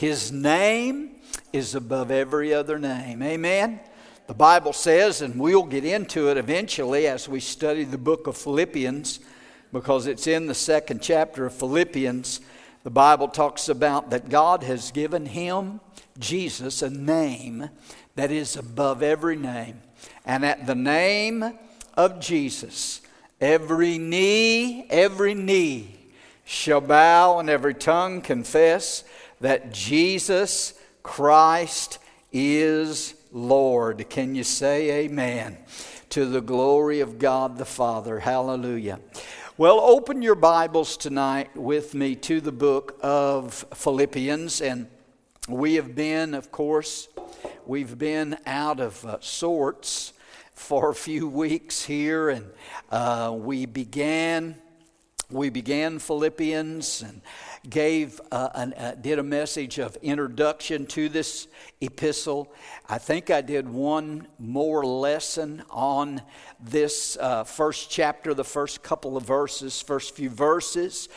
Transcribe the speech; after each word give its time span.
His 0.00 0.32
name 0.32 1.10
is 1.52 1.74
above 1.74 2.10
every 2.10 2.54
other 2.54 2.78
name. 2.78 3.22
Amen. 3.22 3.80
The 4.28 4.32
Bible 4.32 4.72
says, 4.72 5.20
and 5.20 5.38
we'll 5.38 5.64
get 5.64 5.84
into 5.84 6.30
it 6.30 6.38
eventually 6.38 7.06
as 7.06 7.28
we 7.28 7.38
study 7.38 7.84
the 7.84 7.98
book 7.98 8.26
of 8.26 8.34
Philippians, 8.34 9.20
because 9.74 10.06
it's 10.06 10.26
in 10.26 10.46
the 10.46 10.54
second 10.54 11.02
chapter 11.02 11.44
of 11.44 11.52
Philippians. 11.52 12.40
The 12.82 12.90
Bible 12.90 13.28
talks 13.28 13.68
about 13.68 14.08
that 14.08 14.30
God 14.30 14.62
has 14.62 14.90
given 14.90 15.26
him, 15.26 15.80
Jesus, 16.18 16.80
a 16.80 16.88
name 16.88 17.68
that 18.14 18.30
is 18.30 18.56
above 18.56 19.02
every 19.02 19.36
name. 19.36 19.82
And 20.24 20.46
at 20.46 20.66
the 20.66 20.74
name 20.74 21.58
of 21.92 22.20
Jesus, 22.20 23.02
every 23.38 23.98
knee, 23.98 24.86
every 24.88 25.34
knee 25.34 25.94
shall 26.46 26.80
bow 26.80 27.38
and 27.38 27.50
every 27.50 27.74
tongue 27.74 28.22
confess 28.22 29.04
that 29.40 29.72
Jesus 29.72 30.74
Christ 31.02 31.98
is 32.32 33.14
Lord. 33.32 34.08
Can 34.10 34.34
you 34.34 34.44
say 34.44 35.04
amen? 35.04 35.58
To 36.10 36.26
the 36.26 36.40
glory 36.40 37.00
of 37.00 37.18
God 37.18 37.56
the 37.56 37.64
Father. 37.64 38.18
Hallelujah. 38.18 39.00
Well, 39.56 39.80
open 39.80 40.22
your 40.22 40.34
Bibles 40.34 40.96
tonight 40.96 41.56
with 41.56 41.94
me 41.94 42.16
to 42.16 42.40
the 42.40 42.52
book 42.52 42.98
of 43.02 43.64
Philippians. 43.74 44.60
And 44.60 44.88
we 45.48 45.74
have 45.74 45.94
been, 45.94 46.34
of 46.34 46.50
course, 46.50 47.08
we've 47.66 47.96
been 47.98 48.36
out 48.46 48.80
of 48.80 49.04
uh, 49.04 49.18
sorts 49.20 50.12
for 50.54 50.90
a 50.90 50.94
few 50.94 51.28
weeks 51.28 51.84
here. 51.84 52.28
And 52.30 52.46
uh, 52.90 53.34
we 53.36 53.66
began. 53.66 54.56
We 55.30 55.48
began 55.48 56.00
Philippians 56.00 57.02
and 57.02 57.22
gave 57.68 58.20
uh, 58.32 58.48
an, 58.54 58.72
uh, 58.72 58.94
did 59.00 59.18
a 59.18 59.22
message 59.22 59.78
of 59.78 59.96
introduction 59.96 60.86
to 60.86 61.08
this 61.08 61.46
epistle. 61.80 62.52
I 62.88 62.98
think 62.98 63.30
I 63.30 63.42
did 63.42 63.68
one 63.68 64.28
more 64.38 64.84
lesson 64.84 65.62
on 65.68 66.22
this 66.58 67.18
uh, 67.20 67.44
first 67.44 67.90
chapter, 67.90 68.32
the 68.32 68.44
first 68.44 68.82
couple 68.82 69.16
of 69.16 69.24
verses, 69.24 69.82
first 69.82 70.16
few 70.16 70.30
verses. 70.30 71.08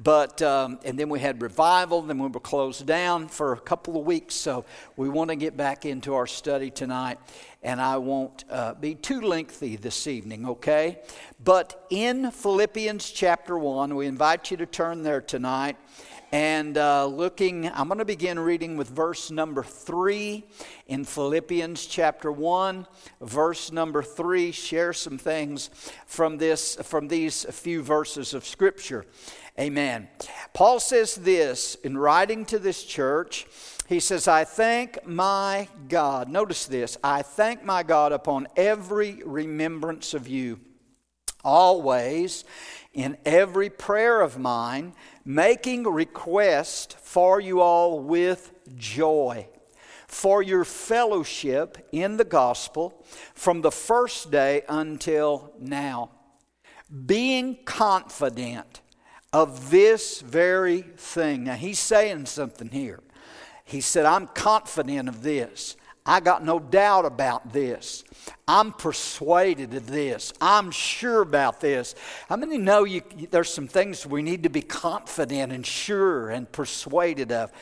But, 0.00 0.40
um, 0.42 0.78
and 0.84 0.96
then 0.96 1.08
we 1.08 1.18
had 1.18 1.42
revival, 1.42 2.02
then 2.02 2.20
we 2.20 2.28
were 2.28 2.38
closed 2.38 2.86
down 2.86 3.26
for 3.26 3.52
a 3.52 3.58
couple 3.58 3.98
of 3.98 4.06
weeks. 4.06 4.36
So 4.36 4.64
we 4.96 5.08
want 5.08 5.30
to 5.30 5.36
get 5.36 5.56
back 5.56 5.84
into 5.84 6.14
our 6.14 6.28
study 6.28 6.70
tonight. 6.70 7.18
And 7.62 7.80
I 7.80 7.96
won't 7.96 8.44
uh, 8.48 8.74
be 8.74 8.94
too 8.94 9.20
lengthy 9.20 9.76
this 9.76 10.06
evening, 10.06 10.46
okay? 10.46 11.00
But 11.42 11.86
in 11.90 12.30
Philippians 12.30 13.10
chapter 13.10 13.58
1, 13.58 13.96
we 13.96 14.06
invite 14.06 14.50
you 14.50 14.56
to 14.58 14.66
turn 14.66 15.02
there 15.02 15.20
tonight. 15.20 15.76
And 16.30 16.76
uh, 16.76 17.06
looking, 17.06 17.70
I'm 17.70 17.88
going 17.88 18.00
to 18.00 18.04
begin 18.04 18.38
reading 18.38 18.76
with 18.76 18.90
verse 18.90 19.30
number 19.30 19.62
three 19.62 20.44
in 20.86 21.04
Philippians 21.04 21.86
chapter 21.86 22.30
one, 22.30 22.86
verse 23.22 23.72
number 23.72 24.02
three. 24.02 24.52
Share 24.52 24.92
some 24.92 25.16
things 25.16 25.70
from 26.04 26.36
this, 26.36 26.76
from 26.82 27.08
these 27.08 27.44
few 27.44 27.82
verses 27.82 28.34
of 28.34 28.44
Scripture. 28.44 29.06
Amen. 29.58 30.08
Paul 30.52 30.80
says 30.80 31.14
this 31.14 31.76
in 31.76 31.96
writing 31.96 32.44
to 32.46 32.58
this 32.58 32.84
church. 32.84 33.46
He 33.88 34.00
says, 34.00 34.28
I 34.28 34.44
thank 34.44 35.06
my 35.06 35.66
God. 35.88 36.28
Notice 36.28 36.66
this 36.66 36.98
I 37.02 37.22
thank 37.22 37.64
my 37.64 37.82
God 37.82 38.12
upon 38.12 38.46
every 38.54 39.22
remembrance 39.24 40.12
of 40.12 40.28
you, 40.28 40.60
always 41.42 42.44
in 42.92 43.16
every 43.24 43.70
prayer 43.70 44.20
of 44.20 44.38
mine 44.38 44.92
making 45.24 45.84
request 45.84 46.98
for 46.98 47.40
you 47.40 47.62
all 47.62 48.00
with 48.00 48.52
joy 48.76 49.48
for 50.06 50.42
your 50.42 50.64
fellowship 50.64 51.86
in 51.92 52.16
the 52.16 52.24
gospel 52.24 53.04
from 53.34 53.60
the 53.60 53.70
first 53.70 54.30
day 54.30 54.62
until 54.68 55.52
now, 55.58 56.10
being 57.06 57.58
confident 57.66 58.80
of 59.32 59.70
this 59.70 60.22
very 60.22 60.80
thing. 60.80 61.44
Now, 61.44 61.54
he's 61.54 61.78
saying 61.78 62.24
something 62.26 62.70
here. 62.70 63.02
He 63.68 63.82
said, 63.82 64.06
I'm 64.06 64.28
confident 64.28 65.10
of 65.10 65.22
this. 65.22 65.76
I 66.06 66.20
got 66.20 66.42
no 66.42 66.58
doubt 66.58 67.04
about 67.04 67.52
this. 67.52 68.02
I'm 68.48 68.72
persuaded 68.72 69.74
of 69.74 69.86
this. 69.86 70.32
I'm 70.40 70.70
sure 70.70 71.20
about 71.20 71.60
this. 71.60 71.94
How 72.30 72.36
many 72.36 72.56
know 72.56 72.84
you, 72.84 73.02
there's 73.30 73.52
some 73.52 73.68
things 73.68 74.06
we 74.06 74.22
need 74.22 74.44
to 74.44 74.48
be 74.48 74.62
confident 74.62 75.52
and 75.52 75.66
sure 75.66 76.30
and 76.30 76.50
persuaded 76.50 77.30
of? 77.30 77.52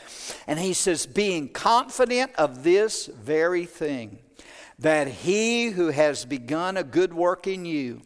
And 0.47 0.61
he 0.61 0.75
says, 0.75 1.07
being 1.07 1.49
confident 1.49 2.31
of 2.37 2.63
this 2.63 3.07
very 3.07 3.67
thing, 3.67 4.21
that 4.79 5.09
he 5.09 5.71
who 5.71 5.89
has 5.89 6.25
begun 6.25 6.77
a 6.77 6.85
good 6.85 7.13
work 7.13 7.49
in 7.49 7.65
you 7.65 8.01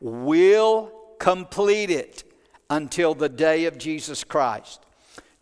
will 0.00 0.90
complete 1.18 1.90
it 1.90 2.24
until 2.70 3.14
the 3.14 3.28
day 3.28 3.66
of 3.66 3.76
Jesus 3.76 4.24
Christ 4.24 4.86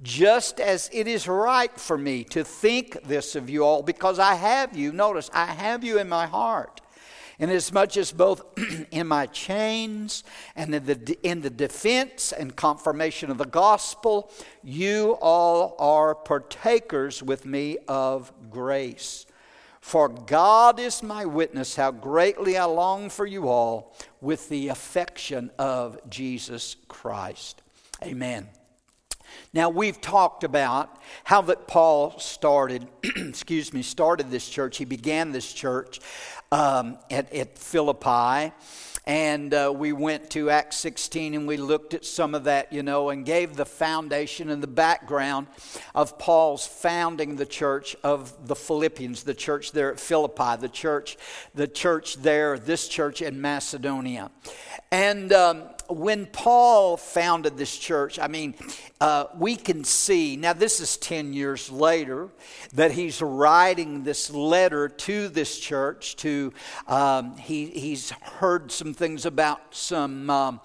just 0.02 0.60
as 0.60 0.88
it 0.92 1.06
is 1.06 1.28
right 1.28 1.78
for 1.78 1.98
me 1.98 2.24
to 2.24 2.44
think 2.44 3.02
this 3.04 3.36
of 3.36 3.50
you 3.50 3.64
all, 3.64 3.82
because 3.82 4.18
I 4.18 4.34
have 4.34 4.76
you, 4.76 4.92
notice, 4.92 5.30
I 5.32 5.46
have 5.46 5.84
you 5.84 5.98
in 5.98 6.08
my 6.08 6.26
heart. 6.26 6.80
And 7.38 7.50
as 7.50 7.72
much 7.72 7.96
as 7.96 8.12
both 8.12 8.42
in 8.90 9.06
my 9.06 9.26
chains 9.26 10.24
and 10.54 10.74
in 10.74 10.84
the, 10.84 11.18
in 11.22 11.40
the 11.40 11.50
defense 11.50 12.32
and 12.32 12.54
confirmation 12.54 13.30
of 13.30 13.38
the 13.38 13.46
gospel, 13.46 14.30
you 14.62 15.16
all 15.22 15.74
are 15.78 16.14
partakers 16.14 17.22
with 17.22 17.46
me 17.46 17.78
of 17.88 18.30
grace. 18.50 19.24
For 19.80 20.10
God 20.10 20.78
is 20.78 21.02
my 21.02 21.24
witness 21.24 21.76
how 21.76 21.90
greatly 21.90 22.58
I 22.58 22.66
long 22.66 23.08
for 23.08 23.24
you 23.24 23.48
all 23.48 23.96
with 24.20 24.50
the 24.50 24.68
affection 24.68 25.50
of 25.58 25.98
Jesus 26.10 26.76
Christ. 26.88 27.62
Amen. 28.02 28.48
Now, 29.52 29.68
we've 29.68 30.00
talked 30.00 30.44
about 30.44 30.96
how 31.24 31.42
that 31.42 31.66
Paul 31.66 32.16
started, 32.20 32.86
excuse 33.02 33.72
me, 33.72 33.82
started 33.82 34.30
this 34.30 34.48
church. 34.48 34.76
He 34.76 34.84
began 34.84 35.32
this 35.32 35.52
church 35.52 35.98
um, 36.52 36.98
at, 37.10 37.32
at 37.32 37.58
Philippi. 37.58 38.52
And 39.06 39.52
uh, 39.52 39.72
we 39.74 39.92
went 39.92 40.30
to 40.30 40.50
Acts 40.50 40.76
16 40.76 41.34
and 41.34 41.48
we 41.48 41.56
looked 41.56 41.94
at 41.94 42.04
some 42.04 42.32
of 42.32 42.44
that, 42.44 42.72
you 42.72 42.84
know, 42.84 43.10
and 43.10 43.26
gave 43.26 43.56
the 43.56 43.64
foundation 43.64 44.50
and 44.50 44.62
the 44.62 44.68
background 44.68 45.48
of 45.96 46.16
Paul's 46.16 46.64
founding 46.64 47.34
the 47.34 47.46
church 47.46 47.96
of 48.04 48.46
the 48.46 48.54
Philippians, 48.54 49.24
the 49.24 49.34
church 49.34 49.72
there 49.72 49.90
at 49.90 49.98
Philippi, 49.98 50.60
the 50.60 50.68
church, 50.68 51.16
the 51.56 51.66
church 51.66 52.18
there, 52.18 52.56
this 52.56 52.86
church 52.86 53.20
in 53.20 53.40
Macedonia. 53.40 54.30
And 54.92 55.32
um, 55.32 55.62
when 55.90 56.26
Paul 56.26 56.96
founded 56.96 57.56
this 57.56 57.76
church, 57.76 58.18
I 58.18 58.28
mean, 58.28 58.54
uh, 59.00 59.26
we 59.36 59.56
can 59.56 59.84
see, 59.84 60.36
now 60.36 60.52
this 60.52 60.80
is 60.80 60.96
10 60.96 61.32
years 61.32 61.70
later, 61.70 62.28
that 62.74 62.92
he's 62.92 63.20
writing 63.20 64.04
this 64.04 64.30
letter 64.30 64.88
to 64.88 65.28
this 65.28 65.58
church. 65.58 66.16
To 66.16 66.52
um, 66.86 67.36
he, 67.36 67.66
He's 67.66 68.10
heard 68.10 68.70
some 68.70 68.94
things 68.94 69.26
about 69.26 69.74
some. 69.74 70.30
Um, 70.30 70.60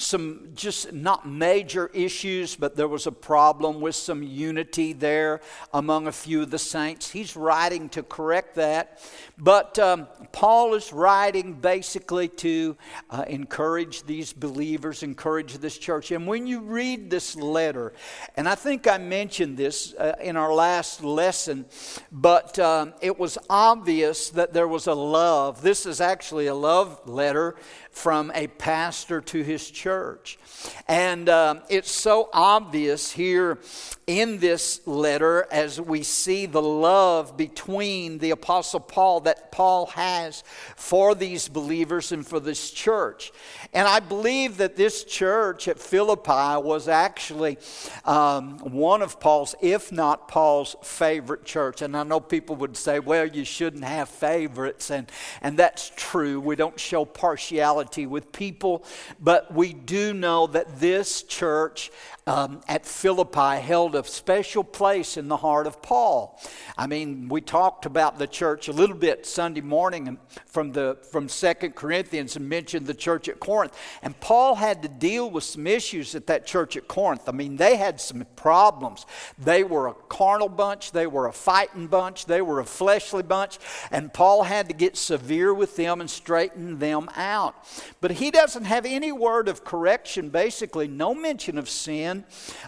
some 0.00 0.50
just 0.54 0.92
not 0.92 1.28
major 1.28 1.88
issues, 1.92 2.54
but 2.54 2.76
there 2.76 2.86
was 2.86 3.08
a 3.08 3.12
problem 3.12 3.80
with 3.80 3.96
some 3.96 4.22
unity 4.22 4.92
there 4.92 5.40
among 5.74 6.06
a 6.06 6.12
few 6.12 6.40
of 6.40 6.52
the 6.52 6.58
saints. 6.58 7.10
He's 7.10 7.34
writing 7.34 7.88
to 7.90 8.04
correct 8.04 8.54
that. 8.54 9.00
But 9.36 9.76
um, 9.80 10.06
Paul 10.30 10.74
is 10.74 10.92
writing 10.92 11.54
basically 11.54 12.28
to 12.28 12.76
uh, 13.10 13.24
encourage 13.26 14.04
these 14.04 14.32
believers, 14.32 15.02
encourage 15.02 15.58
this 15.58 15.76
church. 15.76 16.12
And 16.12 16.28
when 16.28 16.46
you 16.46 16.60
read 16.60 17.10
this 17.10 17.34
letter, 17.34 17.92
and 18.36 18.48
I 18.48 18.54
think 18.54 18.86
I 18.86 18.98
mentioned 18.98 19.56
this 19.56 19.94
uh, 19.94 20.14
in 20.22 20.36
our 20.36 20.54
last 20.54 21.02
lesson, 21.02 21.66
but 22.12 22.56
um, 22.60 22.94
it 23.00 23.18
was 23.18 23.36
obvious 23.50 24.30
that 24.30 24.52
there 24.52 24.68
was 24.68 24.86
a 24.86 24.94
love. 24.94 25.60
This 25.60 25.86
is 25.86 26.00
actually 26.00 26.46
a 26.46 26.54
love 26.54 27.00
letter 27.08 27.56
from 27.98 28.30
a 28.32 28.46
pastor 28.46 29.20
to 29.20 29.42
his 29.42 29.68
church. 29.68 30.38
And 30.86 31.28
um, 31.28 31.62
it's 31.68 31.90
so 31.90 32.30
obvious 32.32 33.10
here 33.10 33.58
in 34.06 34.38
this 34.38 34.86
letter 34.86 35.46
as 35.50 35.80
we 35.80 36.04
see 36.04 36.46
the 36.46 36.62
love 36.62 37.36
between 37.36 38.18
the 38.18 38.30
Apostle 38.30 38.80
Paul 38.80 39.20
that 39.20 39.50
Paul 39.50 39.86
has 39.86 40.44
for 40.76 41.16
these 41.16 41.48
believers 41.48 42.12
and 42.12 42.26
for 42.26 42.38
this 42.38 42.70
church. 42.70 43.32
And 43.74 43.86
I 43.86 43.98
believe 43.98 44.58
that 44.58 44.76
this 44.76 45.02
church 45.02 45.66
at 45.66 45.78
Philippi 45.78 46.62
was 46.62 46.86
actually 46.86 47.58
um, 48.04 48.58
one 48.60 49.02
of 49.02 49.18
Paul's, 49.18 49.56
if 49.60 49.90
not 49.90 50.28
Paul's, 50.28 50.76
favorite 50.82 51.44
church. 51.44 51.82
And 51.82 51.96
I 51.96 52.04
know 52.04 52.20
people 52.20 52.56
would 52.56 52.76
say, 52.76 53.00
well, 53.00 53.26
you 53.26 53.44
shouldn't 53.44 53.84
have 53.84 54.08
favorites. 54.08 54.90
And, 54.90 55.10
and 55.42 55.58
that's 55.58 55.90
true. 55.96 56.40
We 56.40 56.54
don't 56.54 56.78
show 56.78 57.04
partiality 57.04 57.87
with 57.96 58.32
people, 58.32 58.84
but 59.20 59.52
we 59.52 59.72
do 59.72 60.12
know 60.12 60.46
that 60.48 60.80
this 60.80 61.22
church 61.22 61.90
um, 62.28 62.60
at 62.68 62.84
Philippi 62.84 63.58
held 63.58 63.94
a 63.94 64.04
special 64.04 64.62
place 64.62 65.16
in 65.16 65.28
the 65.28 65.38
heart 65.38 65.66
of 65.66 65.80
Paul. 65.80 66.38
I 66.76 66.86
mean, 66.86 67.30
we 67.30 67.40
talked 67.40 67.86
about 67.86 68.18
the 68.18 68.26
church 68.26 68.68
a 68.68 68.72
little 68.72 68.96
bit 68.96 69.24
Sunday 69.24 69.62
morning 69.62 70.18
from 70.44 70.72
the 70.72 70.98
from 71.10 71.30
Second 71.30 71.74
Corinthians 71.74 72.36
and 72.36 72.46
mentioned 72.46 72.86
the 72.86 72.92
church 72.92 73.30
at 73.30 73.40
Corinth. 73.40 73.74
And 74.02 74.18
Paul 74.20 74.56
had 74.56 74.82
to 74.82 74.88
deal 74.88 75.30
with 75.30 75.42
some 75.42 75.66
issues 75.66 76.14
at 76.14 76.26
that 76.26 76.46
church 76.46 76.76
at 76.76 76.86
Corinth. 76.86 77.26
I 77.30 77.32
mean, 77.32 77.56
they 77.56 77.76
had 77.76 77.98
some 77.98 78.26
problems. 78.36 79.06
They 79.38 79.64
were 79.64 79.88
a 79.88 79.94
carnal 79.94 80.50
bunch, 80.50 80.92
they 80.92 81.06
were 81.06 81.28
a 81.28 81.32
fighting 81.32 81.86
bunch, 81.86 82.26
they 82.26 82.42
were 82.42 82.60
a 82.60 82.64
fleshly 82.66 83.22
bunch, 83.22 83.58
and 83.90 84.12
Paul 84.12 84.42
had 84.42 84.68
to 84.68 84.74
get 84.74 84.98
severe 84.98 85.54
with 85.54 85.76
them 85.76 86.02
and 86.02 86.10
straighten 86.10 86.78
them 86.78 87.08
out. 87.16 87.54
But 88.02 88.12
he 88.12 88.30
doesn't 88.30 88.64
have 88.64 88.84
any 88.84 89.12
word 89.12 89.48
of 89.48 89.64
correction, 89.64 90.28
basically, 90.28 90.88
no 90.88 91.14
mention 91.14 91.56
of 91.56 91.70
sin 91.70 92.17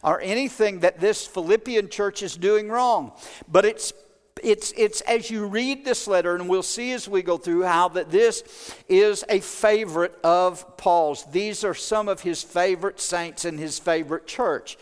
or 0.02 0.20
anything 0.20 0.80
that 0.80 1.00
this 1.00 1.26
Philippian 1.26 1.88
church 1.88 2.22
is 2.22 2.36
doing 2.36 2.68
wrong. 2.68 3.12
But 3.48 3.64
it's 3.64 3.92
it's, 4.42 4.72
it's 4.76 5.00
as 5.02 5.30
you 5.30 5.46
read 5.46 5.84
this 5.84 6.06
letter, 6.06 6.34
and 6.34 6.48
we'll 6.48 6.62
see 6.62 6.92
as 6.92 7.08
we 7.08 7.22
go 7.22 7.36
through 7.36 7.62
how 7.62 7.88
that 7.88 8.10
this 8.10 8.74
is 8.88 9.24
a 9.28 9.40
favorite 9.40 10.18
of 10.24 10.76
Paul's. 10.76 11.24
These 11.30 11.64
are 11.64 11.74
some 11.74 12.08
of 12.08 12.20
his 12.20 12.42
favorite 12.42 13.00
saints 13.00 13.44
in 13.44 13.58
his 13.58 13.78
favorite 13.78 14.26
church. 14.26 14.78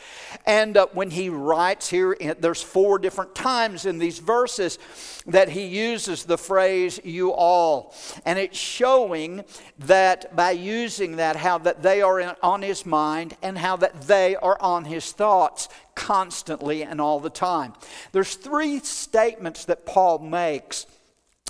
And 0.46 0.76
uh, 0.76 0.86
when 0.92 1.10
he 1.10 1.28
writes 1.28 1.90
here, 1.90 2.16
there's 2.38 2.62
four 2.62 2.98
different 2.98 3.34
times 3.34 3.86
in 3.86 3.98
these 3.98 4.18
verses 4.18 4.78
that 5.26 5.48
he 5.50 5.66
uses 5.66 6.24
the 6.24 6.38
phrase 6.38 7.00
you 7.04 7.32
all. 7.32 7.94
And 8.24 8.38
it's 8.38 8.58
showing 8.58 9.44
that 9.80 10.34
by 10.34 10.52
using 10.52 11.16
that, 11.16 11.36
how 11.36 11.58
that 11.58 11.82
they 11.82 12.02
are 12.02 12.20
in, 12.20 12.32
on 12.42 12.62
his 12.62 12.86
mind 12.86 13.36
and 13.42 13.58
how 13.58 13.76
that 13.76 14.02
they 14.02 14.36
are 14.36 14.60
on 14.60 14.84
his 14.84 15.12
thoughts 15.12 15.68
constantly 15.98 16.84
and 16.84 17.00
all 17.00 17.18
the 17.18 17.28
time. 17.28 17.74
There's 18.12 18.36
three 18.36 18.78
statements 18.78 19.64
that 19.64 19.84
Paul 19.84 20.20
makes 20.20 20.86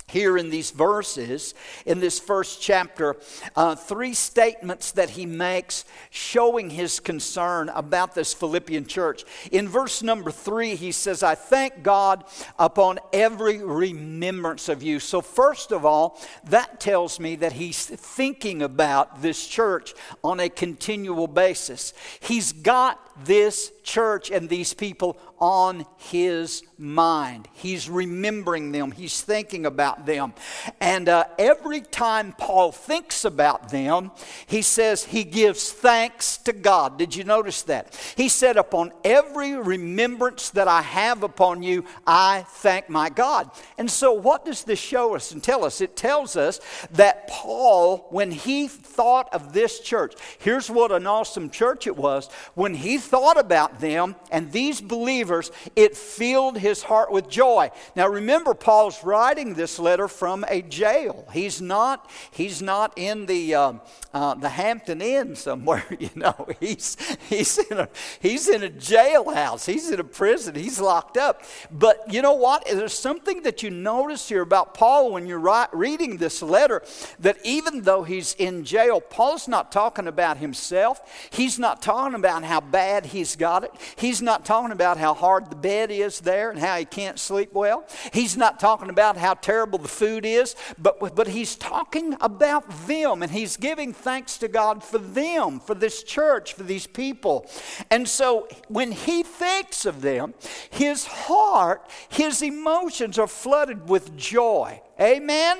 here 0.09 0.37
in 0.37 0.49
these 0.49 0.71
verses, 0.71 1.53
in 1.85 1.99
this 1.99 2.19
first 2.19 2.61
chapter, 2.61 3.15
uh, 3.55 3.75
three 3.75 4.13
statements 4.13 4.91
that 4.93 5.11
he 5.11 5.25
makes 5.25 5.85
showing 6.09 6.71
his 6.71 6.99
concern 6.99 7.69
about 7.69 8.15
this 8.15 8.33
Philippian 8.33 8.85
church. 8.85 9.23
In 9.51 9.67
verse 9.67 10.01
number 10.01 10.31
three, 10.31 10.75
he 10.75 10.91
says, 10.91 11.21
I 11.21 11.35
thank 11.35 11.83
God 11.83 12.23
upon 12.57 12.99
every 13.13 13.63
remembrance 13.63 14.67
of 14.67 14.81
you. 14.81 14.99
So, 14.99 15.21
first 15.21 15.71
of 15.71 15.85
all, 15.85 16.19
that 16.45 16.79
tells 16.79 17.19
me 17.19 17.35
that 17.37 17.53
he's 17.53 17.85
thinking 17.85 18.61
about 18.61 19.21
this 19.21 19.47
church 19.47 19.93
on 20.23 20.39
a 20.39 20.49
continual 20.49 21.27
basis. 21.27 21.93
He's 22.19 22.51
got 22.51 22.99
this 23.25 23.71
church 23.83 24.31
and 24.31 24.49
these 24.49 24.73
people 24.73 25.17
on 25.39 25.85
his 25.97 26.63
mind. 26.77 27.47
He's 27.53 27.89
remembering 27.89 28.71
them, 28.71 28.91
he's 28.91 29.21
thinking 29.21 29.65
about 29.65 30.05
them. 30.05 30.33
And 30.79 31.09
uh, 31.09 31.25
every 31.37 31.81
time 31.81 32.33
Paul 32.37 32.71
thinks 32.71 33.25
about 33.25 33.69
them, 33.69 34.11
he 34.47 34.61
says 34.61 35.03
he 35.03 35.23
gives 35.23 35.71
thanks 35.71 36.37
to 36.39 36.53
God. 36.53 36.97
Did 36.97 37.15
you 37.15 37.23
notice 37.23 37.63
that? 37.63 37.97
He 38.15 38.29
said, 38.29 38.57
Upon 38.57 38.91
every 39.03 39.55
remembrance 39.55 40.49
that 40.51 40.67
I 40.67 40.81
have 40.81 41.23
upon 41.23 41.63
you, 41.63 41.85
I 42.05 42.45
thank 42.47 42.89
my 42.89 43.09
God. 43.09 43.49
And 43.77 43.89
so, 43.89 44.13
what 44.13 44.45
does 44.45 44.63
this 44.63 44.79
show 44.79 45.15
us 45.15 45.31
and 45.31 45.43
tell 45.43 45.65
us? 45.65 45.81
It 45.81 45.95
tells 45.95 46.35
us 46.35 46.59
that 46.91 47.27
Paul, 47.27 48.07
when 48.09 48.31
he 48.31 48.67
thought 48.67 49.33
of 49.33 49.53
this 49.53 49.79
church, 49.79 50.15
here's 50.39 50.69
what 50.69 50.91
an 50.91 51.07
awesome 51.07 51.49
church 51.49 51.87
it 51.87 51.97
was. 51.97 52.29
When 52.55 52.73
he 52.73 52.97
thought 53.09 53.39
about 53.39 53.79
them 53.79 54.15
and 54.31 54.51
these 54.51 54.81
believers, 54.81 55.51
it 55.75 55.97
filled 55.97 56.57
his 56.57 56.83
heart 56.83 57.11
with 57.11 57.27
joy. 57.27 57.71
Now 57.95 58.07
remember, 58.07 58.53
Paul's 58.53 59.03
writing 59.03 59.55
this 59.55 59.79
letter 59.79 60.07
from 60.07 60.45
a 60.47 60.61
jail. 60.61 61.27
He's 61.33 61.61
not, 61.61 62.09
he's 62.31 62.61
not 62.61 62.93
in 62.95 63.25
the, 63.25 63.55
um, 63.55 63.81
uh, 64.13 64.35
the 64.35 64.49
Hampton 64.49 65.01
Inn 65.01 65.35
somewhere, 65.35 65.85
you 65.99 66.09
know. 66.15 66.47
He's, 66.59 66.97
he's, 67.27 67.57
in 67.57 67.79
a, 67.79 67.89
he's 68.19 68.47
in 68.47 68.63
a 68.63 68.69
jailhouse, 68.69 69.65
he's 69.65 69.89
in 69.89 69.99
a 69.99 70.03
prison, 70.03 70.55
he's 70.55 70.79
locked 70.79 71.17
up. 71.17 71.43
But 71.71 72.11
you 72.11 72.21
know 72.21 72.33
what? 72.33 72.65
There's 72.65 72.97
something 72.97 73.43
that 73.43 73.63
you 73.63 73.69
notice 73.69 74.29
here 74.29 74.41
about 74.41 74.73
Paul 74.73 75.11
when 75.11 75.25
you're 75.25 75.67
reading 75.73 76.17
this 76.17 76.41
letter 76.41 76.83
that 77.19 77.37
even 77.43 77.81
though 77.81 78.03
he's 78.03 78.33
in 78.35 78.63
jail, 78.63 79.01
Paul's 79.01 79.47
not 79.47 79.71
talking 79.71 80.07
about 80.07 80.37
himself. 80.37 81.01
He's 81.31 81.57
not 81.57 81.81
talking 81.81 82.15
about 82.15 82.43
how 82.43 82.61
bad 82.61 82.98
he's 83.05 83.35
got 83.35 83.63
it. 83.63 83.71
He's 83.95 84.21
not 84.21 84.45
talking 84.45 84.71
about 84.71 84.97
how 84.97 85.13
hard 85.13 85.49
the 85.49 85.55
bed 85.55 85.91
is 85.91 86.19
there 86.19 86.49
and 86.49 86.59
how 86.59 86.77
he 86.77 86.85
can't 86.85 87.19
sleep 87.19 87.53
well. 87.53 87.85
He's 88.13 88.37
not 88.37 88.59
talking 88.59 88.89
about 88.89 89.17
how 89.17 89.33
terrible 89.33 89.79
the 89.79 89.87
food 89.87 90.25
is, 90.25 90.55
but, 90.77 90.99
but 91.15 91.27
he's 91.27 91.55
talking 91.55 92.15
about 92.21 92.87
them 92.87 93.23
and 93.23 93.31
he's 93.31 93.57
giving 93.57 93.93
thanks 93.93 94.37
to 94.39 94.47
God 94.47 94.83
for 94.83 94.97
them, 94.97 95.59
for 95.59 95.75
this 95.75 96.03
church, 96.03 96.53
for 96.53 96.63
these 96.63 96.87
people. 96.87 97.49
And 97.89 98.07
so 98.07 98.47
when 98.67 98.91
he 98.91 99.23
thinks 99.23 99.85
of 99.85 100.01
them, 100.01 100.33
his 100.69 101.05
heart, 101.05 101.89
his 102.09 102.41
emotions 102.41 103.17
are 103.17 103.27
flooded 103.27 103.89
with 103.89 104.15
joy. 104.15 104.81
Amen? 104.99 105.59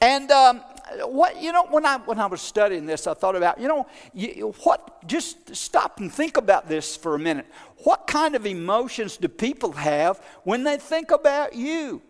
And 0.00 0.30
um, 0.30 0.60
what 1.06 1.40
you 1.42 1.52
know 1.52 1.66
when 1.66 1.84
I 1.84 1.98
when 1.98 2.18
I 2.18 2.26
was 2.26 2.40
studying 2.40 2.86
this, 2.86 3.06
I 3.06 3.14
thought 3.14 3.36
about 3.36 3.60
you 3.60 3.68
know 3.68 3.86
you, 4.14 4.54
what. 4.62 4.92
Just 5.06 5.54
stop 5.54 6.00
and 6.00 6.12
think 6.12 6.36
about 6.36 6.68
this 6.68 6.96
for 6.96 7.14
a 7.14 7.18
minute. 7.18 7.46
What 7.84 8.06
kind 8.06 8.34
of 8.34 8.44
emotions 8.44 9.16
do 9.16 9.28
people 9.28 9.72
have 9.72 10.20
when 10.42 10.64
they 10.64 10.78
think 10.78 11.12
about 11.12 11.54
you? 11.54 12.02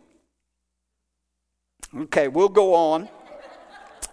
Okay, 1.94 2.28
we'll 2.28 2.48
go 2.48 2.74
on. 2.74 3.08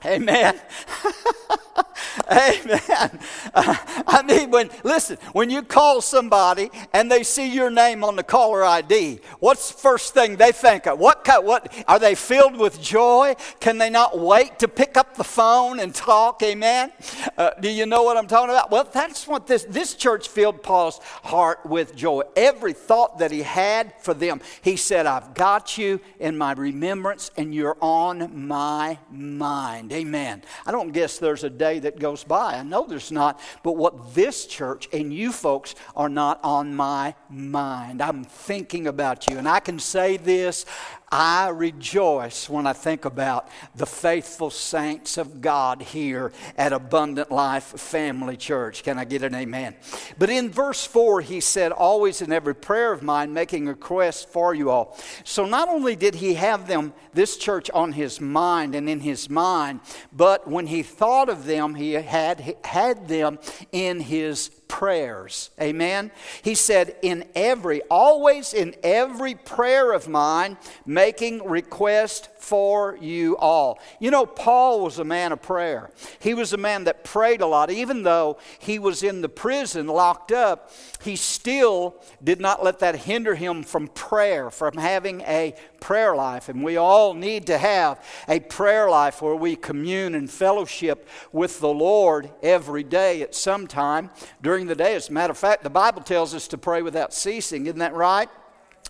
Amen. 0.06 0.60
Amen. 2.32 3.20
Uh, 3.54 3.76
I 4.08 4.24
mean, 4.24 4.52
when 4.52 4.70
listen, 4.84 5.18
when 5.32 5.50
you 5.50 5.64
call 5.64 6.02
somebody 6.02 6.70
and 6.94 7.12
they 7.12 7.24
see 7.24 7.52
your 7.52 7.70
name 7.70 8.04
on 8.04 8.16
the 8.16 8.24
caller 8.24 8.64
ID, 8.64 9.20
what's 9.40 9.72
the 9.72 9.78
first 9.78 10.14
thing 10.14 10.36
they 10.36 10.52
think 10.52 10.88
of? 10.88 11.00
What 11.00 11.28
what 11.44 11.74
are 11.88 12.00
they 12.00 12.16
filled 12.16 12.58
with 12.58 12.82
joy? 12.82 13.36
Can 13.60 13.78
they 13.78 13.90
not 13.90 14.20
wait 14.20 14.60
to 14.60 14.68
pick 14.68 14.98
up 14.98 15.16
the 15.16 15.24
phone 15.24 15.80
and 15.80 15.94
talk? 15.94 16.44
Amen. 16.44 16.92
Uh, 17.38 17.52
do 17.60 17.70
you 17.70 17.86
know 17.86 18.04
what 18.04 18.18
I'm 18.18 18.28
talking 18.28 18.50
about? 18.50 18.70
Well, 18.70 18.88
that's 18.92 19.28
what 19.28 19.48
this 19.48 19.66
this 19.70 19.96
church 19.96 20.28
filled 20.28 20.62
Paul's 20.62 21.00
heart 21.24 21.66
with 21.66 21.96
joy. 21.96 22.24
Every 22.36 22.74
thought 22.74 23.20
that 23.20 23.32
he 23.32 23.42
had 23.42 23.94
for 24.02 24.14
them, 24.14 24.42
he 24.62 24.76
said, 24.76 25.06
"I've 25.06 25.34
got 25.34 25.78
you 25.78 26.00
in 26.20 26.38
my 26.38 26.54
remembrance, 26.54 27.32
and 27.38 27.56
you're 27.56 27.78
on 27.82 28.46
my 28.48 29.00
mind." 29.10 29.92
Amen. 29.94 30.44
I 30.66 30.72
don't 30.72 30.92
guess 30.92 31.18
there's 31.18 31.44
a 31.44 31.50
day 31.50 31.80
that 31.80 32.00
goes 32.04 32.26
by. 32.26 32.56
I 32.56 32.64
know 32.64 32.86
there's 32.86 33.14
not. 33.14 33.40
But 33.64 33.78
what 33.78 34.14
this 34.14 34.46
church 34.46 34.90
and 34.92 35.14
you 35.14 35.32
folks 35.32 35.74
are 35.96 36.10
not 36.10 36.38
on 36.44 36.76
my 36.76 37.16
mind. 37.30 38.02
I'm 38.02 38.26
thinking 38.26 38.88
about 38.88 39.26
you. 39.30 39.38
And 39.38 39.48
I 39.48 39.62
can 39.62 39.80
say 39.80 40.18
this 40.18 40.66
I 41.16 41.50
rejoice 41.50 42.50
when 42.50 42.66
I 42.66 42.74
think 42.74 43.06
about 43.06 43.48
the 43.76 43.86
faithful 43.86 44.50
saints 44.50 45.20
of 45.20 45.42
God 45.42 45.84
here 45.84 46.32
at 46.58 46.74
Abundant 46.74 47.30
Life 47.30 47.66
Family 47.66 48.36
Church. 48.36 48.82
Can 48.82 48.98
I 48.98 49.06
get 49.06 49.22
an 49.22 49.36
amen? 49.36 49.76
But 50.18 50.32
in 50.32 50.50
verse 50.50 50.88
4, 50.88 51.22
he 51.22 51.40
said, 51.40 51.72
Always 51.72 52.24
in 52.24 52.32
every 52.32 52.56
prayer 52.56 52.92
of 52.92 53.04
mine, 53.04 53.32
making 53.32 53.68
a 53.68 53.74
request 53.74 54.30
for 54.30 54.56
you 54.56 54.72
all. 54.72 54.98
So 55.24 55.46
not 55.46 55.70
only 55.70 55.96
did 55.96 56.16
he 56.16 56.34
have 56.34 56.68
them, 56.68 56.94
this 57.14 57.38
church, 57.38 57.70
on 57.76 57.92
his 57.92 58.20
mind 58.20 58.74
and 58.74 58.90
in 58.90 59.00
his 59.00 59.30
mind, 59.30 59.82
but 60.12 60.48
when 60.48 60.66
he 60.66 60.82
thought 60.82 61.30
of 61.30 61.46
them, 61.46 61.76
he 61.76 61.94
had, 61.94 62.58
had 62.64 63.08
them 63.08 63.38
in 63.72 64.00
his 64.00 64.50
prayers. 64.74 65.52
Amen. 65.62 66.10
He 66.42 66.56
said, 66.56 66.96
in 67.04 67.26
every, 67.36 67.84
always 67.92 68.56
in 68.56 68.74
every 68.82 69.36
prayer 69.36 69.94
of 69.94 70.08
mine, 70.08 70.58
making 70.84 71.48
request 71.48 72.30
for 72.44 72.98
you 73.00 73.38
all. 73.38 73.80
You 74.02 74.12
know, 74.12 74.26
Paul 74.26 74.82
was 74.82 75.00
a 75.00 75.06
man 75.06 75.32
of 75.32 75.42
prayer. 75.42 75.90
He 76.20 76.34
was 76.34 76.52
a 76.52 76.58
man 76.58 76.84
that 76.84 77.06
prayed 77.06 77.40
a 77.40 77.48
lot. 77.48 77.72
Even 77.72 78.04
though 78.04 78.38
he 78.60 78.80
was 78.80 79.02
in 79.02 79.22
the 79.22 79.30
prison 79.30 79.88
locked 79.88 80.34
up, 80.34 80.70
he 81.02 81.16
still 81.16 81.96
did 82.22 82.42
not 82.42 82.62
let 82.62 82.80
that 82.80 82.98
hinder 82.98 83.34
him 83.36 83.64
from 83.64 83.88
prayer, 83.88 84.50
from 84.50 84.76
having 84.76 85.22
a 85.22 85.56
prayer 85.80 86.16
life. 86.16 86.50
And 86.50 86.66
we 86.66 86.76
all 86.76 87.14
need 87.14 87.48
to 87.48 87.58
have 87.58 88.04
a 88.28 88.42
prayer 88.42 88.90
life 88.90 89.22
where 89.22 89.36
we 89.36 89.56
commune 89.56 90.14
and 90.14 90.30
fellowship 90.30 91.08
with 91.32 91.62
the 91.62 91.74
Lord 91.74 92.30
every 92.44 92.84
day 92.84 93.22
at 93.22 93.34
some 93.34 93.68
time 93.68 94.10
during 94.42 94.68
the 94.68 94.76
day. 94.76 94.96
As 94.96 95.08
a 95.08 95.14
matter 95.14 95.32
of 95.32 95.38
fact, 95.38 95.64
the 95.64 95.70
Bible 95.70 96.02
tells 96.02 96.36
us 96.36 96.50
to 96.50 96.58
pray 96.58 96.82
without 96.82 97.14
ceasing. 97.14 97.68
Isn't 97.68 97.80
that 97.80 97.94
right? 97.94 98.30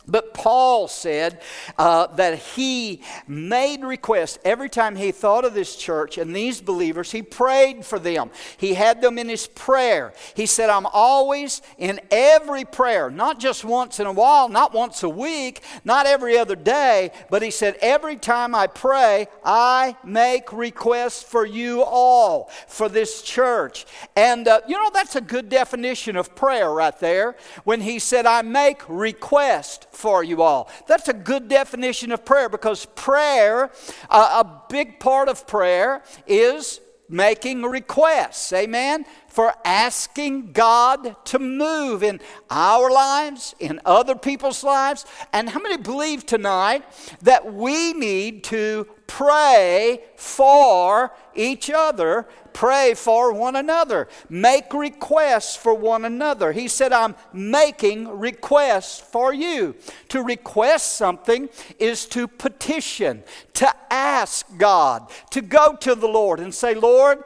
But 0.05 0.33
Paul 0.33 0.89
said 0.89 1.41
uh, 1.77 2.07
that 2.15 2.37
he 2.39 3.01
made 3.25 3.83
requests 3.83 4.37
every 4.43 4.69
time 4.69 4.97
he 4.97 5.13
thought 5.13 5.45
of 5.45 5.53
this 5.53 5.77
church 5.77 6.17
and 6.17 6.35
these 6.35 6.59
believers, 6.59 7.11
he 7.11 7.21
prayed 7.21 7.85
for 7.85 7.99
them. 7.99 8.29
He 8.57 8.73
had 8.73 9.01
them 9.01 9.17
in 9.17 9.29
his 9.29 9.47
prayer. 9.47 10.13
He 10.35 10.45
said, 10.45 10.69
I'm 10.69 10.85
always 10.87 11.61
in 11.77 12.01
every 12.11 12.65
prayer, 12.65 13.09
not 13.09 13.39
just 13.39 13.63
once 13.63 14.01
in 14.01 14.07
a 14.07 14.11
while, 14.11 14.49
not 14.49 14.73
once 14.73 15.03
a 15.03 15.09
week, 15.09 15.61
not 15.85 16.05
every 16.05 16.37
other 16.37 16.55
day, 16.55 17.11
but 17.29 17.41
he 17.41 17.51
said, 17.51 17.77
every 17.81 18.17
time 18.17 18.53
I 18.53 18.67
pray, 18.67 19.27
I 19.45 19.95
make 20.03 20.51
requests 20.51 21.23
for 21.23 21.45
you 21.45 21.81
all, 21.81 22.49
for 22.67 22.89
this 22.89 23.21
church. 23.21 23.85
And 24.17 24.49
uh, 24.49 24.61
you 24.67 24.75
know, 24.77 24.91
that's 24.93 25.15
a 25.15 25.21
good 25.21 25.47
definition 25.47 26.17
of 26.17 26.35
prayer 26.35 26.69
right 26.71 26.97
there 26.99 27.37
when 27.63 27.79
he 27.79 27.99
said, 27.99 28.25
I 28.25 28.41
make 28.41 28.81
requests 28.89 29.87
for 29.95 30.23
you 30.23 30.41
all. 30.41 30.69
That's 30.87 31.07
a 31.07 31.13
good 31.13 31.47
definition 31.47 32.11
of 32.11 32.25
prayer 32.25 32.49
because 32.49 32.85
prayer, 32.95 33.71
uh, 34.09 34.43
a 34.43 34.61
big 34.69 34.99
part 34.99 35.29
of 35.29 35.47
prayer 35.47 36.03
is 36.27 36.79
making 37.09 37.63
requests. 37.63 38.51
Amen? 38.53 39.05
For 39.33 39.55
asking 39.65 40.51
God 40.51 41.15
to 41.25 41.39
move 41.39 42.03
in 42.03 42.21
our 42.51 42.91
lives, 42.91 43.55
in 43.59 43.81
other 43.83 44.13
people's 44.13 44.63
lives. 44.63 45.07
And 45.33 45.49
how 45.49 45.59
many 45.59 45.77
believe 45.77 46.23
tonight 46.23 46.83
that 47.23 47.51
we 47.51 47.93
need 47.93 48.43
to 48.45 48.87
pray 49.07 50.03
for 50.15 51.11
each 51.33 51.71
other 51.71 52.27
pray 52.53 52.93
for 52.93 53.33
one 53.33 53.55
another, 53.55 54.07
make 54.29 54.73
requests 54.73 55.55
for 55.55 55.73
one 55.73 56.05
another. 56.05 56.51
He 56.51 56.67
said, 56.67 56.93
I'm 56.93 57.15
making 57.33 58.07
requests 58.07 58.99
for 58.99 59.33
you. 59.33 59.75
To 60.09 60.21
request 60.21 60.95
something 60.95 61.49
is 61.79 62.05
to 62.07 62.27
petition, 62.27 63.23
to 63.53 63.73
ask 63.89 64.45
God, 64.57 65.11
to 65.31 65.41
go 65.41 65.75
to 65.77 65.95
the 65.95 66.07
Lord 66.07 66.39
and 66.39 66.53
say, 66.53 66.73
Lord, 66.75 67.23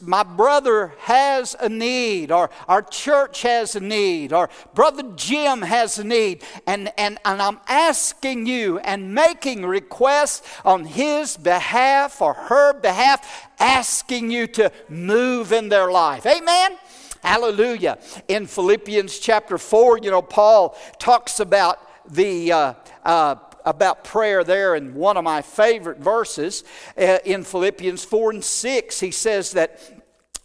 my 0.00 0.22
brother 0.22 0.94
has 1.00 1.39
a 1.60 1.68
need, 1.68 2.30
or 2.30 2.50
our 2.68 2.82
church 2.82 3.42
has 3.42 3.76
a 3.76 3.80
need, 3.80 4.32
or 4.32 4.48
Brother 4.74 5.02
Jim 5.16 5.62
has 5.62 5.98
a 5.98 6.04
need, 6.04 6.44
and, 6.66 6.92
and, 6.96 7.18
and 7.24 7.42
I'm 7.42 7.60
asking 7.68 8.46
you 8.46 8.78
and 8.80 9.14
making 9.14 9.64
requests 9.64 10.42
on 10.64 10.84
his 10.84 11.36
behalf 11.36 12.20
or 12.22 12.34
her 12.34 12.72
behalf 12.74 13.48
asking 13.58 14.30
you 14.30 14.46
to 14.46 14.72
move 14.88 15.52
in 15.52 15.68
their 15.68 15.90
life. 15.90 16.26
Amen? 16.26 16.76
Hallelujah. 17.22 17.98
In 18.28 18.46
Philippians 18.46 19.18
chapter 19.18 19.58
4, 19.58 19.98
you 19.98 20.10
know, 20.10 20.22
Paul 20.22 20.76
talks 20.98 21.40
about 21.40 21.78
the. 22.12 22.52
Uh, 22.52 22.74
uh, 23.04 23.36
about 23.64 24.04
prayer 24.04 24.42
there 24.42 24.74
in 24.74 24.94
one 24.94 25.16
of 25.16 25.24
my 25.24 25.42
favorite 25.42 25.98
verses 25.98 26.64
uh, 26.96 27.18
in 27.24 27.44
Philippians 27.44 28.04
4 28.04 28.30
and 28.30 28.44
6. 28.44 29.00
He 29.00 29.10
says 29.10 29.52
that 29.52 29.99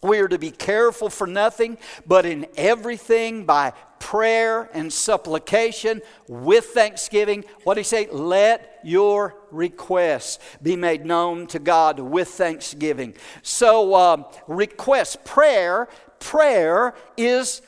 we 0.06 0.20
are 0.20 0.28
to 0.28 0.40
be 0.40 0.52
careful 0.52 1.10
for 1.10 1.28
nothing, 1.28 1.78
but 2.06 2.26
in 2.26 2.48
everything 2.56 3.46
by 3.46 3.74
prayer 4.00 4.70
and 4.74 4.92
supplication 4.92 6.02
with 6.28 6.66
thanksgiving. 6.66 7.44
What 7.64 7.74
do 7.74 7.80
he 7.80 7.84
say? 7.84 8.08
Let 8.12 8.80
your 8.84 9.36
requests 9.52 10.40
be 10.62 10.76
made 10.76 11.06
known 11.06 11.48
to 11.48 11.60
God 11.60 12.00
with 12.00 12.28
thanksgiving. 12.30 13.16
So, 13.42 13.96
um, 13.96 14.26
request, 14.48 15.26
prayer, 15.26 15.88
prayer 16.20 16.94
is 17.18 17.62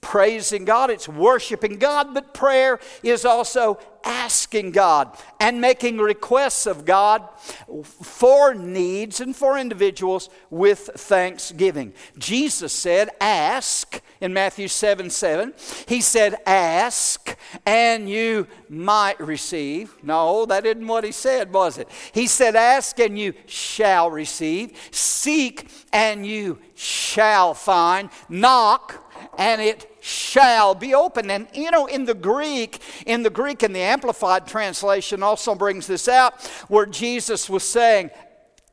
praising 0.00 0.64
God, 0.64 0.90
it's 0.90 1.08
worshiping 1.08 1.78
God, 1.78 2.14
but 2.14 2.34
prayer 2.34 2.78
is 3.02 3.24
also 3.24 3.74
asking 4.04 4.72
God 4.72 5.16
and 5.40 5.60
making 5.60 5.98
requests 5.98 6.66
of 6.66 6.84
God 6.84 7.28
for 7.82 8.54
needs 8.54 9.20
and 9.20 9.34
for 9.34 9.58
individuals 9.58 10.30
with 10.50 10.90
thanksgiving. 10.94 11.92
Jesus 12.18 12.72
said, 12.72 13.10
Ask 13.20 14.00
in 14.20 14.32
Matthew 14.32 14.68
7 14.68 15.10
7. 15.10 15.54
He 15.86 16.00
said, 16.00 16.36
Ask 16.46 17.36
and 17.64 18.08
you 18.08 18.46
might 18.68 19.20
receive. 19.20 19.94
No, 20.02 20.46
that 20.46 20.66
isn't 20.66 20.86
what 20.86 21.04
he 21.04 21.12
said, 21.12 21.52
was 21.52 21.78
it? 21.78 21.88
He 22.12 22.26
said, 22.26 22.56
Ask 22.56 22.98
and 23.00 23.18
you 23.18 23.34
shall 23.46 24.10
receive. 24.10 24.72
Seek 24.90 25.70
and 25.92 26.26
you 26.26 26.58
shall 26.74 27.54
find. 27.54 28.10
Knock 28.28 29.04
and 29.36 29.60
it 29.60 29.97
shall 30.08 30.74
be 30.74 30.94
open. 30.94 31.30
And 31.30 31.46
you 31.52 31.70
know, 31.70 31.86
in 31.86 32.04
the 32.04 32.14
Greek, 32.14 32.80
in 33.06 33.22
the 33.22 33.30
Greek, 33.30 33.62
in 33.62 33.72
the 33.72 33.80
Amplified 33.80 34.46
translation 34.46 35.22
also 35.22 35.54
brings 35.54 35.86
this 35.86 36.08
out, 36.08 36.42
where 36.68 36.86
Jesus 36.86 37.50
was 37.50 37.62
saying, 37.62 38.10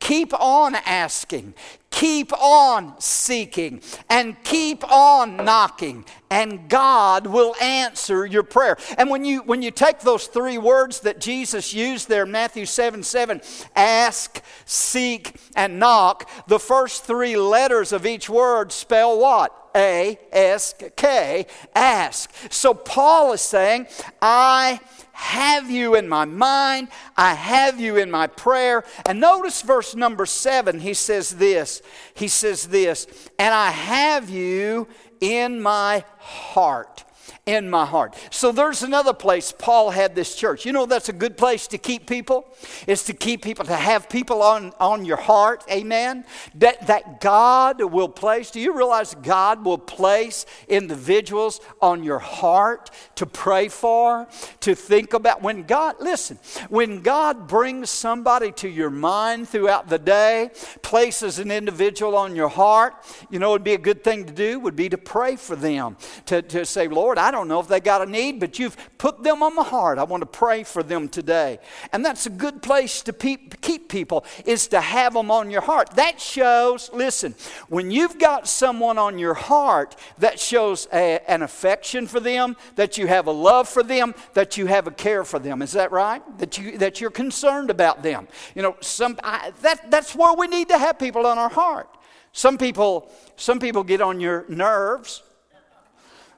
Keep 0.06 0.40
on 0.40 0.76
asking, 0.76 1.56
keep 1.90 2.32
on 2.34 2.94
seeking, 3.02 3.82
and 4.08 4.36
keep 4.44 4.84
on 4.88 5.36
knocking, 5.38 6.06
and 6.30 6.70
God 6.70 7.26
will 7.26 7.56
answer 7.60 8.24
your 8.24 8.44
prayer. 8.44 8.78
And 9.00 9.10
when 9.10 9.26
you 9.26 9.42
when 9.42 9.64
you 9.64 9.72
take 9.72 10.02
those 10.02 10.28
three 10.28 10.60
words 10.60 11.00
that 11.00 11.20
Jesus 11.20 11.74
used 11.74 12.08
there, 12.08 12.28
Matthew 12.28 12.68
7 12.68 13.02
7, 13.02 13.42
ask, 13.76 14.44
seek, 14.66 15.38
and 15.56 15.80
knock, 15.80 16.30
the 16.48 16.60
first 16.60 17.06
three 17.06 17.36
letters 17.36 17.92
of 17.92 18.06
each 18.06 18.30
word 18.30 18.72
spell 18.72 19.18
what? 19.20 19.72
A 19.76 20.20
S 20.32 20.76
K, 20.96 21.48
ask. 21.74 22.32
So 22.52 22.76
Paul 22.76 23.34
is 23.34 23.42
saying, 23.42 23.88
I 24.22 24.80
have 25.16 25.72
you 25.72 25.96
in 25.96 26.10
my 26.10 26.26
mind, 26.26 26.90
I 27.16 27.36
have 27.36 27.80
you 27.80 27.96
in 27.96 28.12
my 28.12 28.28
prayer. 28.28 28.84
And 29.06 29.22
notice 29.22 29.62
verse 29.62 29.96
number 29.96 30.26
seven, 30.26 30.82
he 30.82 30.94
says 30.94 31.38
this. 31.38 31.82
He 32.14 32.28
says 32.28 32.68
this, 32.68 33.08
and 33.40 33.54
I 33.54 33.72
have 33.72 34.30
you 34.30 34.90
in 35.22 35.62
my 35.62 36.04
heart 36.18 37.05
in 37.46 37.70
my 37.70 37.86
heart. 37.86 38.16
So 38.32 38.52
there's 38.52 38.82
another 38.82 39.14
place 39.14 39.54
Paul 39.56 39.92
had 39.92 40.16
this 40.16 40.36
church. 40.36 40.66
You 40.66 40.72
know 40.72 40.88
that's 40.88 41.10
a 41.10 41.14
good 41.14 41.38
place 41.38 41.68
to 41.68 41.78
keep 41.78 42.08
people? 42.08 42.48
Is 42.88 43.04
to 43.04 43.14
keep 43.14 43.44
people, 43.44 43.66
to 43.66 43.76
have 43.76 44.10
people 44.10 44.42
on, 44.42 44.74
on 44.80 45.06
your 45.06 45.18
heart. 45.18 45.64
Amen. 45.70 46.26
That 46.56 46.88
that 46.88 47.22
God 47.22 47.82
will 47.82 48.10
place. 48.10 48.50
Do 48.50 48.60
you 48.60 48.76
realize 48.76 49.14
God 49.14 49.64
will 49.64 49.78
place 49.78 50.48
individuals 50.68 51.62
on 51.82 52.04
your 52.04 52.18
heart 52.18 52.90
to 53.16 53.28
pray 53.28 53.68
for, 53.68 54.28
to 54.62 54.74
think 54.74 55.14
about? 55.14 55.44
When 55.44 55.64
God, 55.64 55.98
listen, 56.00 56.40
when 56.70 57.02
God 57.02 57.48
brings 57.48 57.92
somebody 57.92 58.52
to 58.54 58.68
your 58.68 58.90
mind 58.90 59.50
throughout 59.50 59.88
the 59.88 60.00
day, 60.00 60.50
places 60.82 61.38
an 61.38 61.52
individual 61.52 62.16
on 62.16 62.36
your 62.36 62.50
heart, 62.50 62.96
you 63.30 63.38
know, 63.38 63.52
it'd 63.52 63.64
be 63.64 63.74
a 63.74 63.78
good 63.78 64.04
thing 64.04 64.26
to 64.26 64.34
do 64.34 64.60
would 64.60 64.76
be 64.76 64.90
to 64.90 64.98
pray 64.98 65.36
for 65.36 65.56
them. 65.56 65.96
To, 66.26 66.42
to 66.42 66.66
say, 66.66 66.88
Lord, 66.88 67.20
I 67.20 67.35
don't 67.36 67.48
know 67.48 67.60
if 67.60 67.68
they 67.68 67.80
got 67.80 68.02
a 68.02 68.06
need, 68.06 68.40
but 68.40 68.58
you've 68.58 68.76
put 68.98 69.22
them 69.22 69.44
on 69.44 69.56
my 69.56 69.64
heart. 69.64 70.00
I 70.00 70.04
want 70.04 70.22
to 70.22 70.28
pray 70.28 70.64
for 70.64 70.82
them 70.82 71.08
today. 71.08 71.60
And 71.94 72.04
that's 72.04 72.26
a 72.26 72.30
good 72.30 72.62
place 72.62 73.02
to 73.04 73.14
pe- 73.14 73.50
keep 73.62 73.90
people, 73.90 74.26
is 74.46 74.68
to 74.70 74.82
have 74.82 75.14
them 75.14 75.30
on 75.30 75.52
your 75.52 75.62
heart. 75.62 75.92
That 75.92 76.20
shows, 76.20 76.90
listen, 76.94 77.36
when 77.70 77.92
you've 77.92 78.18
got 78.18 78.48
someone 78.48 78.98
on 78.98 79.20
your 79.20 79.34
heart, 79.34 79.96
that 80.18 80.40
shows 80.40 80.88
a, 80.92 81.22
an 81.30 81.44
affection 81.44 82.08
for 82.08 82.20
them, 82.20 82.56
that 82.76 82.98
you 82.98 83.08
have 83.08 83.28
a 83.28 83.32
love 83.32 83.70
for 83.70 83.84
them, 83.84 84.16
that 84.34 84.58
you 84.58 84.66
have 84.66 84.88
a 84.88 84.92
care 84.92 85.24
for 85.24 85.38
them. 85.38 85.62
Is 85.62 85.74
that 85.74 85.92
right? 85.92 86.22
That, 86.40 86.58
you, 86.58 86.78
that 86.78 87.02
you're 87.02 87.12
concerned 87.12 87.70
about 87.70 88.02
them. 88.02 88.28
You 88.56 88.62
know, 88.62 88.78
some, 88.82 89.20
I, 89.24 89.52
that, 89.62 89.92
that's 89.92 90.16
where 90.16 90.34
we 90.34 90.48
need 90.48 90.70
to 90.70 90.78
have 90.78 90.98
people 90.98 91.28
on 91.28 91.38
our 91.38 91.50
heart. 91.50 91.90
Some 92.32 92.58
people, 92.58 93.12
some 93.38 93.60
people 93.60 93.84
get 93.84 94.02
on 94.02 94.20
your 94.20 94.46
nerves 94.50 95.24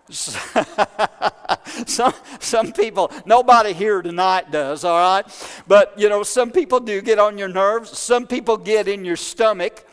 some, 1.85 2.13
some 2.39 2.71
people, 2.71 3.11
nobody 3.25 3.73
here 3.73 4.01
tonight 4.01 4.51
does, 4.51 4.83
all 4.83 4.97
right? 4.97 5.25
But, 5.67 5.93
you 5.97 6.07
know, 6.09 6.23
some 6.23 6.51
people 6.51 6.79
do 6.79 7.01
get 7.01 7.19
on 7.19 7.37
your 7.37 7.49
nerves. 7.49 7.97
Some 7.97 8.25
people 8.25 8.57
get 8.57 8.87
in 8.87 9.03
your 9.03 9.17
stomach. 9.17 9.85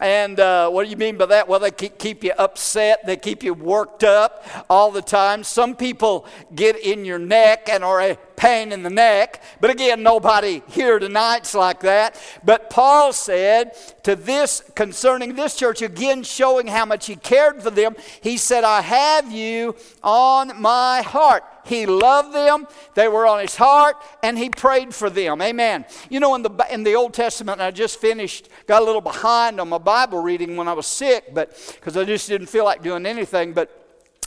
And 0.00 0.40
uh, 0.40 0.70
what 0.70 0.84
do 0.84 0.90
you 0.90 0.96
mean 0.96 1.16
by 1.16 1.26
that? 1.26 1.46
Well, 1.46 1.60
they 1.60 1.70
keep 1.70 1.98
keep 1.98 2.24
you 2.24 2.32
upset, 2.36 3.06
they 3.06 3.16
keep 3.16 3.44
you 3.44 3.54
worked 3.54 4.02
up 4.02 4.44
all 4.68 4.90
the 4.90 5.00
time. 5.00 5.44
Some 5.44 5.76
people 5.76 6.26
get 6.52 6.76
in 6.76 7.04
your 7.04 7.20
neck 7.20 7.68
and 7.70 7.84
are 7.84 8.00
a 8.00 8.18
pain 8.34 8.72
in 8.72 8.82
the 8.82 8.90
neck. 8.90 9.40
But 9.60 9.70
again, 9.70 10.02
nobody 10.02 10.62
here 10.68 10.98
tonight's 10.98 11.54
like 11.54 11.80
that. 11.80 12.20
But 12.44 12.70
Paul 12.70 13.12
said 13.12 13.76
to 14.02 14.16
this 14.16 14.62
concerning 14.74 15.36
this 15.36 15.54
church, 15.54 15.80
again 15.80 16.24
showing 16.24 16.66
how 16.66 16.84
much 16.84 17.06
he 17.06 17.14
cared 17.14 17.62
for 17.62 17.70
them, 17.70 17.94
he 18.20 18.36
said, 18.36 18.64
I 18.64 18.80
have 18.80 19.30
you 19.30 19.76
on 20.02 20.60
my 20.60 21.02
heart. 21.02 21.44
He 21.64 21.86
loved 21.86 22.34
them. 22.34 22.66
They 22.94 23.08
were 23.08 23.26
on 23.26 23.40
his 23.40 23.56
heart, 23.56 23.96
and 24.22 24.38
he 24.38 24.50
prayed 24.50 24.94
for 24.94 25.10
them. 25.10 25.40
Amen. 25.40 25.84
You 26.10 26.20
know, 26.20 26.34
in 26.34 26.42
the, 26.42 26.66
in 26.70 26.84
the 26.84 26.94
Old 26.94 27.14
Testament, 27.14 27.60
I 27.60 27.70
just 27.70 28.00
finished, 28.00 28.48
got 28.66 28.82
a 28.82 28.84
little 28.84 29.00
behind 29.00 29.60
on 29.60 29.68
my 29.68 29.78
Bible 29.78 30.22
reading 30.22 30.56
when 30.56 30.68
I 30.68 30.72
was 30.72 30.86
sick, 30.86 31.32
but 31.32 31.50
because 31.74 31.96
I 31.96 32.04
just 32.04 32.28
didn't 32.28 32.48
feel 32.48 32.64
like 32.64 32.82
doing 32.82 33.06
anything. 33.06 33.52
But 33.52 33.83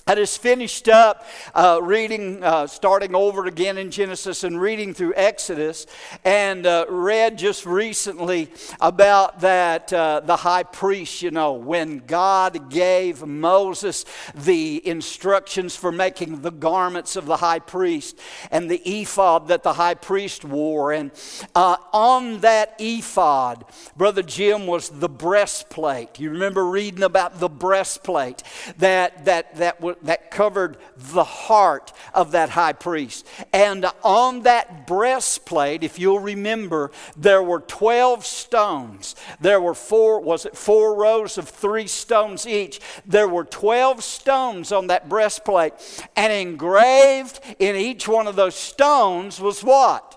I 0.09 0.15
just 0.15 0.41
finished 0.41 0.87
up 0.87 1.27
uh, 1.53 1.81
reading, 1.83 2.41
uh, 2.41 2.67
starting 2.67 3.13
over 3.13 3.45
again 3.45 3.77
in 3.77 3.91
Genesis 3.91 4.45
and 4.45 4.61
reading 4.61 4.93
through 4.93 5.13
Exodus, 5.17 5.85
and 6.23 6.65
uh, 6.65 6.85
read 6.87 7.37
just 7.37 7.65
recently 7.65 8.49
about 8.79 9.41
that 9.41 9.91
uh, 9.91 10.21
the 10.21 10.37
high 10.37 10.63
priest. 10.63 11.21
You 11.21 11.31
know, 11.31 11.55
when 11.55 11.97
God 12.07 12.69
gave 12.69 13.25
Moses 13.25 14.05
the 14.33 14.81
instructions 14.87 15.75
for 15.75 15.91
making 15.91 16.39
the 16.39 16.51
garments 16.51 17.17
of 17.17 17.25
the 17.25 17.35
high 17.35 17.59
priest 17.59 18.17
and 18.49 18.71
the 18.71 18.81
ephod 18.85 19.49
that 19.49 19.63
the 19.63 19.73
high 19.73 19.95
priest 19.95 20.45
wore, 20.45 20.93
and 20.93 21.11
uh, 21.53 21.75
on 21.91 22.39
that 22.39 22.75
ephod, 22.79 23.65
Brother 23.97 24.23
Jim 24.23 24.67
was 24.67 24.87
the 24.87 25.09
breastplate. 25.09 26.17
You 26.17 26.29
remember 26.29 26.65
reading 26.65 27.03
about 27.03 27.41
the 27.41 27.49
breastplate 27.49 28.41
that 28.77 29.25
that 29.25 29.53
that 29.57 29.81
was 29.81 29.96
that 30.03 30.31
covered 30.31 30.77
the 30.95 31.23
heart 31.23 31.93
of 32.13 32.31
that 32.31 32.49
high 32.49 32.73
priest. 32.73 33.27
And 33.53 33.85
on 34.03 34.43
that 34.43 34.87
breastplate, 34.87 35.83
if 35.83 35.99
you'll 35.99 36.19
remember, 36.19 36.91
there 37.15 37.43
were 37.43 37.61
12 37.61 38.25
stones. 38.25 39.15
There 39.39 39.61
were 39.61 39.73
four, 39.73 40.19
was 40.19 40.45
it 40.45 40.57
four 40.57 40.95
rows 40.95 41.37
of 41.37 41.49
three 41.49 41.87
stones 41.87 42.47
each? 42.47 42.79
There 43.05 43.27
were 43.27 43.45
12 43.45 44.03
stones 44.03 44.71
on 44.71 44.87
that 44.87 45.09
breastplate. 45.09 45.73
And 46.15 46.33
engraved 46.33 47.39
in 47.59 47.75
each 47.75 48.07
one 48.07 48.27
of 48.27 48.35
those 48.35 48.55
stones 48.55 49.39
was 49.39 49.63
what? 49.63 50.16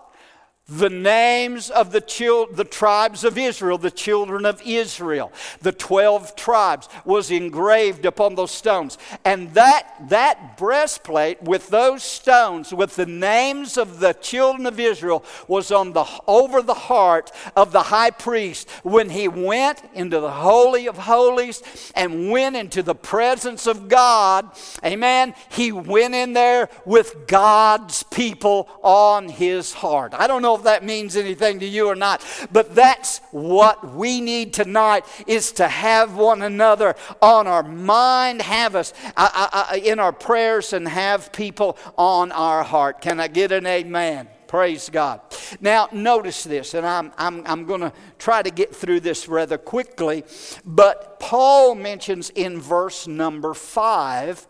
The 0.70 0.88
names 0.88 1.68
of 1.68 1.90
the, 1.90 2.00
chil- 2.00 2.46
the 2.46 2.64
tribes 2.64 3.24
of 3.24 3.36
Israel, 3.36 3.76
the 3.76 3.90
children 3.90 4.46
of 4.46 4.62
Israel, 4.64 5.32
the 5.60 5.72
12 5.72 6.36
tribes, 6.36 6.88
was 7.04 7.30
engraved 7.30 8.06
upon 8.06 8.36
those 8.36 8.52
stones. 8.52 8.96
And 9.24 9.52
that, 9.54 9.92
that 10.08 10.56
breastplate 10.56 11.42
with 11.42 11.68
those 11.68 12.04
stones, 12.04 12.72
with 12.72 12.94
the 12.94 13.06
names 13.06 13.76
of 13.76 13.98
the 13.98 14.12
children 14.12 14.66
of 14.66 14.78
Israel, 14.78 15.24
was 15.48 15.72
on 15.72 15.92
the, 15.92 16.04
over 16.28 16.62
the 16.62 16.74
heart 16.74 17.32
of 17.56 17.72
the 17.72 17.82
high 17.82 18.10
priest 18.10 18.70
when 18.84 19.10
he 19.10 19.26
went 19.26 19.82
into 19.94 20.20
the 20.20 20.30
Holy 20.30 20.86
of 20.86 20.96
Holies 20.96 21.62
and 21.96 22.30
went 22.30 22.54
into 22.54 22.84
the 22.84 22.94
presence 22.94 23.66
of 23.66 23.88
God. 23.88 24.50
Amen. 24.84 25.34
He 25.50 25.72
went 25.72 26.14
in 26.14 26.32
there 26.32 26.68
with 26.84 27.26
God's 27.26 28.04
people 28.04 28.68
on 28.82 29.28
his 29.28 29.72
heart. 29.72 30.14
I 30.14 30.28
don't 30.28 30.42
know 30.42 30.59
if 30.60 30.64
that 30.64 30.84
means 30.84 31.16
anything 31.16 31.60
to 31.60 31.66
you 31.66 31.88
or 31.88 31.96
not. 31.96 32.24
But 32.52 32.74
that's 32.74 33.18
what 33.30 33.94
we 33.94 34.20
need 34.20 34.52
tonight 34.52 35.04
is 35.26 35.52
to 35.52 35.66
have 35.66 36.14
one 36.14 36.42
another 36.42 36.94
on 37.20 37.46
our 37.46 37.62
mind, 37.62 38.42
have 38.42 38.76
us 38.76 38.92
uh, 39.16 39.28
uh, 39.34 39.48
uh, 39.52 39.76
in 39.76 39.98
our 39.98 40.12
prayers, 40.12 40.72
and 40.72 40.86
have 40.86 41.32
people 41.32 41.76
on 41.96 42.30
our 42.32 42.62
heart. 42.62 43.00
Can 43.00 43.18
I 43.20 43.28
get 43.28 43.52
an 43.52 43.66
amen? 43.66 44.28
Praise 44.46 44.90
God. 44.90 45.20
Now, 45.60 45.88
notice 45.92 46.42
this, 46.42 46.74
and 46.74 46.84
I'm, 46.84 47.12
I'm, 47.16 47.42
I'm 47.46 47.66
going 47.66 47.82
to 47.82 47.92
try 48.18 48.42
to 48.42 48.50
get 48.50 48.74
through 48.74 48.98
this 48.98 49.28
rather 49.28 49.56
quickly, 49.56 50.24
but 50.64 51.20
Paul 51.20 51.76
mentions 51.76 52.30
in 52.30 52.60
verse 52.60 53.06
number 53.06 53.54
five 53.54 54.48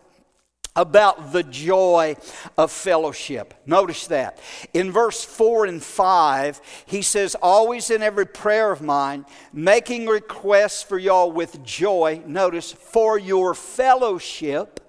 about 0.75 1.33
the 1.33 1.43
joy 1.43 2.15
of 2.57 2.71
fellowship. 2.71 3.53
Notice 3.65 4.07
that. 4.07 4.39
In 4.73 4.91
verse 4.91 5.23
4 5.23 5.65
and 5.65 5.83
5, 5.83 6.61
he 6.85 7.01
says, 7.01 7.35
Always 7.41 7.89
in 7.89 8.01
every 8.01 8.25
prayer 8.25 8.71
of 8.71 8.81
mine, 8.81 9.25
making 9.51 10.07
requests 10.07 10.81
for 10.81 10.97
y'all 10.97 11.31
with 11.31 11.63
joy, 11.63 12.21
notice, 12.25 12.71
for 12.71 13.19
your 13.19 13.53
fellowship 13.53 14.79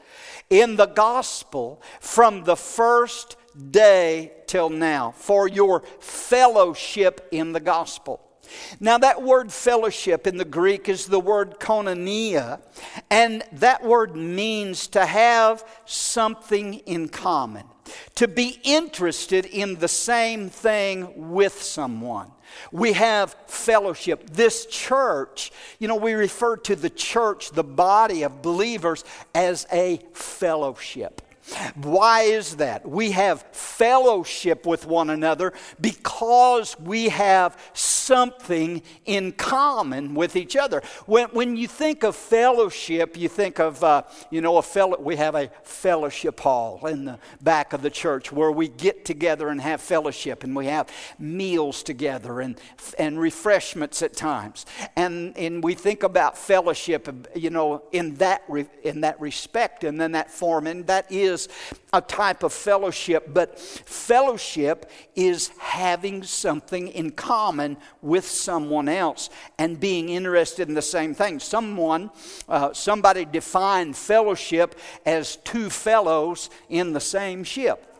in 0.50 0.76
the 0.76 0.86
gospel 0.86 1.82
from 2.00 2.44
the 2.44 2.56
first 2.56 3.36
day 3.70 4.32
till 4.46 4.70
now, 4.70 5.12
for 5.16 5.48
your 5.48 5.80
fellowship 5.98 7.26
in 7.32 7.52
the 7.52 7.60
gospel. 7.60 8.21
Now, 8.80 8.98
that 8.98 9.22
word 9.22 9.52
fellowship 9.52 10.26
in 10.26 10.36
the 10.36 10.44
Greek 10.44 10.88
is 10.88 11.06
the 11.06 11.20
word 11.20 11.58
koinonia, 11.60 12.60
and 13.10 13.42
that 13.52 13.82
word 13.82 14.16
means 14.16 14.88
to 14.88 15.06
have 15.06 15.64
something 15.84 16.74
in 16.86 17.08
common, 17.08 17.64
to 18.16 18.28
be 18.28 18.58
interested 18.62 19.46
in 19.46 19.76
the 19.76 19.88
same 19.88 20.48
thing 20.48 21.32
with 21.32 21.62
someone. 21.62 22.30
We 22.70 22.92
have 22.92 23.34
fellowship. 23.46 24.28
This 24.30 24.66
church, 24.66 25.52
you 25.78 25.88
know, 25.88 25.96
we 25.96 26.12
refer 26.12 26.56
to 26.58 26.76
the 26.76 26.90
church, 26.90 27.50
the 27.50 27.64
body 27.64 28.22
of 28.22 28.42
believers, 28.42 29.04
as 29.34 29.66
a 29.72 30.00
fellowship. 30.12 31.22
Why 31.74 32.22
is 32.22 32.56
that? 32.56 32.88
We 32.88 33.10
have 33.12 33.42
fellowship 33.52 34.64
with 34.64 34.86
one 34.86 35.10
another 35.10 35.52
because 35.80 36.78
we 36.78 37.08
have 37.08 37.58
something 37.72 38.82
in 39.06 39.32
common 39.32 40.14
with 40.14 40.36
each 40.36 40.54
other. 40.56 40.82
When, 41.06 41.28
when 41.30 41.56
you 41.56 41.66
think 41.66 42.04
of 42.04 42.14
fellowship, 42.14 43.16
you 43.16 43.28
think 43.28 43.58
of, 43.58 43.82
uh, 43.82 44.02
you 44.30 44.40
know, 44.40 44.58
a 44.58 44.62
fellow, 44.62 45.00
we 45.00 45.16
have 45.16 45.34
a 45.34 45.50
fellowship 45.64 46.38
hall 46.38 46.86
in 46.86 47.06
the 47.06 47.18
back 47.40 47.72
of 47.72 47.82
the 47.82 47.90
church 47.90 48.30
where 48.30 48.52
we 48.52 48.68
get 48.68 49.04
together 49.04 49.48
and 49.48 49.60
have 49.60 49.80
fellowship 49.80 50.44
and 50.44 50.54
we 50.54 50.66
have 50.66 50.88
meals 51.18 51.82
together 51.82 52.40
and, 52.40 52.60
and 52.98 53.18
refreshments 53.18 54.00
at 54.02 54.14
times. 54.14 54.64
And, 54.94 55.36
and 55.36 55.62
we 55.62 55.74
think 55.74 56.04
about 56.04 56.38
fellowship, 56.38 57.08
you 57.34 57.50
know, 57.50 57.82
in 57.90 58.14
that, 58.16 58.42
re, 58.48 58.66
in 58.84 59.00
that 59.00 59.20
respect 59.20 59.82
and 59.82 60.00
then 60.00 60.12
that 60.12 60.30
form. 60.30 60.66
And 60.68 60.86
that 60.86 61.10
is 61.10 61.31
a 61.92 62.00
type 62.00 62.42
of 62.42 62.52
fellowship, 62.52 63.32
but 63.32 63.58
fellowship 63.58 64.90
is 65.14 65.50
having 65.58 66.22
something 66.22 66.88
in 66.88 67.10
common 67.10 67.76
with 68.00 68.26
someone 68.26 68.88
else 68.88 69.30
and 69.58 69.78
being 69.78 70.08
interested 70.08 70.68
in 70.68 70.74
the 70.74 70.82
same 70.82 71.14
thing. 71.14 71.38
Someone, 71.38 72.10
uh, 72.48 72.72
somebody 72.72 73.24
defined 73.24 73.96
fellowship 73.96 74.74
as 75.04 75.36
two 75.36 75.68
fellows 75.70 76.50
in 76.68 76.92
the 76.92 77.00
same 77.00 77.44
ship. 77.44 77.91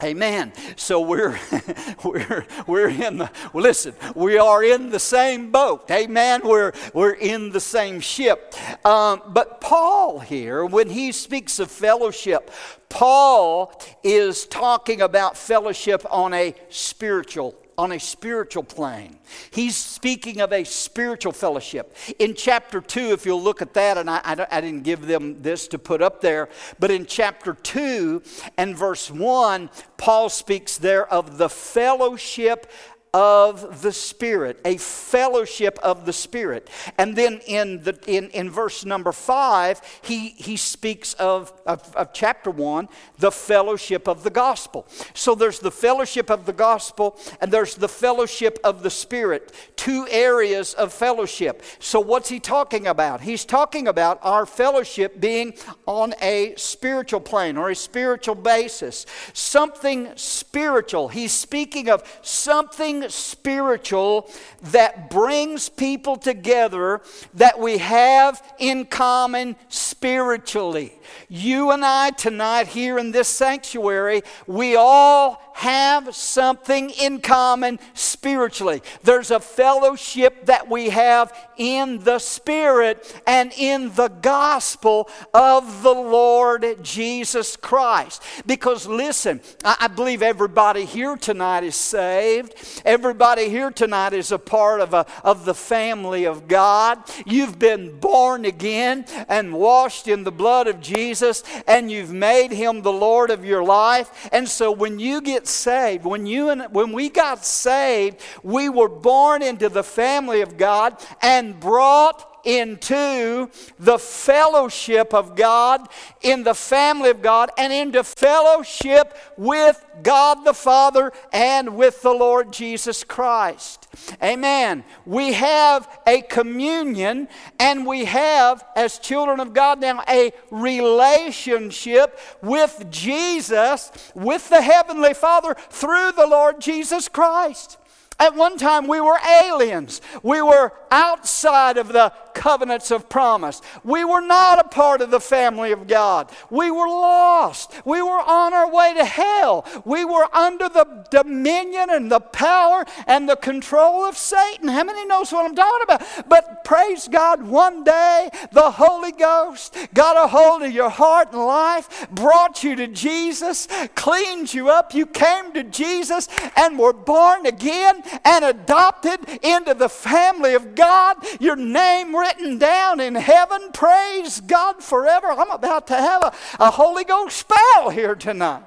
Amen. 0.00 0.52
So 0.76 1.00
we're 1.00 1.36
we're 2.04 2.46
we're 2.68 2.88
in 2.88 3.18
the 3.18 3.30
well, 3.52 3.64
listen. 3.64 3.94
We 4.14 4.38
are 4.38 4.62
in 4.62 4.90
the 4.90 5.00
same 5.00 5.50
boat. 5.50 5.90
Amen. 5.90 6.42
We're 6.44 6.72
we're 6.94 7.14
in 7.14 7.50
the 7.50 7.58
same 7.58 7.98
ship. 7.98 8.54
Um, 8.86 9.22
but 9.26 9.60
Paul 9.60 10.20
here, 10.20 10.64
when 10.64 10.88
he 10.88 11.10
speaks 11.10 11.58
of 11.58 11.68
fellowship, 11.68 12.52
Paul 12.88 13.72
is 14.04 14.46
talking 14.46 15.00
about 15.00 15.36
fellowship 15.36 16.06
on 16.10 16.32
a 16.32 16.54
spiritual 16.68 17.56
on 17.78 17.92
a 17.92 18.00
spiritual 18.00 18.64
plane. 18.64 19.16
He's 19.52 19.76
speaking 19.76 20.40
of 20.40 20.52
a 20.52 20.64
spiritual 20.64 21.32
fellowship. 21.32 21.96
In 22.18 22.34
chapter 22.34 22.80
2, 22.80 23.12
if 23.12 23.24
you'll 23.24 23.42
look 23.42 23.62
at 23.62 23.72
that, 23.74 23.96
and 23.96 24.10
I, 24.10 24.20
I, 24.24 24.46
I, 24.50 24.60
didn't 24.60 24.82
give 24.82 25.06
them 25.06 25.40
this 25.40 25.68
to 25.68 25.78
put 25.78 26.02
up 26.02 26.20
there, 26.20 26.48
but 26.80 26.90
in 26.90 27.06
chapter 27.06 27.54
2 27.54 28.20
and 28.56 28.76
verse 28.76 29.10
1, 29.10 29.70
Paul 29.96 30.28
speaks 30.28 30.76
there 30.76 31.10
of 31.10 31.38
the 31.38 31.48
fellowship 31.48 32.70
of 33.14 33.82
the 33.82 33.92
Spirit, 33.92 34.60
a 34.64 34.76
fellowship 34.76 35.78
of 35.82 36.06
the 36.06 36.12
Spirit. 36.12 36.68
And 36.98 37.16
then 37.16 37.40
in, 37.46 37.82
the, 37.82 37.98
in, 38.06 38.30
in 38.30 38.50
verse 38.50 38.84
number 38.84 39.12
five, 39.12 39.80
he, 40.02 40.30
he 40.30 40.56
speaks 40.56 41.14
of, 41.14 41.52
of, 41.66 41.94
of 41.96 42.12
chapter 42.12 42.50
one, 42.50 42.88
the 43.18 43.32
fellowship 43.32 44.08
of 44.08 44.24
the 44.24 44.30
gospel. 44.30 44.86
So 45.14 45.34
there's 45.34 45.58
the 45.58 45.70
fellowship 45.70 46.30
of 46.30 46.46
the 46.46 46.52
gospel 46.52 47.18
and 47.40 47.50
there's 47.50 47.74
the 47.74 47.88
fellowship 47.88 48.58
of 48.64 48.82
the 48.82 48.90
Spirit, 48.90 49.52
two 49.76 50.06
areas 50.10 50.74
of 50.74 50.92
fellowship. 50.92 51.62
So 51.78 52.00
what's 52.00 52.28
he 52.28 52.40
talking 52.40 52.86
about? 52.86 53.20
He's 53.22 53.44
talking 53.44 53.88
about 53.88 54.18
our 54.22 54.46
fellowship 54.46 55.20
being 55.20 55.54
on 55.86 56.14
a 56.20 56.54
spiritual 56.56 57.20
plane 57.20 57.56
or 57.56 57.70
a 57.70 57.76
spiritual 57.76 58.34
basis, 58.34 59.06
something 59.32 60.10
spiritual. 60.16 61.08
He's 61.08 61.32
speaking 61.32 61.88
of 61.88 62.02
something 62.22 62.97
spiritual 63.08 64.30
that 64.62 65.10
brings 65.10 65.68
people 65.68 66.16
together 66.16 67.00
that 67.34 67.58
we 67.58 67.78
have 67.78 68.42
in 68.58 68.84
common 68.86 69.56
spiritually. 69.68 70.92
You 71.28 71.70
and 71.70 71.84
I 71.84 72.10
tonight 72.10 72.68
here 72.68 72.98
in 72.98 73.12
this 73.12 73.28
sanctuary, 73.28 74.22
we 74.46 74.76
all 74.76 75.42
have 75.58 76.14
something 76.14 76.90
in 76.90 77.20
common 77.20 77.80
spiritually. 77.92 78.80
There's 79.02 79.32
a 79.32 79.40
fellowship 79.40 80.46
that 80.46 80.70
we 80.70 80.90
have 80.90 81.32
in 81.56 81.98
the 82.04 82.20
Spirit 82.20 83.20
and 83.26 83.52
in 83.58 83.92
the 83.96 84.06
gospel 84.06 85.10
of 85.34 85.82
the 85.82 85.92
Lord 85.92 86.78
Jesus 86.84 87.56
Christ. 87.56 88.22
Because 88.46 88.86
listen, 88.86 89.40
I 89.64 89.88
believe 89.88 90.22
everybody 90.22 90.84
here 90.84 91.16
tonight 91.16 91.64
is 91.64 91.74
saved. 91.74 92.54
Everybody 92.84 93.48
here 93.48 93.72
tonight 93.72 94.12
is 94.12 94.30
a 94.30 94.38
part 94.38 94.80
of, 94.80 94.94
a, 94.94 95.06
of 95.24 95.44
the 95.44 95.54
family 95.54 96.24
of 96.24 96.46
God. 96.46 97.02
You've 97.26 97.58
been 97.58 97.98
born 97.98 98.44
again 98.44 99.06
and 99.28 99.52
washed 99.52 100.06
in 100.06 100.22
the 100.22 100.30
blood 100.30 100.68
of 100.68 100.80
Jesus, 100.80 101.42
and 101.66 101.90
you've 101.90 102.12
made 102.12 102.52
him 102.52 102.82
the 102.82 102.92
Lord 102.92 103.30
of 103.30 103.44
your 103.44 103.64
life. 103.64 104.28
And 104.30 104.48
so 104.48 104.70
when 104.70 105.00
you 105.00 105.20
get 105.20 105.47
saved, 105.48 106.04
when, 106.04 106.26
you 106.26 106.50
and, 106.50 106.62
when 106.72 106.92
we 106.92 107.08
got 107.08 107.44
saved, 107.44 108.20
we 108.42 108.68
were 108.68 108.88
born 108.88 109.42
into 109.42 109.68
the 109.68 109.82
family 109.82 110.40
of 110.40 110.56
God 110.56 110.96
and 111.22 111.58
brought 111.58 112.27
into 112.44 113.50
the 113.78 113.98
fellowship 113.98 115.14
of 115.14 115.36
God, 115.36 115.88
in 116.22 116.44
the 116.44 116.54
family 116.54 117.10
of 117.10 117.22
God, 117.22 117.50
and 117.58 117.72
into 117.72 118.04
fellowship 118.04 119.16
with 119.36 119.84
God 120.02 120.44
the 120.44 120.54
Father 120.54 121.12
and 121.32 121.76
with 121.76 122.02
the 122.02 122.12
Lord 122.12 122.52
Jesus 122.52 123.04
Christ. 123.04 123.88
Amen. 124.22 124.84
We 125.06 125.32
have 125.32 125.88
a 126.06 126.22
communion 126.22 127.28
and 127.58 127.86
we 127.86 128.04
have, 128.04 128.64
as 128.76 128.98
children 128.98 129.40
of 129.40 129.52
God 129.52 129.80
now, 129.80 130.02
a 130.08 130.32
relationship 130.50 132.18
with 132.42 132.86
Jesus, 132.90 133.90
with 134.14 134.48
the 134.48 134.62
Heavenly 134.62 135.14
Father, 135.14 135.54
through 135.70 136.12
the 136.12 136.26
Lord 136.26 136.60
Jesus 136.60 137.08
Christ. 137.08 137.78
At 138.20 138.34
one 138.34 138.58
time, 138.58 138.88
we 138.88 139.00
were 139.00 139.18
aliens. 139.44 140.00
We 140.24 140.42
were 140.42 140.72
outside 140.90 141.78
of 141.78 141.88
the 141.88 142.12
covenants 142.38 142.92
of 142.92 143.08
promise. 143.08 143.60
We 143.82 144.04
were 144.04 144.20
not 144.20 144.60
a 144.60 144.68
part 144.68 145.02
of 145.02 145.10
the 145.10 145.18
family 145.18 145.72
of 145.72 145.88
God. 145.88 146.30
We 146.50 146.70
were 146.70 146.86
lost. 146.86 147.72
We 147.84 148.00
were 148.00 148.20
on 148.20 148.54
our 148.54 148.70
way 148.70 148.94
to 148.94 149.04
hell. 149.04 149.66
We 149.84 150.04
were 150.04 150.32
under 150.32 150.68
the 150.68 151.04
dominion 151.10 151.90
and 151.90 152.12
the 152.12 152.20
power 152.20 152.84
and 153.08 153.28
the 153.28 153.34
control 153.34 154.04
of 154.04 154.16
Satan. 154.16 154.68
How 154.68 154.84
many 154.84 155.04
knows 155.04 155.32
what 155.32 155.46
I'm 155.46 155.56
talking 155.56 155.82
about? 155.82 156.28
But 156.28 156.62
praise 156.62 157.08
God, 157.08 157.42
one 157.42 157.82
day 157.82 158.30
the 158.52 158.70
Holy 158.70 159.10
Ghost 159.10 159.76
got 159.92 160.16
a 160.16 160.28
hold 160.28 160.62
of 160.62 160.70
your 160.70 160.90
heart 160.90 161.32
and 161.32 161.44
life, 161.44 162.08
brought 162.12 162.62
you 162.62 162.76
to 162.76 162.86
Jesus, 162.86 163.66
cleaned 163.96 164.54
you 164.54 164.70
up. 164.70 164.94
You 164.94 165.06
came 165.06 165.52
to 165.54 165.64
Jesus 165.64 166.28
and 166.56 166.78
were 166.78 166.92
born 166.92 167.46
again 167.46 168.02
and 168.24 168.44
adopted 168.44 169.28
into 169.42 169.74
the 169.74 169.88
family 169.88 170.54
of 170.54 170.76
God. 170.76 171.16
Your 171.40 171.56
name 171.56 172.14
written 172.28 172.58
down 172.58 173.00
in 173.00 173.14
heaven. 173.14 173.70
Praise 173.72 174.40
God 174.40 174.82
forever. 174.82 175.28
I'm 175.28 175.50
about 175.50 175.86
to 175.88 175.94
have 175.94 176.22
a, 176.22 176.32
a 176.60 176.70
Holy 176.70 177.04
Ghost 177.04 177.36
spell 177.36 177.90
here 177.90 178.14
tonight. 178.14 178.62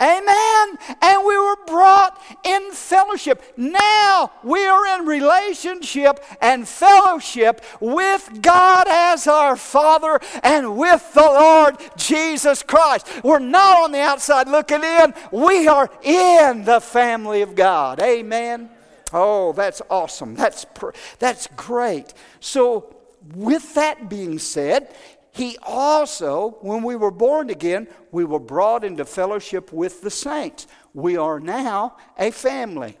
Amen. 0.00 0.78
And 1.02 1.26
we 1.26 1.36
were 1.36 1.56
brought 1.66 2.18
in 2.42 2.72
fellowship. 2.72 3.42
Now 3.58 4.32
we 4.42 4.64
are 4.64 4.98
in 4.98 5.06
relationship 5.06 6.24
and 6.40 6.66
fellowship 6.66 7.62
with 7.80 8.40
God 8.40 8.86
as 8.88 9.26
our 9.26 9.56
Father 9.56 10.18
and 10.42 10.78
with 10.78 11.12
the 11.12 11.20
Lord 11.20 11.76
Jesus 11.96 12.62
Christ. 12.62 13.06
We're 13.22 13.40
not 13.40 13.84
on 13.84 13.92
the 13.92 14.00
outside 14.00 14.48
looking 14.48 14.82
in, 14.82 15.12
we 15.30 15.68
are 15.68 15.90
in 16.02 16.64
the 16.64 16.80
family 16.80 17.42
of 17.42 17.54
God. 17.54 18.00
Amen. 18.00 18.70
Oh, 19.12 19.52
that's 19.52 19.82
awesome. 19.90 20.34
That's, 20.34 20.66
that's 21.18 21.46
great. 21.56 22.14
So, 22.40 22.96
with 23.34 23.74
that 23.74 24.08
being 24.08 24.38
said, 24.38 24.94
he 25.32 25.56
also, 25.62 26.58
when 26.60 26.82
we 26.82 26.96
were 26.96 27.10
born 27.10 27.50
again, 27.50 27.88
we 28.10 28.24
were 28.24 28.40
brought 28.40 28.84
into 28.84 29.04
fellowship 29.04 29.72
with 29.72 30.02
the 30.02 30.10
saints. 30.10 30.66
We 30.92 31.16
are 31.16 31.38
now 31.38 31.96
a 32.18 32.30
family. 32.30 32.96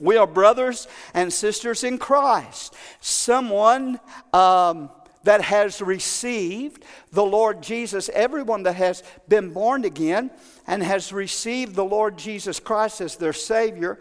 We 0.00 0.16
are 0.16 0.26
brothers 0.26 0.88
and 1.12 1.32
sisters 1.32 1.84
in 1.84 1.98
Christ. 1.98 2.74
Someone 3.00 4.00
um, 4.32 4.90
that 5.24 5.40
has 5.42 5.80
received 5.80 6.84
the 7.12 7.24
Lord 7.24 7.62
Jesus, 7.62 8.08
everyone 8.12 8.64
that 8.64 8.76
has 8.76 9.02
been 9.28 9.50
born 9.52 9.84
again 9.84 10.30
and 10.66 10.82
has 10.82 11.12
received 11.12 11.74
the 11.74 11.84
Lord 11.84 12.16
Jesus 12.16 12.60
Christ 12.60 13.00
as 13.00 13.16
their 13.16 13.32
Savior, 13.32 13.98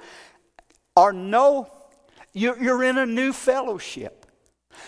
are 0.95 1.13
no, 1.13 1.69
you're 2.34 2.84
in 2.84 2.97
a 2.97 3.06
new 3.06 3.34
fellowship. 3.34 4.25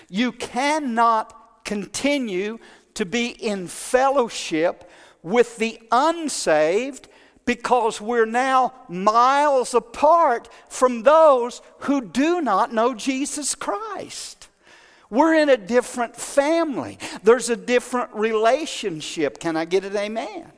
You 0.09 0.31
cannot 0.31 1.63
continue 1.65 2.59
to 2.95 3.05
be 3.05 3.27
in 3.27 3.67
fellowship 3.67 4.89
with 5.21 5.57
the 5.57 5.79
unsaved 5.91 7.07
because 7.45 8.01
we're 8.01 8.25
now 8.25 8.73
miles 8.89 9.73
apart 9.73 10.49
from 10.67 11.03
those 11.03 11.61
who 11.79 12.01
do 12.01 12.41
not 12.41 12.73
know 12.73 12.93
Jesus 12.93 13.53
Christ. 13.53 14.47
We're 15.09 15.35
in 15.35 15.49
a 15.49 15.57
different 15.57 16.15
family. 16.15 16.97
There's 17.23 17.49
a 17.49 17.55
different 17.55 18.13
relationship. 18.13 19.39
Can 19.39 19.55
I 19.55 19.65
get 19.65 19.85
an 19.85 19.95
amen? 19.95 20.51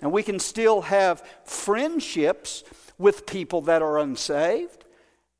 And 0.00 0.12
we 0.12 0.22
can 0.22 0.38
still 0.38 0.82
have 0.82 1.22
friendships 1.44 2.62
with 2.96 3.26
people 3.26 3.62
that 3.62 3.82
are 3.82 3.98
unsaved. 3.98 4.77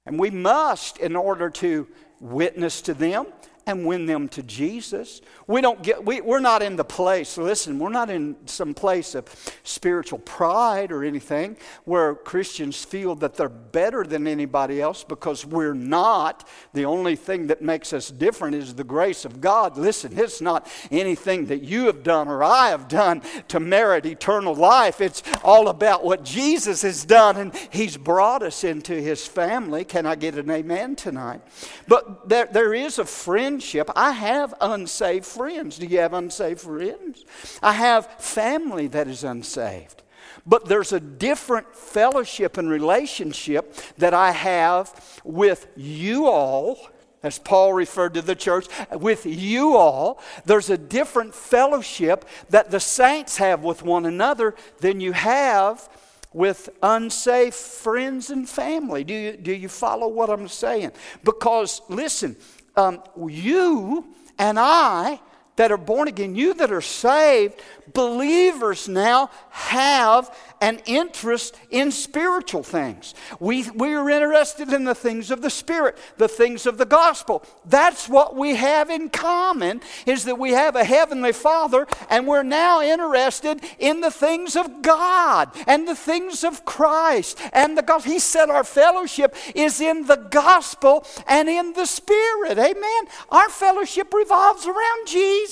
And 0.08 0.18
we 0.18 0.30
must, 0.30 0.96
in 0.96 1.14
order 1.14 1.50
to 1.50 1.86
witness 2.18 2.80
to 2.80 2.94
them, 2.94 3.26
and 3.68 3.84
win 3.84 4.06
them 4.06 4.28
to 4.28 4.42
Jesus. 4.42 5.20
We 5.46 5.60
don't 5.60 5.82
get, 5.82 6.02
we, 6.02 6.22
we're 6.22 6.40
not 6.40 6.62
in 6.62 6.76
the 6.76 6.84
place, 6.84 7.36
listen, 7.36 7.78
we're 7.78 7.90
not 7.90 8.08
in 8.08 8.34
some 8.46 8.72
place 8.72 9.14
of 9.14 9.26
spiritual 9.62 10.20
pride 10.20 10.90
or 10.90 11.04
anything 11.04 11.58
where 11.84 12.14
Christians 12.14 12.82
feel 12.82 13.14
that 13.16 13.34
they're 13.34 13.50
better 13.50 14.04
than 14.04 14.26
anybody 14.26 14.80
else 14.80 15.04
because 15.04 15.44
we're 15.44 15.74
not. 15.74 16.48
The 16.72 16.86
only 16.86 17.14
thing 17.14 17.48
that 17.48 17.60
makes 17.60 17.92
us 17.92 18.10
different 18.10 18.56
is 18.56 18.74
the 18.74 18.84
grace 18.84 19.26
of 19.26 19.38
God. 19.40 19.76
Listen, 19.76 20.18
it's 20.18 20.40
not 20.40 20.66
anything 20.90 21.44
that 21.46 21.62
you 21.62 21.86
have 21.86 22.02
done 22.02 22.28
or 22.28 22.42
I 22.42 22.70
have 22.70 22.88
done 22.88 23.20
to 23.48 23.60
merit 23.60 24.06
eternal 24.06 24.54
life. 24.54 25.02
It's 25.02 25.22
all 25.44 25.68
about 25.68 26.04
what 26.04 26.24
Jesus 26.24 26.80
has 26.82 27.04
done, 27.04 27.36
and 27.36 27.54
He's 27.70 27.98
brought 27.98 28.42
us 28.42 28.64
into 28.64 28.94
His 28.94 29.26
family. 29.26 29.84
Can 29.84 30.06
I 30.06 30.14
get 30.14 30.36
an 30.36 30.50
amen 30.50 30.96
tonight? 30.96 31.42
But 31.86 32.30
there, 32.30 32.46
there 32.46 32.72
is 32.72 32.98
a 32.98 33.04
friend 33.04 33.57
friendship. 33.58 33.90
I 33.96 34.12
have 34.12 34.54
unsaved 34.60 35.26
friends. 35.26 35.78
Do 35.78 35.86
you 35.86 35.98
have 35.98 36.14
unsaved 36.14 36.60
friends? 36.60 37.24
I 37.60 37.72
have 37.72 38.06
family 38.20 38.86
that 38.88 39.08
is 39.08 39.24
unsaved. 39.24 40.02
But 40.46 40.66
there's 40.66 40.92
a 40.92 41.00
different 41.00 41.74
fellowship 41.74 42.56
and 42.56 42.70
relationship 42.70 43.74
that 43.96 44.14
I 44.14 44.30
have 44.30 45.20
with 45.24 45.66
you 45.76 46.28
all 46.28 46.78
as 47.24 47.36
Paul 47.36 47.72
referred 47.72 48.14
to 48.14 48.22
the 48.22 48.36
church, 48.36 48.68
with 48.92 49.26
you 49.26 49.76
all, 49.76 50.20
there's 50.44 50.70
a 50.70 50.78
different 50.78 51.34
fellowship 51.34 52.24
that 52.50 52.70
the 52.70 52.78
saints 52.78 53.38
have 53.38 53.64
with 53.64 53.82
one 53.82 54.06
another 54.06 54.54
than 54.78 55.00
you 55.00 55.10
have 55.10 55.88
with 56.32 56.68
unsafe 56.80 57.54
friends 57.54 58.30
and 58.30 58.48
family. 58.48 59.02
Do 59.02 59.14
you, 59.14 59.32
do 59.36 59.52
you 59.52 59.68
follow 59.68 60.06
what 60.06 60.30
I'm 60.30 60.46
saying? 60.46 60.92
Because, 61.24 61.82
listen, 61.88 62.36
um, 62.78 63.02
you 63.28 64.06
and 64.38 64.58
I 64.58 65.20
that 65.58 65.72
are 65.72 65.76
born 65.76 66.06
again, 66.06 66.36
you 66.36 66.54
that 66.54 66.70
are 66.70 66.80
saved, 66.80 67.60
believers 67.92 68.88
now 68.88 69.28
have 69.50 70.34
an 70.60 70.80
interest 70.86 71.56
in 71.70 71.90
spiritual 71.90 72.62
things. 72.62 73.14
We, 73.40 73.68
we 73.70 73.94
are 73.94 74.08
interested 74.08 74.72
in 74.72 74.84
the 74.84 74.94
things 74.94 75.30
of 75.30 75.42
the 75.42 75.50
Spirit, 75.50 75.98
the 76.16 76.28
things 76.28 76.66
of 76.66 76.78
the 76.78 76.86
gospel. 76.86 77.44
That's 77.64 78.08
what 78.08 78.36
we 78.36 78.54
have 78.54 78.90
in 78.90 79.08
common, 79.08 79.80
is 80.06 80.24
that 80.24 80.38
we 80.38 80.52
have 80.52 80.76
a 80.76 80.84
heavenly 80.84 81.32
Father, 81.32 81.86
and 82.08 82.26
we're 82.26 82.42
now 82.42 82.80
interested 82.80 83.60
in 83.78 84.00
the 84.00 84.10
things 84.10 84.54
of 84.54 84.82
God 84.82 85.50
and 85.66 85.86
the 85.88 85.94
things 85.94 86.44
of 86.44 86.64
Christ 86.64 87.40
and 87.52 87.76
the 87.76 87.82
gospel. 87.82 88.12
He 88.12 88.18
said 88.20 88.48
our 88.48 88.64
fellowship 88.64 89.34
is 89.54 89.80
in 89.80 90.06
the 90.06 90.28
gospel 90.30 91.04
and 91.26 91.48
in 91.48 91.72
the 91.72 91.86
Spirit. 91.86 92.58
Amen. 92.58 93.02
Our 93.28 93.48
fellowship 93.48 94.14
revolves 94.14 94.66
around 94.66 95.06
Jesus. 95.06 95.47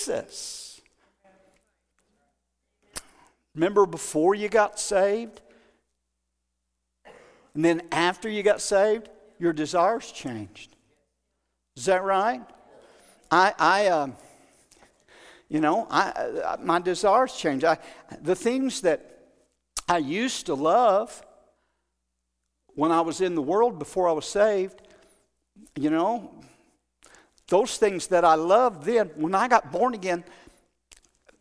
Remember 3.54 3.87
before 3.87 4.35
you 4.35 4.48
got 4.48 4.78
saved? 4.78 5.40
And 7.54 7.64
then 7.64 7.82
after 7.90 8.28
you 8.28 8.42
got 8.42 8.61
saved, 8.61 9.09
your 9.38 9.52
desires 9.52 10.12
changed. 10.12 10.76
Is 11.76 11.87
that 11.87 12.04
right? 12.04 12.42
I, 13.30 13.54
I 13.59 13.87
uh, 13.87 14.09
you 15.48 15.61
know, 15.61 15.87
I, 15.90 16.11
uh, 16.11 16.56
my 16.61 16.80
desires 16.80 17.35
changed. 17.35 17.64
I, 17.64 17.78
the 18.20 18.35
things 18.35 18.80
that 18.82 19.18
I 19.88 19.98
used 19.98 20.46
to 20.46 20.54
love 20.54 21.24
when 22.74 22.90
I 22.90 23.00
was 23.00 23.20
in 23.20 23.35
the 23.35 23.42
world 23.42 23.78
before 23.78 24.09
I 24.09 24.12
was 24.12 24.26
saved, 24.26 24.82
you 25.76 25.90
know, 25.90 26.42
those 27.48 27.76
things 27.76 28.09
that 28.09 28.24
I 28.24 28.35
loved 28.35 28.85
then, 28.85 29.11
when 29.16 29.35
I 29.35 29.48
got 29.48 29.70
born 29.70 29.94
again, 29.94 30.24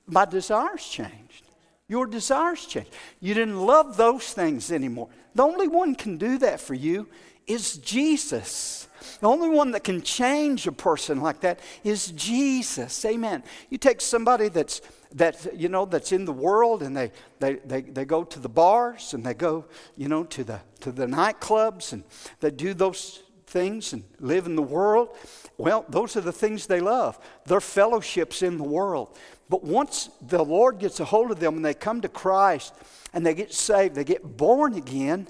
my 0.05 0.25
desires 0.25 0.85
changed. 0.85 1.43
Your 1.87 2.05
desires 2.05 2.65
changed. 2.65 2.91
You 3.19 3.33
didn't 3.33 3.59
love 3.59 3.97
those 3.97 4.33
things 4.33 4.71
anymore. 4.71 5.09
The 5.33 5.43
only 5.43 5.67
one 5.67 5.95
can 5.95 6.17
do 6.17 6.37
that 6.39 6.59
for 6.59 6.73
you 6.73 7.07
is 7.47 7.77
Jesus. 7.77 8.87
The 9.19 9.27
only 9.27 9.49
one 9.49 9.71
that 9.71 9.83
can 9.83 10.01
change 10.01 10.65
a 10.65 10.71
person 10.71 11.21
like 11.21 11.41
that 11.41 11.59
is 11.83 12.07
Jesus. 12.11 13.05
Amen. 13.05 13.43
You 13.69 13.77
take 13.77 14.01
somebody 14.01 14.49
that's 14.49 14.81
that 15.13 15.47
you 15.55 15.69
know 15.69 15.85
that's 15.85 16.11
in 16.11 16.25
the 16.25 16.33
world 16.33 16.83
and 16.83 16.95
they, 16.95 17.11
they, 17.39 17.55
they, 17.65 17.81
they 17.81 18.05
go 18.05 18.23
to 18.23 18.39
the 18.39 18.49
bars 18.49 19.13
and 19.13 19.23
they 19.23 19.33
go 19.33 19.63
you 19.95 20.09
know 20.09 20.25
to 20.25 20.43
the 20.43 20.59
to 20.81 20.91
the 20.91 21.05
nightclubs 21.05 21.93
and 21.93 22.03
they 22.41 22.51
do 22.51 22.73
those 22.73 23.23
things 23.47 23.93
and 23.93 24.03
live 24.19 24.45
in 24.45 24.55
the 24.55 24.61
world 24.61 25.15
well 25.57 25.85
those 25.89 26.15
are 26.15 26.21
the 26.21 26.31
things 26.31 26.67
they 26.67 26.79
love 26.79 27.19
their 27.45 27.61
fellowships 27.61 28.41
in 28.41 28.57
the 28.57 28.63
world 28.63 29.17
but 29.49 29.63
once 29.63 30.09
the 30.21 30.43
lord 30.43 30.79
gets 30.79 30.99
a 30.99 31.05
hold 31.05 31.31
of 31.31 31.39
them 31.39 31.55
and 31.55 31.65
they 31.65 31.73
come 31.73 32.01
to 32.01 32.09
christ 32.09 32.73
and 33.15 33.25
they 33.25 33.33
get 33.33 33.53
saved, 33.53 33.95
they 33.95 34.03
get 34.03 34.35
born 34.37 34.73
again, 34.73 35.27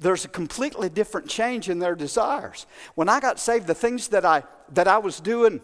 there's 0.00 0.24
a 0.24 0.28
completely 0.28 0.88
different 0.88 1.28
change 1.28 1.68
in 1.68 1.78
their 1.78 1.94
desires. 1.94 2.66
When 2.96 3.08
I 3.08 3.20
got 3.20 3.38
saved, 3.38 3.68
the 3.68 3.76
things 3.76 4.08
that 4.08 4.24
I 4.24 4.42
that 4.72 4.88
I 4.88 4.98
was 4.98 5.20
doing 5.20 5.60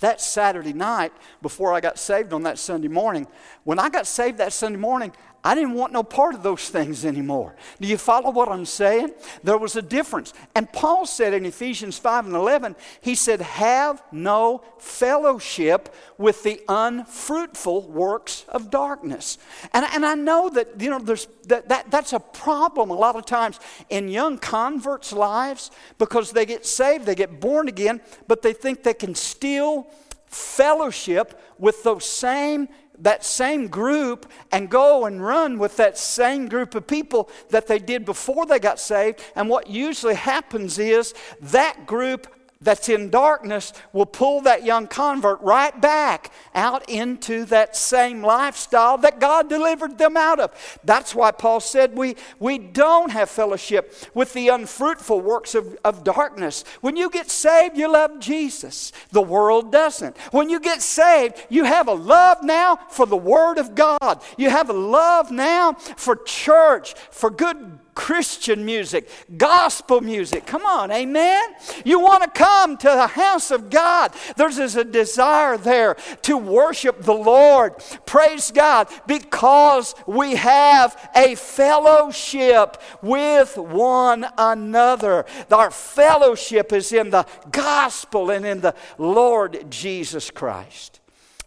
that 0.00 0.20
Saturday 0.20 0.72
night 0.72 1.12
before 1.40 1.72
I 1.72 1.80
got 1.80 1.96
saved 1.98 2.32
on 2.32 2.42
that 2.42 2.58
Sunday 2.58 2.88
morning, 2.88 3.28
when 3.62 3.78
I 3.78 3.88
got 3.88 4.08
saved 4.08 4.38
that 4.38 4.52
Sunday 4.52 4.78
morning, 4.78 5.12
I 5.46 5.54
didn't 5.54 5.74
want 5.74 5.92
no 5.92 6.02
part 6.02 6.34
of 6.34 6.42
those 6.42 6.70
things 6.70 7.04
anymore. 7.04 7.54
Do 7.80 7.86
you 7.86 7.98
follow 7.98 8.30
what 8.32 8.48
I'm 8.48 8.66
saying? 8.66 9.12
There 9.44 9.56
was 9.56 9.76
a 9.76 9.80
difference. 9.80 10.34
And 10.56 10.72
Paul 10.72 11.06
said 11.06 11.32
in 11.34 11.46
Ephesians 11.46 11.96
5 11.98 12.26
and 12.26 12.34
11, 12.34 12.74
he 13.00 13.14
said, 13.14 13.40
Have 13.40 14.02
no 14.10 14.64
fellowship 14.80 15.94
with 16.18 16.42
the 16.42 16.60
unfruitful 16.68 17.82
works 17.82 18.44
of 18.48 18.70
darkness. 18.70 19.38
And, 19.72 19.86
and 19.92 20.04
I 20.04 20.16
know 20.16 20.48
that, 20.48 20.80
you 20.80 20.90
know, 20.90 20.98
there's, 20.98 21.28
that, 21.46 21.68
that, 21.68 21.92
that's 21.92 22.12
a 22.12 22.18
problem 22.18 22.90
a 22.90 22.94
lot 22.94 23.14
of 23.14 23.24
times 23.24 23.60
in 23.88 24.08
young 24.08 24.38
converts' 24.38 25.12
lives 25.12 25.70
because 25.98 26.32
they 26.32 26.44
get 26.44 26.66
saved, 26.66 27.06
they 27.06 27.14
get 27.14 27.38
born 27.38 27.68
again, 27.68 28.00
but 28.26 28.42
they 28.42 28.52
think 28.52 28.82
they 28.82 28.94
can 28.94 29.14
still 29.14 29.86
fellowship 30.26 31.40
with 31.56 31.84
those 31.84 32.04
same 32.04 32.68
that 33.00 33.24
same 33.24 33.68
group 33.68 34.30
and 34.52 34.70
go 34.70 35.06
and 35.06 35.24
run 35.24 35.58
with 35.58 35.76
that 35.76 35.98
same 35.98 36.48
group 36.48 36.74
of 36.74 36.86
people 36.86 37.30
that 37.50 37.66
they 37.66 37.78
did 37.78 38.04
before 38.04 38.46
they 38.46 38.58
got 38.58 38.78
saved. 38.78 39.22
And 39.34 39.48
what 39.48 39.68
usually 39.68 40.14
happens 40.14 40.78
is 40.78 41.14
that 41.40 41.86
group 41.86 42.26
that's 42.60 42.88
in 42.88 43.10
darkness 43.10 43.72
will 43.92 44.06
pull 44.06 44.40
that 44.42 44.64
young 44.64 44.86
convert 44.86 45.40
right 45.42 45.78
back 45.80 46.32
out 46.54 46.88
into 46.88 47.44
that 47.46 47.76
same 47.76 48.22
lifestyle 48.22 48.96
that 48.98 49.20
God 49.20 49.48
delivered 49.48 49.98
them 49.98 50.16
out 50.16 50.40
of. 50.40 50.78
That's 50.82 51.14
why 51.14 51.32
Paul 51.32 51.60
said 51.60 51.96
we, 51.96 52.16
we 52.38 52.58
don't 52.58 53.10
have 53.10 53.28
fellowship 53.28 53.94
with 54.14 54.32
the 54.32 54.48
unfruitful 54.48 55.20
works 55.20 55.54
of, 55.54 55.76
of 55.84 56.02
darkness. 56.02 56.64
When 56.80 56.96
you 56.96 57.10
get 57.10 57.30
saved, 57.30 57.76
you 57.76 57.92
love 57.92 58.20
Jesus. 58.20 58.92
The 59.10 59.22
world 59.22 59.70
doesn't. 59.70 60.16
When 60.32 60.48
you 60.48 60.58
get 60.58 60.80
saved, 60.80 61.46
you 61.50 61.64
have 61.64 61.88
a 61.88 61.94
love 61.94 62.42
now 62.42 62.76
for 62.88 63.06
the 63.06 63.16
Word 63.16 63.58
of 63.58 63.74
God. 63.74 64.22
You 64.38 64.50
have 64.50 64.70
a 64.70 64.74
love 64.74 65.30
now 65.30 65.74
for 65.74 66.16
church, 66.16 66.94
for 67.10 67.30
good 67.30 67.78
Christian 67.96 68.64
music, 68.64 69.08
gospel 69.36 70.00
music. 70.00 70.46
Come 70.46 70.64
on, 70.64 70.92
amen? 70.92 71.42
You 71.84 71.98
want 71.98 72.22
to 72.22 72.30
come 72.30 72.76
to 72.76 72.86
the 72.86 73.08
house 73.08 73.50
of 73.50 73.70
God. 73.70 74.12
There's 74.36 74.58
a 74.76 74.84
desire 74.84 75.56
there 75.56 75.96
to 76.22 76.36
worship 76.36 77.02
the 77.02 77.14
Lord. 77.14 77.74
Praise 78.04 78.52
God, 78.52 78.88
because 79.06 79.94
we 80.06 80.36
have 80.36 81.10
a 81.16 81.34
fellowship 81.34 82.80
with 83.02 83.56
one 83.56 84.26
another. 84.38 85.24
Our 85.50 85.70
fellowship 85.70 86.72
is 86.72 86.92
in 86.92 87.10
the 87.10 87.26
gospel 87.50 88.30
and 88.30 88.44
in 88.44 88.60
the 88.60 88.74
Lord 88.98 89.70
Jesus 89.70 90.30
Christ. 90.30 91.00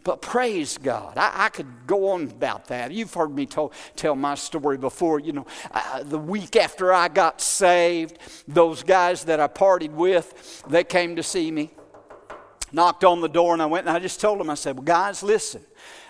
But 0.10 0.24
praise 0.24 0.80
God. 0.80 1.19
I, 1.19 1.45
I, 1.45 1.50
could 1.50 1.67
go 1.86 2.10
on 2.10 2.24
about 2.24 2.65
that. 2.69 2.91
You've 2.91 3.13
heard 3.13 3.30
me 3.30 3.45
to, 3.45 3.69
tell 3.95 4.15
my 4.15 4.34
story 4.34 4.76
before. 4.76 5.19
You 5.19 5.34
know, 5.34 5.45
the 6.02 6.17
week 6.17 6.56
after 6.56 6.91
I 6.91 7.10
got 7.10 7.39
saved, 7.41 8.17
those 8.48 8.82
guys 8.82 9.26
that 9.26 9.39
I 9.39 9.48
partied 9.48 9.91
with, 9.91 10.63
they 10.67 10.84
came 10.84 11.15
to 11.17 11.22
see 11.22 11.52
me, 11.52 11.69
knocked 12.72 13.04
on 13.04 13.22
the 13.22 13.30
door, 13.30 13.54
and 13.54 13.62
I 13.62 13.67
went 13.67 13.86
and 13.88 13.95
I 13.95 14.00
just 14.00 14.19
told 14.19 14.39
them, 14.39 14.50
I 14.50 14.56
said, 14.56 14.78
Well, 14.78 14.84
guys, 14.84 15.22
listen, 15.22 15.62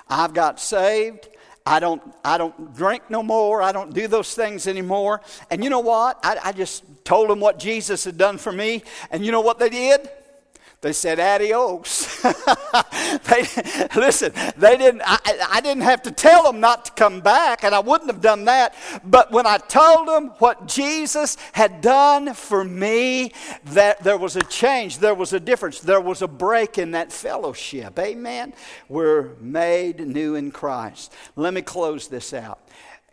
I've 0.07 0.33
got 0.33 0.61
saved. 0.61 1.27
I 1.65 1.81
don't, 1.81 2.01
I 2.23 2.37
don't 2.37 2.73
drink 2.73 3.03
no 3.09 3.21
more. 3.21 3.61
I 3.61 3.73
don't 3.73 3.93
do 3.93 4.07
those 4.07 4.33
things 4.33 4.65
anymore. 4.65 5.19
And 5.51 5.61
you 5.61 5.69
know 5.69 5.81
what? 5.81 6.21
I, 6.23 6.37
I 6.41 6.51
just 6.53 6.85
told 7.03 7.29
them 7.29 7.41
what 7.41 7.59
Jesus 7.59 8.05
had 8.05 8.17
done 8.17 8.37
for 8.37 8.53
me. 8.53 8.81
And 9.11 9.25
you 9.25 9.33
know 9.33 9.41
what 9.41 9.59
they 9.59 9.67
did? 9.67 10.09
They 10.81 10.93
said 10.93 11.19
adios. 11.19 12.21
they, 12.23 13.41
listen, 13.97 14.31
they 14.55 14.77
didn't, 14.77 15.01
I, 15.03 15.19
I 15.51 15.59
didn't 15.59 15.83
have 15.83 16.01
to 16.03 16.11
tell 16.11 16.43
them 16.43 16.61
not 16.61 16.85
to 16.85 16.91
come 16.93 17.19
back, 17.19 17.65
and 17.65 17.75
I 17.75 17.79
wouldn't 17.79 18.09
have 18.09 18.21
done 18.21 18.45
that. 18.45 18.73
But 19.03 19.29
when 19.29 19.45
I 19.45 19.57
told 19.57 20.07
them 20.07 20.27
what 20.39 20.67
Jesus 20.69 21.35
had 21.51 21.81
done 21.81 22.33
for 22.33 22.63
me, 22.63 23.33
that 23.65 24.03
there 24.03 24.17
was 24.17 24.37
a 24.37 24.43
change, 24.43 24.99
there 24.99 25.15
was 25.15 25.33
a 25.33 25.39
difference, 25.39 25.81
there 25.81 25.99
was 25.99 26.21
a 26.21 26.29
break 26.29 26.77
in 26.77 26.91
that 26.91 27.11
fellowship. 27.11 27.99
Amen. 27.99 28.53
We're 28.87 29.35
made 29.41 29.99
new 29.99 30.35
in 30.35 30.51
Christ. 30.51 31.13
Let 31.35 31.53
me 31.53 31.61
close 31.61 32.07
this 32.07 32.33
out 32.33 32.59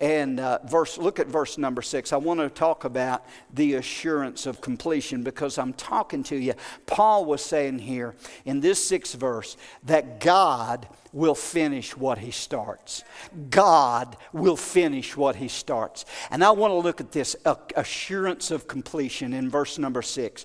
and 0.01 0.41
uh, 0.41 0.59
verse 0.67 0.99
look 0.99 1.19
at 1.19 1.27
verse 1.27 1.59
number 1.59 1.83
six. 1.83 2.13
I 2.13 2.17
want 2.17 2.41
to 2.41 2.51
talk 2.51 2.85
about 2.85 3.25
the 3.55 3.75
assurance 3.75 4.47
of 4.47 4.61
completion 4.61 5.23
because 5.23 5.59
i'm 5.59 5.73
talking 5.73 6.23
to 6.25 6.37
you. 6.37 6.55
Paul 6.87 7.25
was 7.25 7.45
saying 7.45 7.79
here 7.81 8.15
in 8.45 8.61
this 8.61 8.85
sixth 8.85 9.15
verse 9.15 9.57
that 9.85 10.21
god 10.21 10.89
will 11.13 11.35
finish 11.35 11.97
what 11.97 12.19
he 12.19 12.31
starts. 12.31 13.03
God 13.49 14.17
will 14.33 14.57
finish 14.57 15.17
what 15.17 15.37
he 15.37 15.49
starts. 15.49 16.05
And 16.31 16.45
i 16.45 16.51
want 16.51 16.73
to 16.73 16.77
look 16.77 17.01
at 17.01 17.13
this 17.13 17.37
assurance 17.77 18.51
of 18.51 18.69
completion 18.69 19.33
in 19.33 19.49
verse 19.49 19.79
number 19.79 20.03
six. 20.03 20.45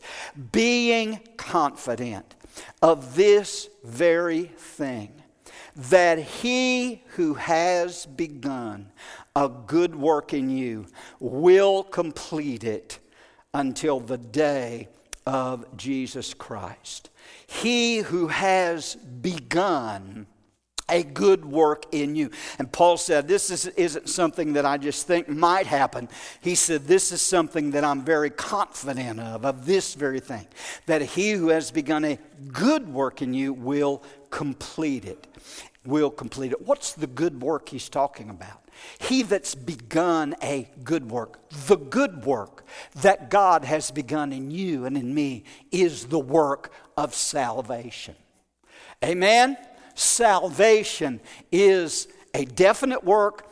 Being 0.51 1.19
confident 1.37 2.35
of 2.81 3.15
this 3.15 3.69
very 3.83 4.43
thing 4.43 5.21
that 5.75 6.19
he 6.19 7.03
who 7.15 7.33
has 7.35 8.05
begun 8.05 8.91
a 9.35 9.49
good 9.49 9.95
work 9.95 10.33
in 10.33 10.49
you 10.49 10.85
will 11.19 11.83
complete 11.83 12.63
it 12.63 12.99
until 13.53 13.99
the 13.99 14.17
day 14.17 14.87
of 15.25 15.77
Jesus 15.77 16.33
Christ. 16.33 17.09
He 17.47 17.97
who 17.97 18.27
has 18.27 18.95
begun 18.95 20.27
a 20.91 21.03
good 21.03 21.45
work 21.45 21.85
in 21.91 22.15
you. 22.15 22.29
And 22.59 22.71
Paul 22.71 22.97
said, 22.97 23.27
This 23.27 23.49
is, 23.49 23.67
isn't 23.67 24.09
something 24.09 24.53
that 24.53 24.65
I 24.65 24.77
just 24.77 25.07
think 25.07 25.29
might 25.29 25.65
happen. 25.65 26.09
He 26.41 26.53
said, 26.55 26.85
This 26.85 27.11
is 27.11 27.21
something 27.21 27.71
that 27.71 27.83
I'm 27.83 28.03
very 28.03 28.29
confident 28.29 29.19
of, 29.19 29.45
of 29.45 29.65
this 29.65 29.93
very 29.93 30.19
thing, 30.19 30.47
that 30.85 31.01
he 31.01 31.31
who 31.31 31.49
has 31.49 31.71
begun 31.71 32.03
a 32.03 32.19
good 32.51 32.89
work 32.89 33.21
in 33.21 33.33
you 33.33 33.53
will 33.53 34.03
complete 34.29 35.05
it. 35.05 35.27
Will 35.85 36.11
complete 36.11 36.51
it. 36.51 36.65
What's 36.65 36.93
the 36.93 37.07
good 37.07 37.41
work 37.41 37.69
he's 37.69 37.89
talking 37.89 38.29
about? 38.29 38.69
He 38.99 39.23
that's 39.23 39.55
begun 39.55 40.35
a 40.41 40.69
good 40.83 41.09
work, 41.09 41.49
the 41.49 41.75
good 41.75 42.23
work 42.23 42.63
that 43.01 43.29
God 43.31 43.65
has 43.65 43.89
begun 43.89 44.31
in 44.31 44.51
you 44.51 44.85
and 44.85 44.95
in 44.95 45.13
me, 45.13 45.43
is 45.71 46.05
the 46.05 46.19
work 46.19 46.71
of 46.95 47.15
salvation. 47.15 48.15
Amen? 49.03 49.57
Salvation 49.95 51.19
is 51.51 52.07
a 52.33 52.45
definite 52.45 53.03
work, 53.03 53.47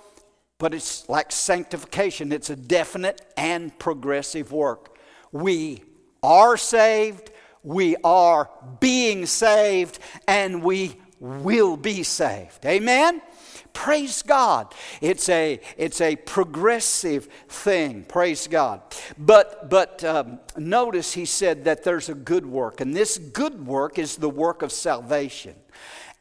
but 0.59 0.73
it's 0.73 1.09
like 1.09 1.31
sanctification, 1.31 2.31
it's 2.31 2.49
a 2.49 2.55
definite 2.55 3.21
and 3.37 3.77
progressive 3.79 4.51
work. 4.51 4.97
We 5.31 5.83
are 6.21 6.57
saved, 6.57 7.31
we 7.63 7.95
are 8.03 8.49
being 8.79 9.25
saved, 9.25 9.99
and 10.27 10.63
we 10.63 10.97
will 11.19 11.77
be 11.77 12.03
saved. 12.03 12.65
Amen? 12.65 13.21
Praise 13.73 14.21
God. 14.21 14.73
It's 15.01 15.29
a, 15.29 15.59
it's 15.77 16.01
a 16.01 16.15
progressive 16.15 17.25
thing. 17.47 18.03
Praise 18.03 18.47
God. 18.47 18.81
But, 19.17 19.69
but 19.69 20.03
um, 20.03 20.39
notice 20.57 21.13
he 21.13 21.25
said 21.25 21.65
that 21.65 21.83
there's 21.83 22.09
a 22.09 22.15
good 22.15 22.45
work, 22.45 22.81
and 22.81 22.95
this 22.95 23.17
good 23.17 23.65
work 23.67 23.99
is 23.99 24.17
the 24.17 24.29
work 24.29 24.61
of 24.61 24.71
salvation. 24.71 25.55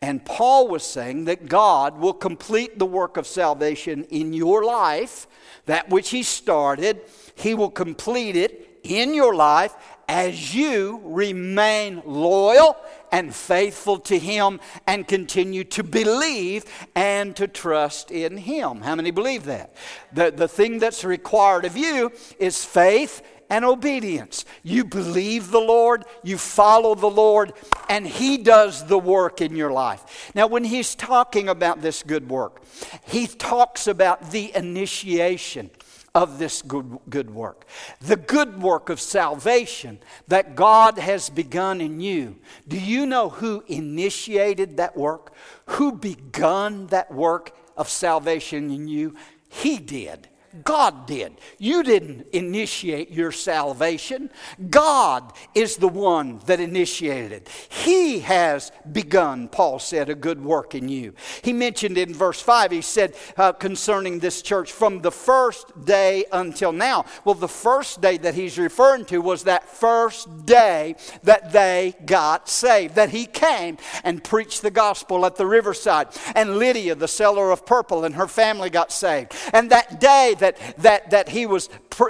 And 0.00 0.24
Paul 0.24 0.68
was 0.68 0.84
saying 0.84 1.24
that 1.24 1.48
God 1.48 1.98
will 1.98 2.12
complete 2.12 2.78
the 2.78 2.86
work 2.86 3.16
of 3.16 3.26
salvation 3.26 4.04
in 4.04 4.32
your 4.32 4.64
life, 4.64 5.26
that 5.66 5.90
which 5.90 6.10
he 6.10 6.22
started, 6.22 7.00
he 7.34 7.54
will 7.54 7.70
complete 7.70 8.36
it 8.36 8.80
in 8.84 9.12
your 9.12 9.34
life 9.34 9.74
as 10.08 10.54
you 10.54 11.00
remain 11.04 12.02
loyal 12.06 12.76
and 13.12 13.34
faithful 13.34 13.98
to 14.00 14.18
Him 14.18 14.60
and 14.86 15.06
continue 15.06 15.64
to 15.64 15.82
believe 15.82 16.64
and 16.94 17.34
to 17.36 17.48
trust 17.48 18.10
in 18.10 18.36
Him. 18.36 18.80
How 18.80 18.94
many 18.94 19.10
believe 19.10 19.44
that? 19.44 19.74
The, 20.12 20.30
the 20.30 20.48
thing 20.48 20.78
that's 20.78 21.04
required 21.04 21.64
of 21.64 21.76
you 21.76 22.12
is 22.38 22.64
faith 22.64 23.22
and 23.50 23.64
obedience. 23.64 24.44
You 24.62 24.84
believe 24.84 25.50
the 25.50 25.60
Lord, 25.60 26.04
you 26.22 26.36
follow 26.36 26.94
the 26.94 27.10
Lord, 27.10 27.52
and 27.88 28.06
He 28.06 28.38
does 28.38 28.86
the 28.86 28.98
work 28.98 29.40
in 29.40 29.56
your 29.56 29.72
life. 29.72 30.30
Now, 30.34 30.46
when 30.46 30.64
He's 30.64 30.94
talking 30.94 31.48
about 31.48 31.80
this 31.80 32.02
good 32.02 32.28
work, 32.28 32.62
He 33.06 33.26
talks 33.26 33.86
about 33.86 34.30
the 34.30 34.54
initiation 34.54 35.70
of 36.18 36.40
this 36.40 36.62
good, 36.62 36.98
good 37.08 37.32
work. 37.32 37.64
The 38.00 38.16
good 38.16 38.60
work 38.60 38.88
of 38.88 39.00
salvation 39.00 40.00
that 40.26 40.56
God 40.56 40.98
has 40.98 41.30
begun 41.30 41.80
in 41.80 42.00
you. 42.00 42.34
Do 42.66 42.76
you 42.76 43.06
know 43.06 43.28
who 43.28 43.62
initiated 43.68 44.78
that 44.78 44.96
work? 44.96 45.32
Who 45.66 45.92
begun 45.92 46.88
that 46.88 47.14
work 47.14 47.56
of 47.76 47.88
salvation 47.88 48.72
in 48.72 48.88
you? 48.88 49.14
He 49.48 49.78
did. 49.78 50.28
God 50.64 51.06
did. 51.06 51.40
You 51.58 51.82
didn't 51.82 52.26
initiate 52.32 53.10
your 53.10 53.32
salvation. 53.32 54.30
God 54.70 55.32
is 55.54 55.76
the 55.76 55.88
one 55.88 56.40
that 56.46 56.60
initiated 56.60 57.32
it. 57.32 57.48
He 57.68 58.20
has 58.20 58.72
begun, 58.90 59.48
Paul 59.48 59.78
said, 59.78 60.08
a 60.08 60.14
good 60.14 60.42
work 60.42 60.74
in 60.74 60.88
you. 60.88 61.14
He 61.42 61.52
mentioned 61.52 61.98
in 61.98 62.14
verse 62.14 62.40
5, 62.40 62.70
he 62.70 62.82
said 62.82 63.14
uh, 63.36 63.52
concerning 63.52 64.18
this 64.18 64.42
church, 64.42 64.72
from 64.72 65.00
the 65.00 65.10
first 65.10 65.84
day 65.84 66.24
until 66.32 66.72
now. 66.72 67.04
Well, 67.24 67.34
the 67.34 67.48
first 67.48 68.00
day 68.00 68.18
that 68.18 68.34
he's 68.34 68.58
referring 68.58 69.04
to 69.06 69.18
was 69.18 69.44
that 69.44 69.68
first 69.68 70.46
day 70.46 70.96
that 71.22 71.52
they 71.52 71.94
got 72.04 72.48
saved, 72.48 72.94
that 72.94 73.10
he 73.10 73.26
came 73.26 73.78
and 74.04 74.22
preached 74.22 74.62
the 74.62 74.70
gospel 74.70 75.26
at 75.26 75.36
the 75.36 75.46
riverside. 75.46 76.08
And 76.34 76.58
Lydia, 76.58 76.94
the 76.94 77.08
seller 77.08 77.50
of 77.50 77.66
purple, 77.66 78.04
and 78.04 78.14
her 78.14 78.28
family 78.28 78.70
got 78.70 78.92
saved. 78.92 79.32
And 79.52 79.70
that 79.70 80.00
day 80.00 80.34
that, 80.38 80.47
that, 80.78 81.10
that, 81.10 81.28
he, 81.28 81.46
was, 81.46 81.68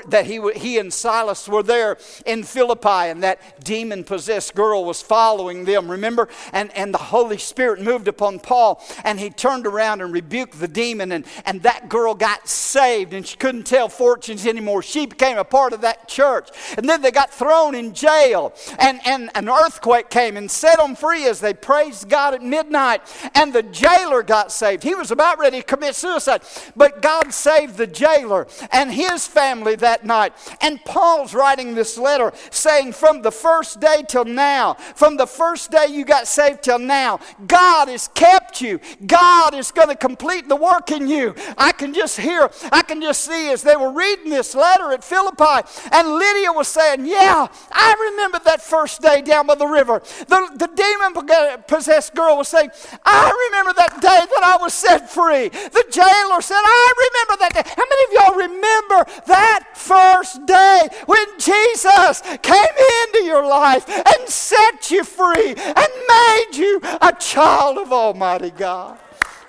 that 0.08 0.26
he, 0.26 0.40
he 0.52 0.78
and 0.78 0.92
Silas 0.92 1.48
were 1.48 1.62
there 1.62 1.98
in 2.26 2.42
Philippi 2.44 2.88
and 2.88 3.22
that 3.22 3.64
demon 3.64 4.04
possessed 4.04 4.54
girl 4.54 4.84
was 4.84 5.02
following 5.02 5.64
them, 5.64 5.90
remember? 5.90 6.28
And, 6.52 6.74
and 6.76 6.92
the 6.92 6.98
Holy 6.98 7.38
Spirit 7.38 7.80
moved 7.80 8.08
upon 8.08 8.38
Paul 8.40 8.82
and 9.04 9.18
he 9.18 9.30
turned 9.30 9.66
around 9.66 10.00
and 10.00 10.12
rebuked 10.12 10.60
the 10.60 10.68
demon 10.68 11.12
and, 11.12 11.24
and 11.46 11.62
that 11.62 11.88
girl 11.88 12.14
got 12.14 12.48
saved 12.48 13.14
and 13.14 13.26
she 13.26 13.36
couldn't 13.36 13.64
tell 13.64 13.88
fortunes 13.88 14.46
anymore. 14.46 14.82
She 14.82 15.06
became 15.06 15.38
a 15.38 15.44
part 15.44 15.72
of 15.72 15.80
that 15.80 16.08
church. 16.08 16.50
And 16.76 16.88
then 16.88 17.02
they 17.02 17.10
got 17.10 17.32
thrown 17.32 17.74
in 17.74 17.94
jail 17.94 18.52
and, 18.78 19.00
and 19.06 19.30
an 19.34 19.48
earthquake 19.48 20.10
came 20.10 20.36
and 20.36 20.50
set 20.50 20.78
them 20.78 20.94
free 20.94 21.26
as 21.26 21.40
they 21.40 21.54
praised 21.54 22.08
God 22.08 22.34
at 22.34 22.42
midnight. 22.42 23.02
And 23.34 23.52
the 23.52 23.62
jailer 23.62 24.22
got 24.22 24.52
saved. 24.52 24.82
He 24.82 24.94
was 24.94 25.10
about 25.10 25.38
ready 25.38 25.60
to 25.60 25.66
commit 25.66 25.94
suicide, 25.94 26.42
but 26.76 27.02
God 27.02 27.32
saved 27.32 27.76
the 27.76 27.86
jailer 27.86 28.27
jailer 28.28 28.46
and 28.72 28.92
his 28.92 29.26
family 29.26 29.76
that 29.76 30.04
night. 30.04 30.32
And 30.60 30.82
Paul's 30.84 31.34
writing 31.34 31.74
this 31.74 31.98
letter 31.98 32.32
saying, 32.50 32.92
From 32.92 33.22
the 33.22 33.30
first 33.30 33.80
day 33.80 34.04
till 34.06 34.24
now, 34.24 34.74
from 34.74 35.16
the 35.16 35.26
first 35.26 35.70
day 35.70 35.86
you 35.90 36.04
got 36.04 36.26
saved 36.26 36.62
till 36.62 36.78
now, 36.78 37.20
God 37.46 37.88
has 37.88 38.08
kept 38.08 38.60
you. 38.60 38.80
God 39.06 39.54
is 39.54 39.70
going 39.70 39.88
to 39.88 39.96
complete 39.96 40.48
the 40.48 40.56
work 40.56 40.90
in 40.90 41.08
you. 41.08 41.34
I 41.56 41.72
can 41.72 41.94
just 41.94 42.18
hear, 42.18 42.50
I 42.72 42.82
can 42.82 43.00
just 43.00 43.24
see 43.24 43.50
as 43.50 43.62
they 43.62 43.76
were 43.76 43.92
reading 43.92 44.30
this 44.30 44.54
letter 44.54 44.92
at 44.92 45.04
Philippi, 45.04 45.68
and 45.92 46.08
Lydia 46.08 46.52
was 46.52 46.68
saying, 46.68 47.06
Yeah, 47.06 47.48
I 47.72 48.10
remember 48.10 48.40
that 48.44 48.62
first 48.62 49.00
day 49.00 49.22
down 49.22 49.46
by 49.46 49.54
the 49.54 49.66
river. 49.66 50.02
The, 50.28 50.50
the 50.54 50.68
demon 50.68 51.62
possessed 51.66 52.14
girl 52.14 52.36
was 52.36 52.48
saying, 52.48 52.70
I 53.04 53.48
remember 53.50 53.72
that 53.74 54.00
day 54.00 54.20
that 54.34 54.42
I 54.42 54.56
was 54.60 54.74
set 54.74 55.10
free. 55.10 55.48
The 55.48 55.84
jailer 55.90 56.40
said, 56.40 56.60
I 56.60 56.92
remember 57.08 57.40
that 57.40 57.54
day. 57.54 57.62
How 57.64 57.84
many 57.88 58.07
of 58.08 58.12
y'all 58.12 58.34
remember 58.36 59.04
that 59.26 59.70
first 59.74 60.44
day 60.46 60.88
when 61.06 61.26
Jesus 61.38 62.22
came 62.42 62.74
into 63.04 63.24
your 63.24 63.46
life 63.46 63.88
and 63.88 64.28
set 64.28 64.90
you 64.90 65.04
free 65.04 65.54
and 65.54 65.88
made 66.08 66.50
you 66.54 66.80
a 67.00 67.12
child 67.18 67.78
of 67.78 67.92
Almighty 67.92 68.50
God? 68.50 68.98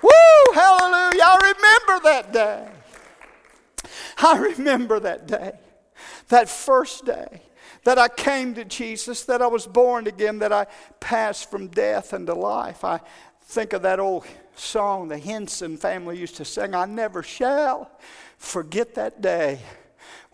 Woo! 0.02 0.54
Hallelujah! 0.54 1.22
I 1.22 1.54
remember 1.56 2.04
that 2.04 2.32
day. 2.32 2.68
I 4.18 4.36
remember 4.38 5.00
that 5.00 5.26
day, 5.26 5.52
that 6.28 6.48
first 6.48 7.04
day 7.04 7.42
that 7.84 7.98
I 7.98 8.08
came 8.08 8.54
to 8.54 8.64
Jesus, 8.64 9.24
that 9.24 9.40
I 9.40 9.46
was 9.46 9.66
born 9.66 10.06
again, 10.06 10.38
that 10.40 10.52
I 10.52 10.66
passed 11.00 11.50
from 11.50 11.68
death 11.68 12.12
into 12.12 12.34
life. 12.34 12.84
I 12.84 13.00
think 13.42 13.72
of 13.72 13.82
that 13.82 13.98
old 13.98 14.26
song 14.54 15.08
the 15.08 15.18
Henson 15.18 15.76
family 15.76 16.18
used 16.18 16.36
to 16.36 16.44
sing, 16.44 16.74
I 16.74 16.84
never 16.84 17.22
shall 17.22 17.90
forget 18.40 18.94
that 18.94 19.20
day 19.20 19.60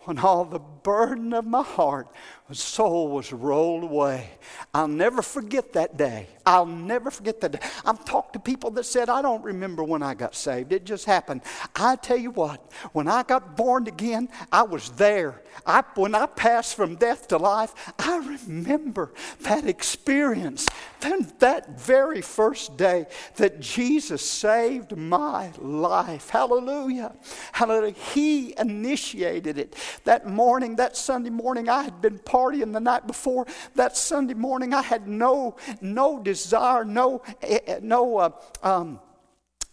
when 0.05 0.17
all 0.17 0.45
the 0.45 0.59
burden 0.59 1.33
of 1.33 1.45
my 1.45 1.61
heart 1.61 2.07
soul 2.55 3.09
was 3.09 3.33
rolled 3.33 3.83
away. 3.83 4.29
I'll 4.73 4.87
never 4.87 5.21
forget 5.21 5.73
that 5.73 5.97
day. 5.97 6.27
I'll 6.45 6.65
never 6.65 7.11
forget 7.11 7.41
that 7.41 7.51
day. 7.51 7.59
I've 7.85 8.05
talked 8.05 8.33
to 8.33 8.39
people 8.39 8.71
that 8.71 8.85
said, 8.85 9.09
I 9.09 9.21
don't 9.21 9.43
remember 9.43 9.83
when 9.83 10.01
I 10.01 10.13
got 10.13 10.33
saved. 10.33 10.71
It 10.71 10.85
just 10.85 11.05
happened. 11.05 11.41
I 11.75 11.97
tell 11.97 12.17
you 12.17 12.31
what, 12.31 12.71
when 12.93 13.07
I 13.07 13.23
got 13.23 13.57
born 13.57 13.87
again, 13.87 14.29
I 14.51 14.63
was 14.63 14.89
there. 14.91 15.41
I, 15.65 15.83
when 15.95 16.15
I 16.15 16.25
passed 16.27 16.75
from 16.75 16.95
death 16.95 17.27
to 17.29 17.37
life, 17.37 17.73
I 17.99 18.37
remember 18.47 19.11
that 19.41 19.65
experience. 19.65 20.69
Then 21.01 21.31
that 21.39 21.79
very 21.79 22.21
first 22.21 22.77
day 22.77 23.07
that 23.35 23.59
Jesus 23.59 24.27
saved 24.27 24.95
my 24.95 25.51
life. 25.57 26.29
Hallelujah. 26.29 27.13
Hallelujah. 27.51 27.93
He 28.13 28.53
initiated 28.57 29.57
it. 29.57 29.75
That 30.05 30.27
morning, 30.27 30.77
that 30.77 30.95
Sunday 30.95 31.29
morning, 31.29 31.69
I 31.69 31.83
had 31.83 32.01
been 32.01 32.19
partying 32.37 32.73
the 32.73 32.79
night 32.79 33.07
before. 33.07 33.47
That 33.75 33.97
Sunday 33.97 34.33
morning, 34.33 34.73
I 34.73 34.81
had 34.81 35.07
no, 35.07 35.55
no 35.81 36.21
desire, 36.21 36.85
no, 36.85 37.23
eh, 37.41 37.59
eh, 37.65 37.79
no, 37.81 38.17
uh, 38.17 38.29
um, 38.61 38.99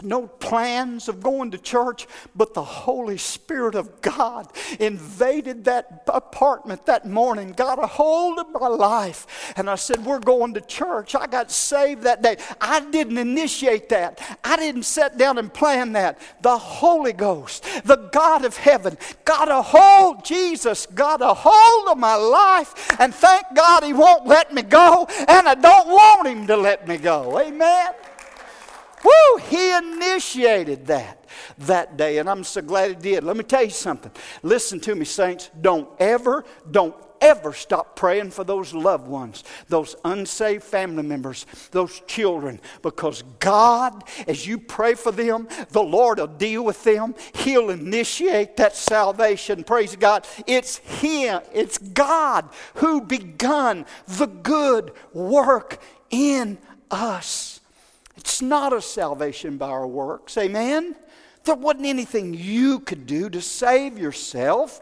no 0.04 0.26
plans 0.26 1.08
of 1.08 1.22
going 1.22 1.50
to 1.52 1.58
church, 1.58 2.06
but 2.34 2.54
the 2.54 2.64
Holy 2.64 3.18
Spirit 3.18 3.74
of 3.74 4.00
God 4.00 4.48
invaded 4.78 5.64
that 5.64 6.04
apartment 6.08 6.86
that 6.86 7.06
morning, 7.06 7.52
got 7.52 7.82
a 7.82 7.86
hold 7.86 8.38
of 8.38 8.50
my 8.52 8.68
life. 8.68 9.52
And 9.56 9.68
I 9.68 9.74
said, 9.76 10.04
We're 10.04 10.20
going 10.20 10.54
to 10.54 10.60
church. 10.60 11.14
I 11.14 11.26
got 11.26 11.50
saved 11.50 12.02
that 12.02 12.22
day. 12.22 12.36
I 12.60 12.80
didn't 12.90 13.18
initiate 13.18 13.88
that, 13.90 14.20
I 14.44 14.56
didn't 14.56 14.84
sit 14.84 15.16
down 15.16 15.38
and 15.38 15.52
plan 15.52 15.92
that. 15.92 16.18
The 16.42 16.58
Holy 16.58 17.12
Ghost, 17.12 17.64
the 17.84 18.08
God 18.12 18.44
of 18.44 18.56
heaven, 18.56 18.96
got 19.24 19.50
a 19.50 19.62
hold, 19.62 20.24
Jesus 20.24 20.86
got 20.86 21.20
a 21.22 21.34
hold 21.34 21.88
of 21.88 21.98
my 21.98 22.14
life. 22.14 22.96
And 23.00 23.14
thank 23.14 23.44
God 23.54 23.82
He 23.82 23.92
won't 23.92 24.26
let 24.26 24.52
me 24.52 24.62
go, 24.62 25.06
and 25.28 25.48
I 25.48 25.54
don't 25.54 25.88
want 25.88 26.28
Him 26.28 26.46
to 26.46 26.56
let 26.56 26.86
me 26.86 26.96
go. 26.96 27.38
Amen. 27.40 27.92
Woo! 29.04 29.42
He 29.48 29.76
initiated 29.76 30.86
that 30.86 31.26
that 31.58 31.96
day, 31.96 32.18
and 32.18 32.28
I'm 32.28 32.44
so 32.44 32.62
glad 32.62 32.90
he 32.90 32.96
did. 32.96 33.24
Let 33.24 33.36
me 33.36 33.44
tell 33.44 33.64
you 33.64 33.70
something. 33.70 34.10
Listen 34.42 34.80
to 34.80 34.94
me, 34.94 35.04
saints. 35.04 35.50
Don't 35.60 35.88
ever, 35.98 36.44
don't 36.70 36.94
ever 37.20 37.52
stop 37.52 37.96
praying 37.96 38.30
for 38.30 38.44
those 38.44 38.74
loved 38.74 39.08
ones, 39.08 39.44
those 39.68 39.96
unsaved 40.04 40.62
family 40.62 41.02
members, 41.02 41.46
those 41.70 42.00
children, 42.06 42.60
because 42.82 43.22
God, 43.40 44.04
as 44.28 44.46
you 44.46 44.58
pray 44.58 44.94
for 44.94 45.10
them, 45.10 45.48
the 45.70 45.82
Lord 45.82 46.18
will 46.18 46.26
deal 46.26 46.64
with 46.64 46.84
them. 46.84 47.14
He'll 47.34 47.70
initiate 47.70 48.56
that 48.58 48.76
salvation. 48.76 49.64
Praise 49.64 49.96
God. 49.96 50.26
It's 50.46 50.78
Him, 50.78 51.40
it's 51.52 51.78
God 51.78 52.48
who 52.76 53.00
begun 53.00 53.86
the 54.06 54.26
good 54.26 54.92
work 55.12 55.80
in 56.10 56.58
us. 56.90 57.53
It's 58.16 58.40
not 58.40 58.72
a 58.72 58.80
salvation 58.80 59.56
by 59.56 59.68
our 59.68 59.86
works. 59.86 60.36
Amen? 60.38 60.96
There 61.44 61.54
wasn't 61.54 61.86
anything 61.86 62.34
you 62.34 62.80
could 62.80 63.06
do 63.06 63.28
to 63.30 63.40
save 63.40 63.98
yourself. 63.98 64.80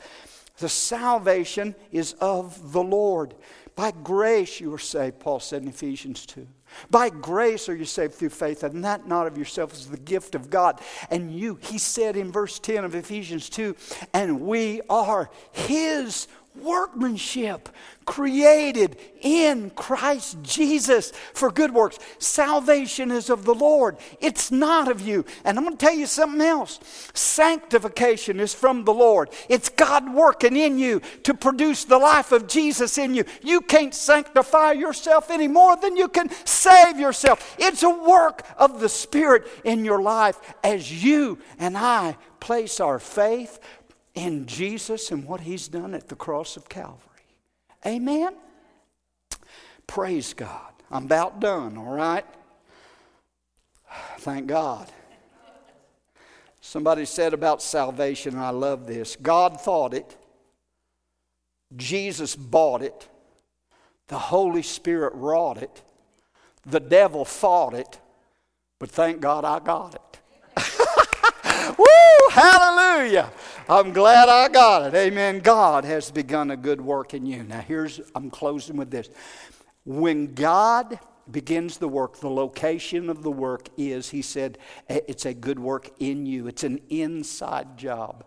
The 0.58 0.68
salvation 0.68 1.74
is 1.90 2.12
of 2.14 2.72
the 2.72 2.82
Lord. 2.82 3.34
By 3.74 3.90
grace 3.90 4.60
you 4.60 4.72
are 4.74 4.78
saved, 4.78 5.18
Paul 5.18 5.40
said 5.40 5.62
in 5.62 5.68
Ephesians 5.68 6.26
2. 6.26 6.46
By 6.90 7.10
grace 7.10 7.68
are 7.68 7.74
you 7.74 7.84
saved 7.84 8.14
through 8.14 8.30
faith, 8.30 8.62
and 8.62 8.84
that 8.84 9.06
not 9.06 9.26
of 9.26 9.36
yourself 9.36 9.72
is 9.72 9.86
the 9.86 9.98
gift 9.98 10.34
of 10.34 10.50
God. 10.50 10.80
And 11.10 11.34
you, 11.34 11.58
he 11.60 11.78
said 11.78 12.16
in 12.16 12.30
verse 12.30 12.58
10 12.58 12.84
of 12.84 12.94
Ephesians 12.94 13.48
2, 13.50 13.74
and 14.12 14.42
we 14.42 14.82
are 14.88 15.30
his 15.52 16.28
workmanship 16.60 17.68
created 18.04 18.96
in 19.20 19.70
Christ 19.70 20.42
Jesus 20.42 21.12
for 21.34 21.50
good 21.50 21.72
works. 21.72 21.98
Salvation 22.18 23.10
is 23.10 23.30
of 23.30 23.44
the 23.44 23.54
Lord, 23.54 23.96
it's 24.20 24.50
not 24.50 24.90
of 24.90 25.00
you. 25.00 25.24
And 25.44 25.56
I'm 25.56 25.64
going 25.64 25.76
to 25.76 25.84
tell 25.84 25.94
you 25.94 26.06
something 26.06 26.40
else 26.40 26.80
sanctification 27.14 28.40
is 28.40 28.54
from 28.54 28.84
the 28.84 28.94
Lord. 28.94 29.30
It's 29.48 29.68
God 29.68 30.12
working 30.12 30.56
in 30.56 30.78
you 30.78 31.00
to 31.24 31.34
produce 31.34 31.84
the 31.84 31.98
life 31.98 32.32
of 32.32 32.48
Jesus 32.48 32.98
in 32.98 33.14
you. 33.14 33.24
You 33.42 33.60
can't 33.60 33.94
sanctify 33.94 34.72
yourself 34.72 35.30
any 35.30 35.48
more 35.48 35.76
than 35.76 35.96
you 35.96 36.08
can 36.08 36.30
save 36.44 36.98
yourself. 36.98 37.56
It's 37.58 37.82
a 37.82 37.90
work 37.90 38.46
of 38.56 38.80
the 38.80 38.88
Spirit 38.88 39.46
in 39.64 39.84
your 39.84 40.02
life 40.02 40.38
as 40.62 41.04
you 41.04 41.38
and 41.58 41.76
I 41.76 42.16
place 42.42 42.80
our 42.80 42.98
faith, 42.98 43.60
in 44.14 44.46
Jesus 44.46 45.10
and 45.10 45.24
what 45.24 45.40
He's 45.40 45.68
done 45.68 45.94
at 45.94 46.08
the 46.08 46.16
cross 46.16 46.56
of 46.56 46.68
Calvary. 46.68 46.98
Amen? 47.86 48.34
Praise 49.86 50.34
God. 50.34 50.72
I'm 50.90 51.04
about 51.04 51.40
done, 51.40 51.76
all 51.76 51.94
right? 51.94 52.24
Thank 54.18 54.46
God. 54.46 54.88
Somebody 56.60 57.04
said 57.06 57.34
about 57.34 57.60
salvation, 57.60 58.38
I 58.38 58.50
love 58.50 58.86
this. 58.86 59.16
God 59.16 59.60
thought 59.60 59.94
it, 59.94 60.16
Jesus 61.76 62.36
bought 62.36 62.82
it, 62.82 63.08
the 64.08 64.18
Holy 64.18 64.62
Spirit 64.62 65.12
wrought 65.14 65.58
it, 65.58 65.82
the 66.64 66.80
devil 66.80 67.24
fought 67.24 67.74
it, 67.74 67.98
but 68.78 68.90
thank 68.90 69.20
God 69.20 69.44
I 69.44 69.58
got 69.58 69.94
it. 69.94 70.11
Woo! 71.82 72.28
Hallelujah! 72.30 73.30
I'm 73.68 73.92
glad 73.92 74.28
I 74.28 74.48
got 74.48 74.86
it. 74.86 74.94
Amen. 74.94 75.38
God 75.40 75.84
has 75.84 76.10
begun 76.10 76.50
a 76.50 76.56
good 76.56 76.80
work 76.80 77.14
in 77.14 77.26
you. 77.26 77.42
Now, 77.42 77.60
here's, 77.60 78.00
I'm 78.14 78.30
closing 78.30 78.76
with 78.76 78.90
this. 78.90 79.08
When 79.84 80.34
God 80.34 80.98
begins 81.30 81.78
the 81.78 81.88
work, 81.88 82.18
the 82.20 82.30
location 82.30 83.08
of 83.08 83.22
the 83.22 83.30
work 83.30 83.68
is, 83.76 84.10
he 84.10 84.22
said, 84.22 84.58
it's 84.88 85.26
a 85.26 85.34
good 85.34 85.58
work 85.58 85.90
in 85.98 86.26
you. 86.26 86.48
It's 86.48 86.64
an 86.64 86.80
inside 86.88 87.76
job. 87.76 88.24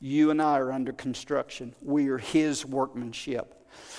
You 0.00 0.30
and 0.30 0.40
I 0.40 0.58
are 0.58 0.72
under 0.72 0.92
construction. 0.92 1.74
We 1.82 2.08
are 2.08 2.18
his 2.18 2.64
workmanship. 2.64 3.57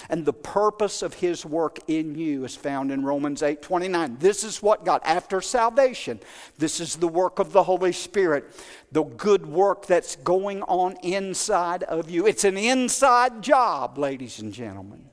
And 0.10 0.26
the 0.26 0.34
purpose 0.34 1.02
of 1.02 1.16
his 1.16 1.45
work 1.45 1.80
in 1.88 2.16
you 2.16 2.45
is 2.45 2.56
found 2.56 2.91
in 2.91 3.04
Romans 3.04 3.43
8 3.43 3.62
29. 3.62 4.18
This 4.20 4.43
is 4.43 4.62
what 4.62 4.86
God, 4.86 5.02
after 5.04 5.41
salvation, 5.41 6.20
this 6.58 6.80
is 6.80 6.95
the 6.95 7.08
work 7.08 7.39
of 7.39 7.52
the 7.52 7.64
Holy 7.64 7.91
Spirit, 7.91 8.45
the 8.91 9.04
good 9.04 9.45
work 9.45 9.86
that's 9.86 10.16
going 10.16 10.62
on 10.64 10.95
inside 11.04 11.84
of 11.84 12.10
you. 12.10 12.28
It's 12.28 12.43
an 12.43 12.58
inside 12.58 13.41
job, 13.41 13.97
ladies 13.97 14.39
and 14.39 14.54
gentlemen. 14.54 15.10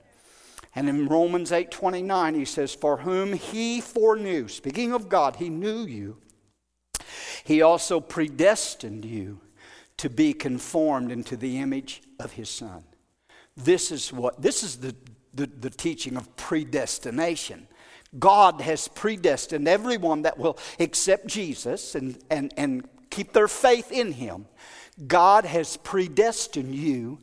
And 0.74 0.90
in 0.90 1.08
Romans 1.08 1.52
8 1.52 1.70
29, 1.70 2.34
he 2.34 2.44
says, 2.44 2.74
For 2.74 2.98
whom 2.98 3.32
he 3.32 3.80
foreknew, 3.80 4.48
speaking 4.48 4.92
of 4.92 5.08
God, 5.08 5.36
he 5.36 5.48
knew 5.48 5.80
you, 5.80 6.18
he 7.44 7.62
also 7.62 7.98
predestined 7.98 9.04
you 9.04 9.40
to 9.96 10.10
be 10.10 10.34
conformed 10.34 11.10
into 11.10 11.36
the 11.36 11.58
image 11.58 12.02
of 12.20 12.32
his 12.32 12.50
Son. 12.50 12.84
This 13.56 13.90
is 13.90 14.12
what 14.12 14.40
this 14.40 14.62
is 14.62 14.76
the, 14.76 14.94
the, 15.34 15.46
the 15.46 15.70
teaching 15.70 16.16
of 16.16 16.34
predestination. 16.36 17.68
God 18.18 18.60
has 18.60 18.88
predestined 18.88 19.68
everyone 19.68 20.22
that 20.22 20.38
will 20.38 20.58
accept 20.78 21.26
Jesus 21.26 21.94
and, 21.94 22.18
and, 22.30 22.52
and 22.56 22.88
keep 23.10 23.32
their 23.32 23.48
faith 23.48 23.92
in 23.92 24.12
him. 24.12 24.46
God 25.06 25.44
has 25.44 25.76
predestined 25.76 26.74
you 26.74 27.18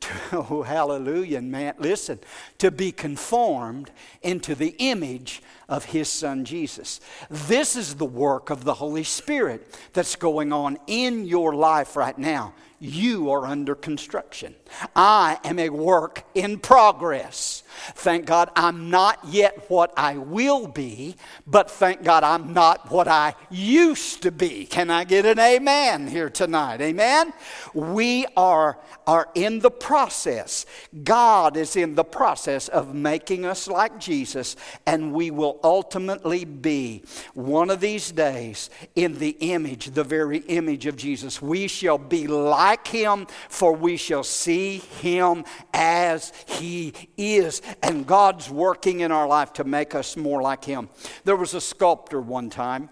to, 0.00 0.08
oh, 0.50 0.62
hallelujah, 0.62 1.42
man, 1.42 1.74
listen, 1.78 2.20
to 2.58 2.70
be 2.70 2.92
conformed 2.92 3.90
into 4.22 4.54
the 4.54 4.74
image 4.78 5.42
of 5.68 5.86
his 5.86 6.08
son 6.08 6.44
Jesus. 6.44 7.00
This 7.28 7.76
is 7.76 7.96
the 7.96 8.06
work 8.06 8.48
of 8.50 8.64
the 8.64 8.74
Holy 8.74 9.04
Spirit 9.04 9.78
that's 9.92 10.16
going 10.16 10.52
on 10.52 10.78
in 10.86 11.24
your 11.24 11.54
life 11.54 11.96
right 11.96 12.16
now 12.16 12.54
you 12.80 13.30
are 13.30 13.46
under 13.46 13.74
construction. 13.74 14.54
I 14.94 15.38
am 15.44 15.58
a 15.58 15.68
work 15.70 16.24
in 16.34 16.58
progress. 16.58 17.62
Thank 17.94 18.26
God 18.26 18.50
I'm 18.56 18.90
not 18.90 19.20
yet 19.26 19.64
what 19.68 19.92
I 19.96 20.16
will 20.18 20.66
be, 20.68 21.16
but 21.46 21.70
thank 21.70 22.02
God 22.02 22.24
I'm 22.24 22.52
not 22.52 22.90
what 22.90 23.08
I 23.08 23.34
used 23.50 24.22
to 24.22 24.30
be. 24.30 24.66
Can 24.66 24.90
I 24.90 25.04
get 25.04 25.26
an 25.26 25.38
amen 25.38 26.06
here 26.08 26.30
tonight? 26.30 26.80
Amen? 26.80 27.32
We 27.74 28.26
are, 28.36 28.78
are 29.06 29.28
in 29.34 29.60
the 29.60 29.70
process. 29.70 30.66
God 31.04 31.56
is 31.56 31.76
in 31.76 31.94
the 31.94 32.04
process 32.04 32.68
of 32.68 32.94
making 32.94 33.44
us 33.44 33.68
like 33.68 33.98
Jesus, 33.98 34.56
and 34.86 35.12
we 35.12 35.30
will 35.30 35.60
ultimately 35.62 36.44
be 36.44 37.02
one 37.34 37.70
of 37.70 37.80
these 37.80 38.10
days 38.12 38.70
in 38.94 39.18
the 39.18 39.36
image, 39.40 39.86
the 39.86 40.04
very 40.04 40.38
image 40.38 40.86
of 40.86 40.96
Jesus. 40.96 41.40
We 41.40 41.68
shall 41.68 41.98
be 41.98 42.26
like 42.26 42.86
him, 42.86 43.26
for 43.48 43.72
we 43.72 43.96
shall 43.96 44.24
see 44.24 44.78
him 44.78 45.44
as 45.72 46.32
he 46.46 46.92
is 47.16 47.62
and 47.82 48.06
God's 48.06 48.50
working 48.50 49.00
in 49.00 49.12
our 49.12 49.26
life 49.26 49.52
to 49.54 49.64
make 49.64 49.94
us 49.94 50.16
more 50.16 50.42
like 50.42 50.64
Him. 50.64 50.88
There 51.24 51.36
was 51.36 51.54
a 51.54 51.60
sculptor 51.60 52.20
one 52.20 52.50
time 52.50 52.90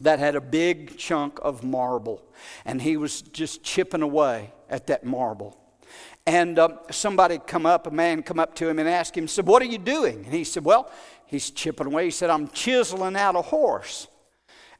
that 0.00 0.18
had 0.18 0.36
a 0.36 0.40
big 0.40 0.96
chunk 0.96 1.38
of 1.42 1.64
marble, 1.64 2.22
and 2.64 2.80
he 2.80 2.96
was 2.96 3.22
just 3.22 3.62
chipping 3.62 4.02
away 4.02 4.52
at 4.68 4.86
that 4.86 5.04
marble. 5.04 5.58
And 6.26 6.58
uh, 6.58 6.68
somebody 6.90 7.38
come 7.38 7.64
up, 7.64 7.86
a 7.86 7.90
man 7.90 8.22
come 8.22 8.38
up 8.38 8.54
to 8.56 8.68
him 8.68 8.78
and 8.78 8.88
asked 8.88 9.16
him, 9.16 9.26
said, 9.26 9.46
What 9.46 9.62
are 9.62 9.66
you 9.66 9.78
doing? 9.78 10.24
And 10.26 10.34
he 10.34 10.44
said, 10.44 10.62
Well, 10.64 10.90
he's 11.24 11.50
chipping 11.50 11.86
away. 11.86 12.04
He 12.04 12.10
said, 12.10 12.28
I'm 12.28 12.48
chiseling 12.48 13.16
out 13.16 13.34
a 13.34 13.40
horse. 13.40 14.08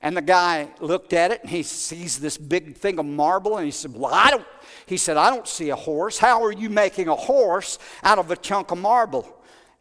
And 0.02 0.16
the 0.16 0.22
guy 0.22 0.68
looked 0.78 1.12
at 1.12 1.32
it 1.32 1.40
and 1.40 1.50
he 1.50 1.62
sees 1.62 2.20
this 2.20 2.36
big 2.36 2.76
thing 2.76 2.98
of 2.98 3.06
marble 3.06 3.56
and 3.56 3.64
he 3.64 3.70
said, 3.70 3.94
Well, 3.94 4.12
I 4.12 4.30
don't, 4.30 4.46
he 4.88 4.96
said, 4.96 5.16
I 5.16 5.30
don't 5.30 5.46
see 5.46 5.70
a 5.70 5.76
horse. 5.76 6.18
How 6.18 6.42
are 6.44 6.52
you 6.52 6.70
making 6.70 7.08
a 7.08 7.14
horse 7.14 7.78
out 8.02 8.18
of 8.18 8.30
a 8.30 8.36
chunk 8.36 8.70
of 8.70 8.78
marble? 8.78 9.28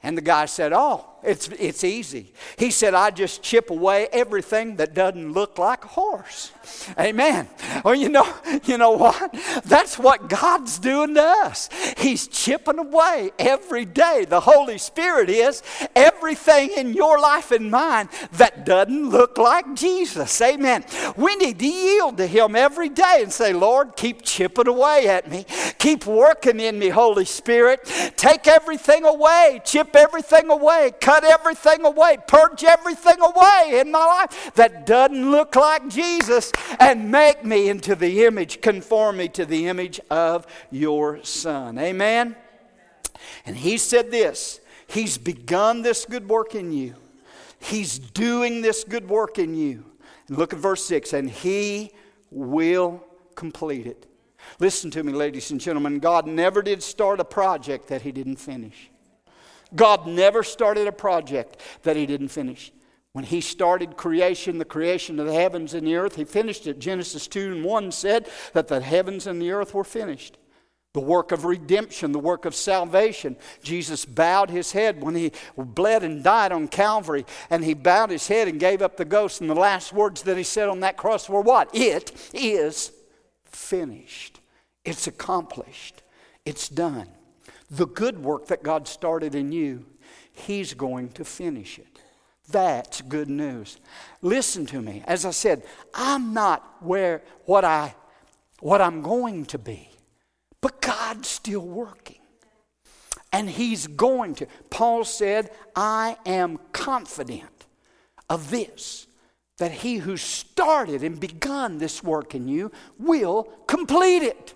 And 0.03 0.17
the 0.17 0.21
guy 0.21 0.45
said, 0.45 0.73
Oh, 0.73 1.05
it's, 1.27 1.49
it's 1.49 1.83
easy. 1.83 2.31
He 2.57 2.71
said, 2.71 2.93
I 2.93 3.11
just 3.11 3.41
chip 3.41 3.69
away 3.69 4.07
everything 4.11 4.77
that 4.77 4.93
doesn't 4.93 5.33
look 5.33 5.57
like 5.57 5.83
a 5.83 5.87
horse. 5.87 6.51
Amen. 6.97 7.47
Well, 7.83 7.95
you 7.95 8.09
know, 8.09 8.27
you 8.65 8.77
know 8.77 8.91
what? 8.91 9.35
That's 9.65 9.97
what 9.97 10.29
God's 10.29 10.79
doing 10.79 11.15
to 11.15 11.23
us. 11.23 11.69
He's 11.97 12.27
chipping 12.27 12.79
away 12.79 13.31
every 13.39 13.85
day. 13.85 14.25
The 14.27 14.39
Holy 14.39 14.77
Spirit 14.77 15.29
is 15.29 15.63
everything 15.95 16.71
in 16.75 16.93
your 16.93 17.19
life 17.19 17.51
and 17.51 17.71
mine 17.71 18.09
that 18.33 18.65
doesn't 18.65 19.09
look 19.09 19.37
like 19.37 19.75
Jesus. 19.75 20.41
Amen. 20.41 20.85
We 21.15 21.35
need 21.35 21.59
to 21.59 21.65
yield 21.65 22.17
to 22.17 22.27
Him 22.27 22.55
every 22.55 22.89
day 22.89 23.19
and 23.21 23.31
say, 23.31 23.53
Lord, 23.53 23.95
keep 23.95 24.21
chipping 24.23 24.67
away 24.67 25.07
at 25.07 25.29
me. 25.29 25.45
Keep 25.77 26.05
working 26.05 26.59
in 26.59 26.79
me, 26.79 26.89
Holy 26.89 27.25
Spirit. 27.25 27.83
Take 28.15 28.47
everything 28.47 29.03
away. 29.05 29.61
Chip 29.65 29.95
everything 29.95 30.49
away 30.49 30.91
cut 30.99 31.16
everything 31.23 31.85
away, 31.85 32.17
purge 32.27 32.63
everything 32.63 33.17
away 33.21 33.79
in 33.79 33.91
my 33.91 34.05
life 34.05 34.51
that 34.55 34.85
doesn't 34.85 35.31
look 35.31 35.55
like 35.55 35.87
Jesus, 35.87 36.51
and 36.79 37.11
make 37.11 37.43
me 37.43 37.69
into 37.69 37.95
the 37.95 38.25
image, 38.25 38.61
conform 38.61 39.17
me 39.17 39.27
to 39.29 39.45
the 39.45 39.67
image 39.67 39.99
of 40.09 40.47
your 40.71 41.23
Son. 41.23 41.77
Amen? 41.77 42.35
And 43.45 43.55
he 43.55 43.77
said 43.77 44.11
this 44.11 44.59
He's 44.87 45.17
begun 45.17 45.81
this 45.81 46.05
good 46.05 46.29
work 46.29 46.55
in 46.55 46.71
you, 46.71 46.95
He's 47.59 47.99
doing 47.99 48.61
this 48.61 48.83
good 48.83 49.09
work 49.09 49.39
in 49.39 49.55
you. 49.55 49.85
Look 50.29 50.53
at 50.53 50.59
verse 50.59 50.85
6 50.85 51.13
and 51.13 51.29
He 51.29 51.91
will 52.31 53.03
complete 53.35 53.87
it. 53.87 54.05
Listen 54.59 54.91
to 54.91 55.03
me, 55.03 55.13
ladies 55.13 55.51
and 55.51 55.59
gentlemen. 55.59 55.99
God 55.99 56.27
never 56.27 56.61
did 56.61 56.83
start 56.83 57.19
a 57.19 57.25
project 57.25 57.87
that 57.87 58.01
He 58.01 58.11
didn't 58.11 58.37
finish. 58.37 58.89
God 59.75 60.07
never 60.07 60.43
started 60.43 60.87
a 60.87 60.91
project 60.91 61.61
that 61.83 61.95
He 61.95 62.05
didn't 62.05 62.29
finish. 62.29 62.71
When 63.13 63.25
He 63.25 63.41
started 63.41 63.97
creation, 63.97 64.57
the 64.57 64.65
creation 64.65 65.19
of 65.19 65.25
the 65.25 65.33
heavens 65.33 65.73
and 65.73 65.85
the 65.85 65.95
earth, 65.95 66.15
He 66.15 66.23
finished 66.23 66.67
it. 66.67 66.79
Genesis 66.79 67.27
2 67.27 67.53
and 67.53 67.63
1 67.63 67.91
said 67.91 68.29
that 68.53 68.67
the 68.67 68.81
heavens 68.81 69.27
and 69.27 69.41
the 69.41 69.51
earth 69.51 69.73
were 69.73 69.83
finished. 69.83 70.37
The 70.93 71.01
work 71.01 71.31
of 71.31 71.45
redemption, 71.45 72.11
the 72.11 72.17
work 72.17 72.45
of 72.45 72.55
salvation. 72.55 73.35
Jesus 73.61 74.03
bowed 74.03 74.49
his 74.49 74.71
head 74.71 75.03
when 75.03 75.13
he 75.13 75.31
bled 75.55 76.03
and 76.03 76.23
died 76.23 76.51
on 76.51 76.67
Calvary, 76.67 77.23
and 77.51 77.63
he 77.63 77.75
bowed 77.75 78.09
his 78.09 78.27
head 78.27 78.47
and 78.47 78.59
gave 78.59 78.81
up 78.81 78.97
the 78.97 79.05
ghost. 79.05 79.39
And 79.39 79.47
the 79.47 79.53
last 79.53 79.93
words 79.93 80.23
that 80.23 80.37
he 80.37 80.43
said 80.43 80.69
on 80.69 80.79
that 80.79 80.97
cross 80.97 81.29
were 81.29 81.41
what? 81.41 81.69
It 81.71 82.31
is 82.33 82.91
finished. 83.45 84.39
It's 84.85 85.05
accomplished. 85.05 86.01
It's 86.45 86.69
done. 86.69 87.09
The 87.69 87.87
good 87.87 88.23
work 88.23 88.47
that 88.47 88.63
God 88.63 88.87
started 88.87 89.35
in 89.35 89.51
you, 89.51 89.85
He's 90.31 90.73
going 90.73 91.09
to 91.09 91.25
finish 91.25 91.79
it. 91.79 91.99
That's 92.49 93.01
good 93.01 93.29
news. 93.29 93.77
Listen 94.21 94.65
to 94.67 94.81
me. 94.81 95.03
As 95.05 95.25
I 95.25 95.31
said, 95.31 95.63
I'm 95.93 96.33
not 96.33 96.77
where 96.81 97.21
what 97.45 97.65
I 97.65 97.95
what 98.59 98.81
I'm 98.81 99.01
going 99.01 99.45
to 99.47 99.57
be. 99.57 99.89
But 100.61 100.81
God's 100.81 101.27
still 101.27 101.61
working. 101.61 102.17
And 103.31 103.49
he's 103.49 103.87
going 103.87 104.35
to. 104.35 104.47
Paul 104.69 105.03
said, 105.03 105.51
I 105.75 106.17
am 106.25 106.59
confident 106.71 107.65
of 108.29 108.49
this, 108.49 109.07
that 109.57 109.71
he 109.71 109.97
who 109.97 110.17
started 110.17 111.03
and 111.03 111.19
begun 111.19 111.77
this 111.77 112.03
work 112.03 112.33
in 112.33 112.47
you 112.47 112.71
will 112.97 113.43
complete 113.67 114.23
it. 114.23 114.53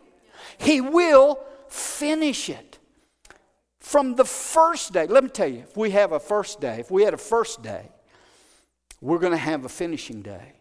He 0.57 0.81
will 0.81 1.39
finish 1.69 2.49
it. 2.49 2.70
From 3.91 4.15
the 4.15 4.23
first 4.23 4.93
day, 4.93 5.05
let 5.05 5.21
me 5.21 5.29
tell 5.29 5.49
you, 5.49 5.65
if 5.67 5.75
we 5.75 5.91
have 5.91 6.13
a 6.13 6.19
first 6.21 6.61
day, 6.61 6.79
if 6.79 6.89
we 6.89 7.03
had 7.03 7.13
a 7.13 7.17
first 7.17 7.61
day, 7.61 7.89
we're 9.01 9.19
going 9.19 9.33
to 9.33 9.37
have 9.37 9.65
a 9.65 9.69
finishing 9.69 10.21
day. 10.21 10.53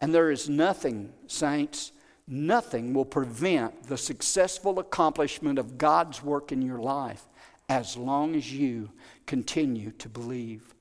And 0.00 0.14
there 0.14 0.30
is 0.30 0.48
nothing, 0.48 1.12
saints, 1.26 1.90
nothing 2.28 2.94
will 2.94 3.06
prevent 3.06 3.88
the 3.88 3.98
successful 3.98 4.78
accomplishment 4.78 5.58
of 5.58 5.78
God's 5.78 6.22
work 6.22 6.52
in 6.52 6.62
your 6.62 6.78
life 6.78 7.24
as 7.68 7.96
long 7.96 8.36
as 8.36 8.52
you 8.52 8.92
continue 9.26 9.90
to 9.90 10.08
believe. 10.08 10.76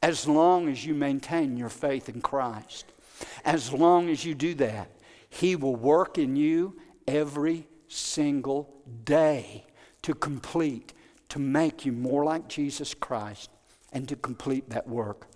As 0.00 0.28
long 0.28 0.68
as 0.68 0.86
you 0.86 0.94
maintain 0.94 1.56
your 1.56 1.70
faith 1.70 2.08
in 2.08 2.20
Christ. 2.20 2.92
As 3.44 3.72
long 3.72 4.08
as 4.10 4.24
you 4.24 4.36
do 4.36 4.54
that, 4.54 4.92
He 5.28 5.56
will 5.56 5.74
work 5.74 6.18
in 6.18 6.36
you 6.36 6.78
every 7.08 7.66
single 7.88 8.80
day 9.02 9.64
to 10.04 10.14
complete, 10.14 10.92
to 11.30 11.38
make 11.38 11.84
you 11.84 11.92
more 11.92 12.24
like 12.24 12.48
Jesus 12.48 12.94
Christ, 12.94 13.50
and 13.92 14.08
to 14.08 14.16
complete 14.16 14.70
that 14.70 14.86
work 14.86 15.26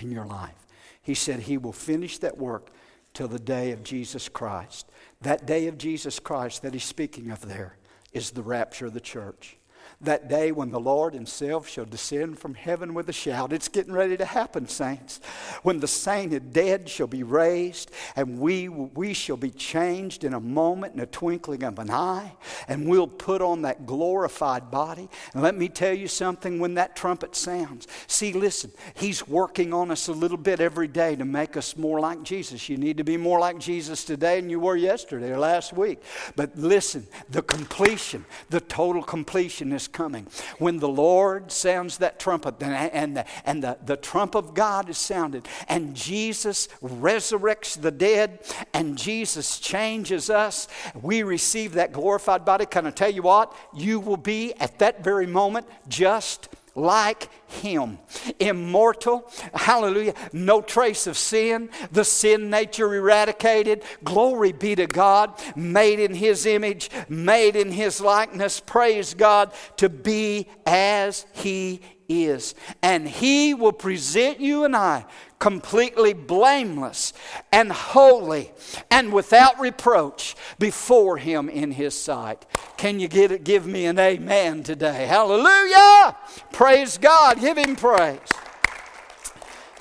in 0.00 0.10
your 0.10 0.26
life. 0.26 0.66
He 1.02 1.14
said 1.14 1.40
He 1.40 1.58
will 1.58 1.72
finish 1.72 2.18
that 2.18 2.38
work 2.38 2.70
till 3.12 3.28
the 3.28 3.38
day 3.38 3.72
of 3.72 3.82
Jesus 3.82 4.28
Christ. 4.28 4.88
That 5.20 5.46
day 5.46 5.66
of 5.66 5.78
Jesus 5.78 6.20
Christ 6.20 6.62
that 6.62 6.74
He's 6.74 6.84
speaking 6.84 7.30
of 7.30 7.46
there 7.48 7.76
is 8.12 8.30
the 8.30 8.42
rapture 8.42 8.86
of 8.86 8.94
the 8.94 9.00
church 9.00 9.57
that 10.00 10.28
day 10.28 10.52
when 10.52 10.70
the 10.70 10.78
Lord 10.78 11.12
Himself 11.12 11.68
shall 11.68 11.84
descend 11.84 12.38
from 12.38 12.54
heaven 12.54 12.94
with 12.94 13.08
a 13.08 13.12
shout. 13.12 13.52
It's 13.52 13.66
getting 13.66 13.92
ready 13.92 14.16
to 14.16 14.24
happen, 14.24 14.68
saints. 14.68 15.20
When 15.64 15.80
the 15.80 15.88
sainted 15.88 16.52
dead 16.52 16.88
shall 16.88 17.08
be 17.08 17.24
raised, 17.24 17.90
and 18.14 18.38
we, 18.38 18.68
we 18.68 19.12
shall 19.12 19.36
be 19.36 19.50
changed 19.50 20.22
in 20.22 20.34
a 20.34 20.40
moment, 20.40 20.94
in 20.94 21.00
a 21.00 21.06
twinkling 21.06 21.64
of 21.64 21.80
an 21.80 21.90
eye, 21.90 22.32
and 22.68 22.88
we'll 22.88 23.08
put 23.08 23.42
on 23.42 23.62
that 23.62 23.86
glorified 23.86 24.70
body. 24.70 25.08
And 25.34 25.42
let 25.42 25.56
me 25.56 25.68
tell 25.68 25.94
you 25.94 26.06
something 26.06 26.60
when 26.60 26.74
that 26.74 26.94
trumpet 26.94 27.34
sounds. 27.34 27.88
See, 28.06 28.32
listen, 28.32 28.70
He's 28.94 29.26
working 29.26 29.74
on 29.74 29.90
us 29.90 30.06
a 30.06 30.12
little 30.12 30.36
bit 30.36 30.60
every 30.60 30.88
day 30.88 31.16
to 31.16 31.24
make 31.24 31.56
us 31.56 31.76
more 31.76 31.98
like 31.98 32.22
Jesus. 32.22 32.68
You 32.68 32.76
need 32.76 32.98
to 32.98 33.04
be 33.04 33.16
more 33.16 33.40
like 33.40 33.58
Jesus 33.58 34.04
today 34.04 34.40
than 34.40 34.48
you 34.48 34.60
were 34.60 34.76
yesterday 34.76 35.32
or 35.32 35.38
last 35.38 35.72
week. 35.72 36.00
But 36.36 36.56
listen, 36.56 37.04
the 37.30 37.42
completion, 37.42 38.24
the 38.50 38.60
total 38.60 39.02
completion 39.02 39.72
coming. 39.92 40.26
When 40.58 40.78
the 40.78 40.88
Lord 40.88 41.50
sounds 41.52 41.98
that 41.98 42.18
trumpet, 42.18 42.62
and, 42.62 43.16
the, 43.16 43.24
and 43.44 43.62
the, 43.62 43.78
the 43.84 43.96
trump 43.96 44.34
of 44.34 44.54
God 44.54 44.88
is 44.88 44.98
sounded, 44.98 45.48
and 45.68 45.94
Jesus 45.94 46.68
resurrects 46.82 47.80
the 47.80 47.90
dead, 47.90 48.40
and 48.72 48.96
Jesus 48.96 49.58
changes 49.58 50.30
us, 50.30 50.68
we 51.00 51.22
receive 51.22 51.72
that 51.74 51.92
glorified 51.92 52.44
body. 52.44 52.66
Can 52.66 52.86
I 52.86 52.90
tell 52.90 53.10
you 53.10 53.22
what? 53.22 53.54
You 53.74 54.00
will 54.00 54.16
be 54.16 54.54
at 54.54 54.78
that 54.78 55.02
very 55.02 55.26
moment 55.26 55.66
just 55.88 56.48
like 56.78 57.28
him. 57.48 57.98
Immortal, 58.38 59.30
hallelujah, 59.54 60.14
no 60.32 60.60
trace 60.62 61.06
of 61.06 61.16
sin, 61.16 61.70
the 61.92 62.04
sin 62.04 62.50
nature 62.50 62.94
eradicated. 62.94 63.82
Glory 64.04 64.52
be 64.52 64.74
to 64.74 64.86
God, 64.86 65.34
made 65.56 65.98
in 66.00 66.14
his 66.14 66.46
image, 66.46 66.90
made 67.08 67.56
in 67.56 67.72
his 67.72 68.00
likeness. 68.00 68.60
Praise 68.60 69.14
God 69.14 69.52
to 69.76 69.88
be 69.88 70.46
as 70.66 71.26
he 71.32 71.80
is. 72.08 72.54
And 72.82 73.06
he 73.08 73.54
will 73.54 73.72
present 73.72 74.40
you 74.40 74.64
and 74.64 74.74
I 74.74 75.04
completely 75.38 76.12
blameless 76.12 77.12
and 77.52 77.70
holy 77.70 78.50
and 78.90 79.12
without 79.12 79.58
reproach 79.60 80.34
before 80.58 81.16
Him 81.16 81.48
in 81.48 81.72
His 81.72 81.94
sight. 81.94 82.44
Can 82.76 83.00
you 83.00 83.08
get 83.08 83.32
it, 83.32 83.44
give 83.44 83.66
me 83.66 83.86
an 83.86 83.98
amen 83.98 84.62
today? 84.62 85.06
Hallelujah! 85.06 86.16
Praise 86.52 86.98
God. 86.98 87.40
Give 87.40 87.56
Him 87.56 87.76
praise. 87.76 88.18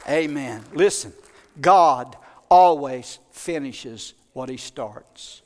Amen. 0.07 0.63
Listen, 0.73 1.13
God 1.59 2.15
always 2.49 3.19
finishes 3.31 4.13
what 4.33 4.49
He 4.49 4.57
starts. 4.57 5.41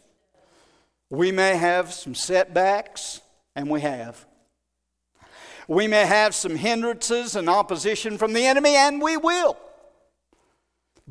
We 1.09 1.31
may 1.31 1.57
have 1.57 1.91
some 1.91 2.15
setbacks, 2.15 3.21
and 3.55 3.69
we 3.69 3.81
have. 3.81 4.25
We 5.67 5.87
may 5.87 6.05
have 6.05 6.33
some 6.35 6.55
hindrances 6.55 7.35
and 7.35 7.49
opposition 7.49 8.17
from 8.17 8.33
the 8.33 8.45
enemy, 8.45 8.75
and 8.75 9.01
we 9.01 9.17
will. 9.17 9.57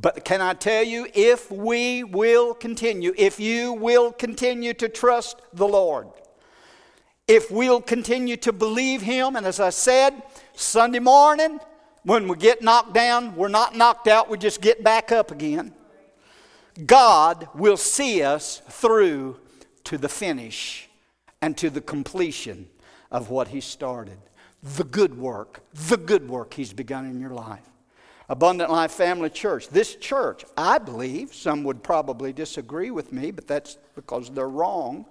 But 0.01 0.24
can 0.24 0.40
I 0.40 0.55
tell 0.55 0.82
you, 0.82 1.07
if 1.14 1.51
we 1.51 2.05
will 2.05 2.55
continue, 2.55 3.12
if 3.18 3.38
you 3.38 3.72
will 3.72 4.12
continue 4.12 4.72
to 4.74 4.88
trust 4.88 5.42
the 5.53 5.68
Lord, 5.68 6.09
if 7.28 7.51
we'll 7.51 7.82
continue 7.82 8.36
to 8.38 8.53
believe 8.53 9.03
Him, 9.03 9.36
and 9.36 9.44
as 9.44 9.61
I 9.61 9.70
said, 9.70 10.22
Sunday 10.55 11.01
morning, 11.01 11.61
when 12.05 12.28
we 12.28 12.36
get 12.36 12.62
knocked 12.62 12.94
down, 12.94 13.36
we're 13.36 13.48
not 13.48 13.76
knocked 13.76 14.09
out, 14.09 14.30
we 14.30 14.38
just 14.38 14.62
get 14.62 14.82
back 14.82 15.12
up 15.12 15.30
again. 15.30 15.74
God 16.86 17.48
will 17.55 17.76
see 17.76 18.22
us 18.22 18.62
through 18.68 19.38
to 19.84 19.98
the 19.98 20.09
finish 20.09 20.88
and 21.42 21.59
to 21.59 21.68
the 21.68 21.80
completion 21.82 22.68
of 23.11 23.28
what 23.28 23.48
He 23.48 23.61
started. 23.61 24.18
The 24.62 24.84
good 24.84 25.18
work, 25.18 25.62
the 25.74 25.98
good 25.98 26.28
work 26.28 26.55
He's 26.55 26.72
begun 26.72 27.05
in 27.05 27.20
your 27.20 27.34
life. 27.34 27.69
Abundant 28.30 28.70
Life 28.70 28.92
Family 28.92 29.28
Church. 29.28 29.68
This 29.70 29.96
church, 29.96 30.44
I 30.56 30.78
believe, 30.78 31.34
some 31.34 31.64
would 31.64 31.82
probably 31.82 32.32
disagree 32.32 32.92
with 32.92 33.12
me, 33.12 33.32
but 33.32 33.48
that's 33.48 33.76
because 33.96 34.30
they're 34.30 34.48
wrong. 34.48 35.04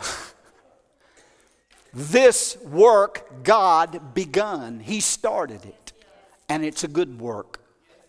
this 1.94 2.56
work 2.64 3.44
God 3.44 4.12
begun. 4.12 4.80
He 4.80 4.98
started 4.98 5.64
it. 5.64 5.92
And 6.48 6.64
it's 6.64 6.82
a 6.82 6.88
good 6.88 7.20
work. 7.20 7.60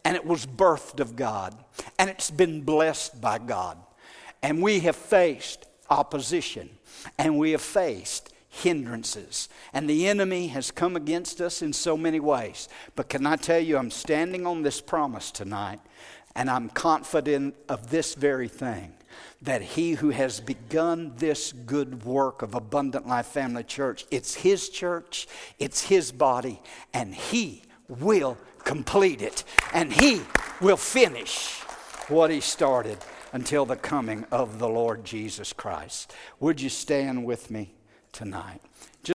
And 0.03 0.15
it 0.15 0.25
was 0.25 0.47
birthed 0.47 0.99
of 0.99 1.15
God. 1.15 1.55
And 1.99 2.09
it's 2.09 2.31
been 2.31 2.61
blessed 2.63 3.21
by 3.21 3.37
God. 3.37 3.77
And 4.41 4.63
we 4.63 4.79
have 4.79 4.95
faced 4.95 5.67
opposition. 5.91 6.71
And 7.19 7.37
we 7.37 7.51
have 7.51 7.61
faced 7.61 8.33
hindrances. 8.63 9.49
And 9.73 9.89
the 9.89 10.07
enemy 10.07 10.47
has 10.47 10.71
come 10.71 10.95
against 10.95 11.41
us 11.41 11.61
in 11.61 11.73
so 11.73 11.97
many 11.97 12.19
ways. 12.19 12.67
But 12.95 13.09
can 13.09 13.25
I 13.25 13.35
tell 13.35 13.59
you, 13.59 13.77
I'm 13.77 13.91
standing 13.91 14.45
on 14.45 14.63
this 14.63 14.81
promise 14.81 15.31
tonight, 15.31 15.79
and 16.35 16.49
I'm 16.49 16.69
confident 16.69 17.55
of 17.69 17.89
this 17.89 18.15
very 18.15 18.47
thing 18.47 18.93
that 19.41 19.61
he 19.61 19.93
who 19.93 20.09
has 20.09 20.39
begun 20.39 21.13
this 21.17 21.51
good 21.51 22.03
work 22.03 22.41
of 22.41 22.55
Abundant 22.55 23.07
Life 23.07 23.27
Family 23.27 23.63
Church, 23.63 24.05
it's 24.11 24.35
his 24.35 24.69
church, 24.69 25.27
it's 25.59 25.83
his 25.83 26.11
body, 26.11 26.61
and 26.93 27.13
he 27.13 27.63
will 27.87 28.37
complete 28.63 29.21
it, 29.21 29.43
and 29.73 29.93
he 29.93 30.21
will 30.59 30.77
finish 30.77 31.61
what 32.09 32.31
he 32.31 32.41
started 32.41 32.97
until 33.33 33.65
the 33.65 33.75
coming 33.75 34.25
of 34.31 34.59
the 34.59 34.67
Lord 34.67 35.05
Jesus 35.05 35.53
Christ. 35.53 36.13
Would 36.39 36.59
you 36.59 36.69
stand 36.69 37.25
with 37.25 37.51
me? 37.51 37.76
Tonight. 38.17 38.66